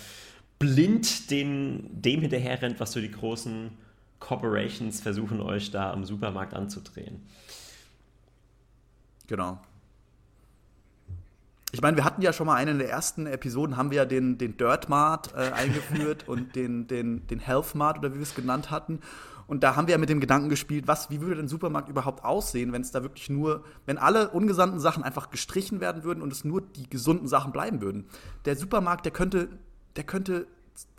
blind 0.62 1.28
den, 1.32 1.88
dem 1.90 2.20
hinterherrennt, 2.20 2.78
was 2.78 2.92
so 2.92 3.00
die 3.00 3.10
großen 3.10 3.72
Corporations 4.20 5.00
versuchen, 5.00 5.40
euch 5.40 5.72
da 5.72 5.92
am 5.92 6.04
Supermarkt 6.04 6.54
anzudrehen. 6.54 7.20
Genau. 9.26 9.60
Ich 11.72 11.82
meine, 11.82 11.96
wir 11.96 12.04
hatten 12.04 12.22
ja 12.22 12.32
schon 12.32 12.46
mal 12.46 12.54
einen 12.54 12.78
der 12.78 12.88
ersten 12.88 13.26
Episoden, 13.26 13.76
haben 13.76 13.90
wir 13.90 13.96
ja 13.96 14.04
den, 14.04 14.38
den 14.38 14.56
Dirt 14.56 14.88
Mart 14.88 15.34
äh, 15.34 15.50
eingeführt 15.50 16.24
und 16.28 16.54
den, 16.54 16.86
den, 16.86 17.26
den 17.26 17.40
Health 17.40 17.74
Mart 17.74 17.98
oder 17.98 18.12
wie 18.12 18.18
wir 18.18 18.22
es 18.22 18.36
genannt 18.36 18.70
hatten. 18.70 19.00
Und 19.48 19.64
da 19.64 19.74
haben 19.74 19.88
wir 19.88 19.92
ja 19.92 19.98
mit 19.98 20.10
dem 20.10 20.20
Gedanken 20.20 20.48
gespielt, 20.48 20.86
was, 20.86 21.10
wie 21.10 21.20
würde 21.20 21.36
denn 21.36 21.48
Supermarkt 21.48 21.88
überhaupt 21.88 22.24
aussehen, 22.24 22.72
wenn 22.72 22.82
es 22.82 22.92
da 22.92 23.02
wirklich 23.02 23.30
nur, 23.30 23.64
wenn 23.84 23.98
alle 23.98 24.28
ungesunden 24.28 24.78
Sachen 24.78 25.02
einfach 25.02 25.30
gestrichen 25.30 25.80
werden 25.80 26.04
würden 26.04 26.22
und 26.22 26.32
es 26.32 26.44
nur 26.44 26.60
die 26.60 26.88
gesunden 26.88 27.26
Sachen 27.26 27.50
bleiben 27.50 27.80
würden. 27.80 28.06
Der 28.44 28.54
Supermarkt, 28.54 29.06
der 29.06 29.12
könnte 29.12 29.48
der 29.96 30.04
könnte 30.04 30.46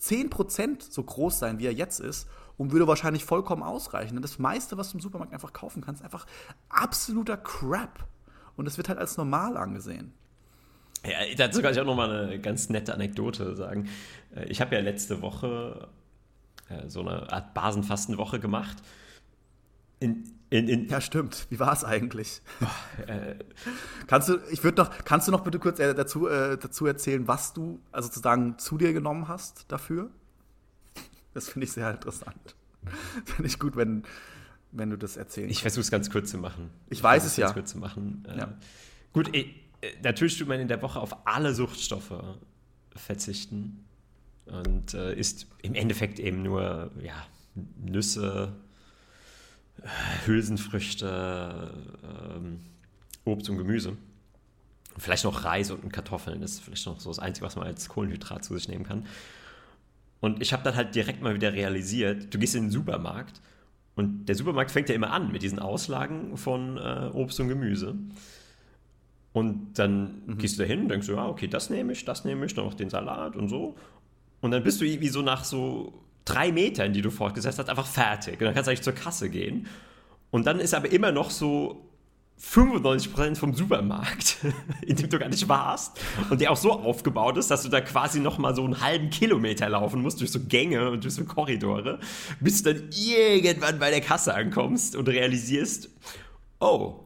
10% 0.01 0.91
so 0.91 1.03
groß 1.03 1.39
sein, 1.39 1.59
wie 1.59 1.65
er 1.65 1.73
jetzt 1.73 1.99
ist 1.99 2.27
und 2.57 2.71
würde 2.71 2.87
wahrscheinlich 2.87 3.25
vollkommen 3.25 3.63
ausreichen. 3.63 4.21
Das 4.21 4.39
meiste, 4.39 4.77
was 4.77 4.91
du 4.91 4.97
im 4.97 5.01
Supermarkt 5.01 5.33
einfach 5.33 5.53
kaufen 5.53 5.81
kannst, 5.81 6.01
ist 6.01 6.05
einfach 6.05 6.25
absoluter 6.69 7.37
Crap. 7.37 8.05
Und 8.55 8.67
es 8.67 8.77
wird 8.77 8.89
halt 8.89 8.99
als 8.99 9.17
normal 9.17 9.57
angesehen. 9.57 10.13
Ja, 11.05 11.17
dazu 11.35 11.61
kann 11.61 11.73
ich 11.73 11.79
auch 11.79 11.85
noch 11.85 11.95
mal 11.95 12.09
eine 12.09 12.39
ganz 12.39 12.69
nette 12.69 12.93
Anekdote 12.93 13.55
sagen. 13.55 13.89
Äh, 14.35 14.45
ich 14.45 14.61
habe 14.61 14.75
ja 14.75 14.81
letzte 14.81 15.21
Woche 15.21 15.89
äh, 16.69 16.87
so 16.87 17.01
eine 17.01 17.31
Art 17.31 17.53
Basenfastenwoche 17.53 18.39
gemacht. 18.39 18.77
In, 19.99 20.32
in, 20.53 20.67
in 20.67 20.87
ja, 20.87 21.01
stimmt. 21.01 21.47
Wie 21.49 21.59
war 21.59 21.73
es 21.73 21.83
eigentlich? 21.83 22.43
Oh, 22.61 23.11
äh, 23.11 23.35
kannst 24.05 24.29
du, 24.29 24.37
ich 24.51 24.63
würde 24.63 24.83
noch, 24.83 24.91
kannst 25.03 25.27
du 25.27 25.31
noch 25.31 25.41
bitte 25.41 25.57
kurz 25.57 25.79
äh, 25.79 25.95
dazu, 25.95 26.27
äh, 26.27 26.59
dazu 26.59 26.85
erzählen, 26.85 27.27
was 27.27 27.53
du 27.53 27.79
also 27.91 28.07
sozusagen 28.07 28.59
zu 28.59 28.77
dir 28.77 28.93
genommen 28.93 29.27
hast 29.27 29.65
dafür? 29.69 30.11
Das 31.33 31.49
finde 31.49 31.65
ich 31.65 31.71
sehr 31.71 31.89
interessant. 31.89 32.55
Finde 33.25 33.47
ich 33.47 33.57
gut, 33.57 33.75
wenn, 33.75 34.03
wenn 34.71 34.91
du 34.91 34.97
das 34.97 35.17
erzählst. 35.17 35.49
Ich 35.49 35.61
versuche 35.63 35.81
es 35.81 35.89
ganz 35.89 36.11
kurz 36.11 36.29
zu 36.29 36.37
machen. 36.37 36.69
Ich, 36.87 36.99
ich 36.99 37.03
weiß 37.03 37.25
es 37.25 37.35
ja. 37.35 37.47
Ganz 37.47 37.55
kurz 37.55 37.71
zu 37.71 37.79
machen. 37.79 38.23
Äh, 38.29 38.37
ja. 38.37 38.53
Gut, 39.11 39.33
äh, 39.33 39.47
natürlich 40.03 40.37
tut 40.37 40.47
man 40.47 40.59
in 40.59 40.67
der 40.67 40.83
Woche 40.83 40.99
auf 40.99 41.25
alle 41.25 41.55
Suchtstoffe 41.55 42.13
verzichten 42.95 43.85
und 44.45 44.93
äh, 44.93 45.15
isst 45.15 45.47
im 45.63 45.73
Endeffekt 45.73 46.19
eben 46.19 46.43
nur 46.43 46.91
ja, 47.01 47.15
Nüsse, 47.55 48.53
Hülsenfrüchte, 50.25 51.73
ähm, 52.03 52.59
Obst 53.25 53.49
und 53.49 53.57
Gemüse. 53.57 53.97
Vielleicht 54.97 55.23
noch 55.23 55.43
Reis 55.43 55.71
und 55.71 55.91
Kartoffeln. 55.91 56.41
Das 56.41 56.51
ist 56.51 56.61
vielleicht 56.61 56.85
noch 56.85 56.99
so 56.99 57.09
das 57.09 57.19
Einzige, 57.19 57.45
was 57.45 57.55
man 57.55 57.65
als 57.65 57.89
Kohlenhydrat 57.89 58.43
zu 58.43 58.55
sich 58.55 58.67
nehmen 58.67 58.85
kann. 58.85 59.05
Und 60.19 60.41
ich 60.41 60.53
habe 60.53 60.63
dann 60.63 60.75
halt 60.75 60.95
direkt 60.95 61.21
mal 61.21 61.35
wieder 61.35 61.51
realisiert, 61.53 62.33
du 62.33 62.39
gehst 62.39 62.55
in 62.55 62.63
den 62.63 62.71
Supermarkt 62.71 63.41
und 63.95 64.25
der 64.25 64.35
Supermarkt 64.35 64.71
fängt 64.71 64.87
ja 64.89 64.95
immer 64.95 65.11
an 65.11 65.31
mit 65.31 65.41
diesen 65.41 65.59
Auslagen 65.59 66.37
von 66.37 66.77
äh, 66.77 67.09
Obst 67.13 67.39
und 67.39 67.49
Gemüse. 67.49 67.95
Und 69.33 69.73
dann 69.79 70.21
mhm. 70.25 70.37
gehst 70.37 70.57
du 70.57 70.61
da 70.61 70.67
hin 70.67 70.81
und 70.81 70.89
denkst 70.89 71.07
du, 71.07 71.13
ja, 71.13 71.27
okay, 71.27 71.47
das 71.47 71.69
nehme 71.69 71.91
ich, 71.91 72.05
das 72.05 72.23
nehme 72.23 72.45
ich, 72.45 72.53
dann 72.53 72.65
noch 72.65 72.73
den 72.75 72.89
Salat 72.89 73.35
und 73.35 73.49
so. 73.49 73.75
Und 74.41 74.51
dann 74.51 74.63
bist 74.63 74.79
du 74.79 74.85
irgendwie 74.85 75.09
so 75.09 75.21
nach 75.21 75.43
so 75.43 75.93
drei 76.25 76.51
Metern, 76.51 76.93
die 76.93 77.01
du 77.01 77.11
fortgesetzt 77.11 77.59
hast, 77.59 77.69
einfach 77.69 77.87
fertig. 77.87 78.39
Und 78.39 78.45
dann 78.45 78.53
kannst 78.53 78.67
du 78.67 78.71
eigentlich 78.71 78.83
zur 78.83 78.93
Kasse 78.93 79.29
gehen. 79.29 79.67
Und 80.31 80.47
dann 80.47 80.59
ist 80.59 80.73
aber 80.73 80.91
immer 80.91 81.11
noch 81.11 81.29
so 81.29 81.89
95% 82.41 83.35
vom 83.35 83.53
Supermarkt, 83.53 84.37
in 84.81 84.95
dem 84.95 85.09
du 85.09 85.19
gar 85.19 85.29
nicht 85.29 85.47
warst 85.47 85.99
und 86.29 86.41
der 86.41 86.51
auch 86.51 86.57
so 86.57 86.73
aufgebaut 86.73 87.37
ist, 87.37 87.49
dass 87.49 87.63
du 87.63 87.69
da 87.69 87.79
quasi 87.81 88.19
noch 88.19 88.37
mal 88.37 88.55
so 88.55 88.63
einen 88.63 88.81
halben 88.81 89.09
Kilometer 89.09 89.69
laufen 89.69 90.01
musst 90.01 90.19
durch 90.19 90.31
so 90.31 90.39
Gänge 90.39 90.89
und 90.89 91.03
durch 91.03 91.13
so 91.13 91.23
Korridore, 91.23 91.99
bis 92.39 92.63
du 92.63 92.73
dann 92.73 92.89
irgendwann 92.91 93.79
bei 93.79 93.91
der 93.91 94.01
Kasse 94.01 94.33
ankommst 94.33 94.95
und 94.95 95.07
realisierst, 95.07 95.89
oh, 96.59 97.05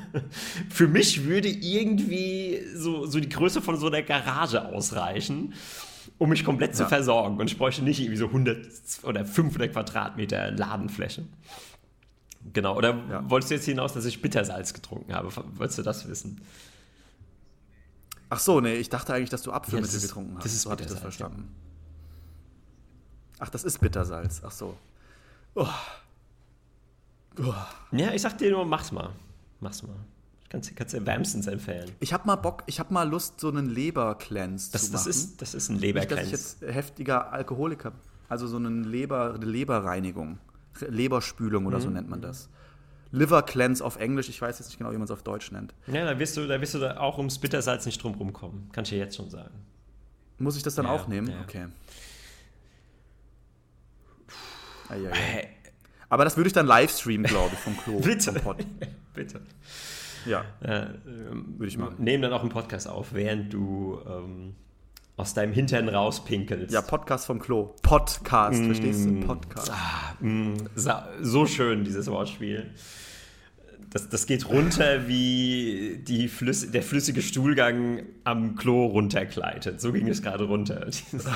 für 0.68 0.86
mich 0.86 1.24
würde 1.24 1.48
irgendwie 1.48 2.60
so, 2.74 3.06
so 3.06 3.18
die 3.18 3.28
Größe 3.28 3.62
von 3.62 3.78
so 3.78 3.86
einer 3.86 4.02
Garage 4.02 4.64
ausreichen 4.64 5.54
um 6.18 6.28
mich 6.28 6.44
komplett 6.44 6.70
ja. 6.70 6.76
zu 6.76 6.86
versorgen. 6.86 7.38
Und 7.38 7.50
ich 7.50 7.58
bräuchte 7.58 7.82
nicht 7.82 8.00
irgendwie 8.00 8.16
so 8.16 8.26
100 8.26 8.66
oder 9.04 9.24
500 9.24 9.72
Quadratmeter 9.72 10.50
Ladenfläche. 10.50 11.24
Genau, 12.52 12.76
oder 12.76 12.96
ja. 13.08 13.30
wolltest 13.30 13.50
du 13.50 13.54
jetzt 13.56 13.64
hinaus, 13.64 13.92
dass 13.92 14.04
ich 14.04 14.22
Bittersalz 14.22 14.74
getrunken 14.74 15.14
habe? 15.14 15.30
Wolltest 15.56 15.78
du 15.78 15.82
das 15.82 16.08
wissen? 16.08 16.40
Ach 18.30 18.38
so, 18.38 18.60
nee, 18.60 18.74
ich 18.74 18.88
dachte 18.88 19.14
eigentlich, 19.14 19.30
dass 19.30 19.42
du 19.42 19.52
Apfelmittel 19.52 19.94
ja, 19.94 20.00
getrunken 20.00 20.36
hast. 20.36 20.44
Das 20.44 20.52
ist 20.52 20.62
so 20.62 20.70
hatte 20.70 20.84
ich 20.84 20.90
das 20.90 20.98
verstanden. 20.98 21.54
Ach, 23.38 23.48
das 23.48 23.64
ist 23.64 23.78
Bittersalz. 23.78 24.42
Ach 24.44 24.50
so. 24.50 24.76
Oh. 25.54 25.66
Oh. 27.38 27.54
Ja, 27.92 28.12
ich 28.12 28.22
sag 28.22 28.36
dir 28.38 28.50
nur, 28.50 28.64
mach's 28.66 28.92
mal. 28.92 29.10
Mach's 29.60 29.82
mal. 29.82 29.96
Kannst, 30.50 30.74
kannst 30.76 30.94
du 30.94 31.04
wärmstens 31.04 31.46
empfehlen. 31.46 31.90
Ich 32.00 32.12
habe 32.14 32.26
mal 32.26 32.36
Bock, 32.36 32.62
ich 32.66 32.80
habe 32.80 32.92
mal 32.94 33.06
Lust, 33.06 33.38
so 33.38 33.48
einen 33.48 33.68
Leber-Cleanse 33.68 34.70
zu 34.70 34.92
machen. 34.92 35.10
Ist, 35.10 35.42
das 35.42 35.54
ist 35.54 35.68
ein 35.68 35.78
Leber-Cleanse. 35.78 36.22
Nicht, 36.22 36.32
dass 36.32 36.54
ich 36.54 36.60
jetzt 36.62 36.74
heftiger 36.74 37.32
Alkoholiker 37.32 37.92
Also 38.28 38.46
so 38.46 38.56
einen 38.56 38.84
Leber, 38.84 39.34
eine 39.34 39.44
Leberreinigung. 39.44 40.38
Leberspülung 40.80 41.66
oder 41.66 41.78
mhm. 41.78 41.82
so 41.82 41.90
nennt 41.90 42.08
man 42.08 42.22
das. 42.22 42.48
Liver 43.10 43.42
Cleanse 43.42 43.84
auf 43.84 43.96
Englisch, 43.96 44.28
ich 44.28 44.40
weiß 44.40 44.58
jetzt 44.58 44.68
nicht 44.68 44.78
genau, 44.78 44.90
wie 44.90 44.96
man 44.96 45.04
es 45.04 45.10
auf 45.10 45.22
Deutsch 45.22 45.50
nennt. 45.50 45.74
Ja, 45.86 46.04
da 46.04 46.18
wirst 46.18 46.36
du, 46.36 46.46
da 46.46 46.60
wirst 46.60 46.74
du 46.74 46.78
da 46.78 46.98
auch 46.98 47.16
ums 47.18 47.38
Bittersalz 47.38 47.86
nicht 47.86 48.02
drum 48.02 48.14
rumkommen. 48.14 48.70
Kann 48.72 48.84
ich 48.84 48.90
dir 48.90 48.98
jetzt 48.98 49.16
schon 49.16 49.30
sagen. 49.30 49.54
Muss 50.38 50.56
ich 50.56 50.62
das 50.62 50.74
dann 50.74 50.84
ja, 50.84 50.92
auch 50.92 51.08
nehmen? 51.08 51.28
Ja. 51.28 51.40
Okay. 51.42 51.66
Eieiei. 54.88 55.48
Aber 56.10 56.24
das 56.24 56.36
würde 56.36 56.48
ich 56.48 56.52
dann 56.52 56.66
live 56.66 56.90
streamen, 56.90 57.26
glaube 57.26 57.50
ich, 57.54 57.58
vom 57.58 57.76
Klo. 57.76 58.00
Bitte. 58.00 58.32
Bitte. 59.14 59.40
Ja. 60.26 60.44
Äh, 60.60 60.86
Würde 61.02 61.66
ich 61.66 61.78
machen. 61.78 61.96
Nehmen 61.98 62.22
dann 62.22 62.32
auch 62.32 62.42
einen 62.42 62.50
Podcast 62.50 62.88
auf, 62.88 63.12
während 63.12 63.52
du 63.52 63.98
ähm, 64.06 64.54
aus 65.18 65.34
deinem 65.34 65.52
Hintern 65.52 65.88
rauspinkelst. 65.88 66.72
Ja, 66.72 66.80
Podcast 66.80 67.26
vom 67.26 67.40
Klo. 67.40 67.74
Podcast, 67.82 68.62
mm. 68.62 68.66
verstehst 68.66 69.04
du? 69.04 69.20
Podcast. 69.20 69.70
Ah, 69.70 70.14
mm. 70.24 70.54
so 71.20 71.44
schön, 71.44 71.84
dieses 71.84 72.06
Wortspiel. 72.06 72.70
Das, 73.90 74.08
das 74.08 74.26
geht 74.26 74.48
runter 74.48 75.08
wie 75.08 76.02
die 76.06 76.28
Flüss 76.28 76.70
der 76.70 76.82
flüssige 76.82 77.20
Stuhlgang 77.20 78.02
am 78.22 78.54
Klo 78.54 78.86
runtergleitet. 78.86 79.80
So 79.80 79.92
ging 79.92 80.08
es 80.08 80.22
gerade 80.22 80.44
runter, 80.44 80.86
dieses, 80.86 81.28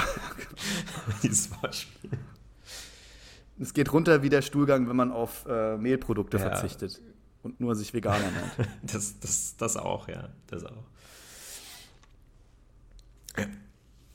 dieses 1.23 1.51
Wortspiel. 1.51 2.11
Es 3.61 3.75
geht 3.75 3.93
runter 3.93 4.23
wie 4.23 4.29
der 4.29 4.43
Stuhlgang, 4.43 4.89
wenn 4.89 4.97
man 4.97 5.11
auf 5.11 5.45
äh, 5.49 5.77
Mehlprodukte 5.77 6.37
ja. 6.37 6.51
verzichtet 6.51 7.01
und 7.43 7.61
nur 7.61 7.75
sich 7.75 7.93
Veganer 7.95 8.31
nennt. 8.31 8.69
das, 8.83 9.19
das, 9.21 9.57
das 9.57 9.77
auch, 9.77 10.09
ja. 10.09 10.29
Das 10.47 10.65
auch. 10.65 10.85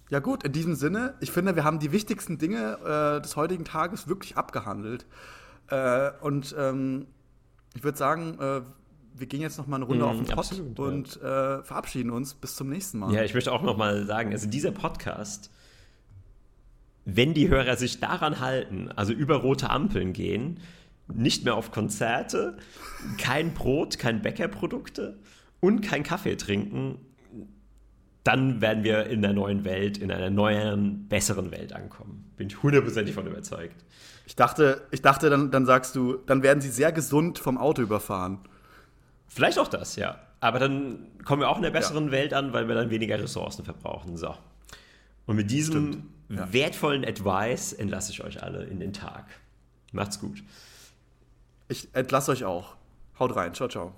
Ja 0.09 0.19
gut, 0.19 0.43
in 0.43 0.53
diesem 0.53 0.75
Sinne, 0.75 1.15
ich 1.19 1.31
finde, 1.31 1.55
wir 1.55 1.63
haben 1.63 1.79
die 1.79 1.91
wichtigsten 1.91 2.37
Dinge 2.37 3.17
äh, 3.17 3.21
des 3.21 3.35
heutigen 3.35 3.65
Tages 3.65 4.07
wirklich 4.07 4.37
abgehandelt. 4.37 5.05
Äh, 5.69 6.11
und 6.21 6.55
ähm, 6.57 7.07
ich 7.75 7.83
würde 7.83 7.97
sagen, 7.97 8.39
äh, 8.39 8.61
wir 9.15 9.27
gehen 9.27 9.41
jetzt 9.41 9.57
noch 9.57 9.67
mal 9.67 9.77
eine 9.77 9.85
Runde 9.85 10.05
mm, 10.05 10.07
auf 10.07 10.15
den 10.17 10.25
Pott 10.27 10.37
absolut, 10.37 10.79
und 10.79 11.19
ja. 11.21 11.59
Äh, 11.59 11.63
verabschieden 11.63 12.11
uns. 12.11 12.35
Bis 12.35 12.55
zum 12.55 12.69
nächsten 12.69 12.99
Mal. 12.99 13.13
Ja, 13.13 13.23
ich 13.23 13.33
möchte 13.33 13.51
auch 13.51 13.63
noch 13.63 13.75
mal 13.75 14.05
sagen, 14.05 14.31
also 14.31 14.47
dieser 14.47 14.71
Podcast, 14.71 15.51
wenn 17.03 17.33
die 17.33 17.49
Hörer 17.49 17.75
sich 17.75 17.99
daran 17.99 18.39
halten, 18.39 18.89
also 18.95 19.11
über 19.11 19.37
rote 19.37 19.69
Ampeln 19.69 20.13
gehen, 20.13 20.59
nicht 21.13 21.45
mehr 21.45 21.55
auf 21.55 21.71
Konzerte, 21.71 22.57
kein 23.17 23.53
Brot, 23.53 23.97
kein 23.97 24.21
Bäckerprodukte 24.21 25.19
und 25.59 25.81
kein 25.81 26.03
Kaffee 26.03 26.35
trinken, 26.35 26.99
dann 28.23 28.59
werden 28.59 28.83
wir 28.83 29.05
in 29.05 29.21
der 29.21 29.31
neuen 29.31 29.63
Welt, 29.63 29.97
in 29.97 30.11
einer 30.11 30.29
neuen, 30.29 31.07
besseren 31.07 31.49
Welt 31.51 31.71
ankommen. 31.71 32.29
Bin 32.35 32.47
ich 32.47 32.61
hundertprozentig 32.61 33.15
von 33.15 33.25
überzeugt. 33.25 33.85
Ich 34.25 34.35
dachte, 34.35 34.85
ich 34.91 35.01
dachte 35.01 35.29
dann, 35.29 35.49
dann 35.51 35.65
sagst 35.65 35.95
du, 35.95 36.17
dann 36.25 36.43
werden 36.43 36.59
sie 36.59 36.69
sehr 36.69 36.91
gesund 36.91 37.39
vom 37.39 37.57
Auto 37.57 37.81
überfahren. 37.81 38.39
Vielleicht 39.27 39.57
auch 39.59 39.69
das, 39.69 39.95
ja. 39.95 40.19
Aber 40.41 40.59
dann 40.59 41.07
kommen 41.23 41.41
wir 41.41 41.49
auch 41.49 41.55
in 41.55 41.63
der 41.63 41.71
besseren 41.71 42.07
ja. 42.07 42.11
Welt 42.11 42.33
an, 42.33 42.51
weil 42.51 42.67
wir 42.67 42.75
dann 42.75 42.89
weniger 42.89 43.17
Ressourcen 43.17 43.63
verbrauchen. 43.63 44.17
So. 44.17 44.35
Und 45.25 45.37
mit 45.37 45.49
diesem 45.49 46.09
ja. 46.29 46.51
wertvollen 46.51 47.05
Advice 47.05 47.71
entlasse 47.71 48.11
ich 48.11 48.23
euch 48.23 48.43
alle 48.43 48.65
in 48.65 48.81
den 48.81 48.91
Tag. 48.91 49.25
Macht's 49.93 50.19
gut. 50.19 50.43
Ich 51.67 51.93
entlasse 51.93 52.31
euch 52.31 52.45
auch. 52.45 52.75
Haut 53.19 53.35
rein. 53.35 53.53
Ciao, 53.53 53.67
ciao. 53.67 53.93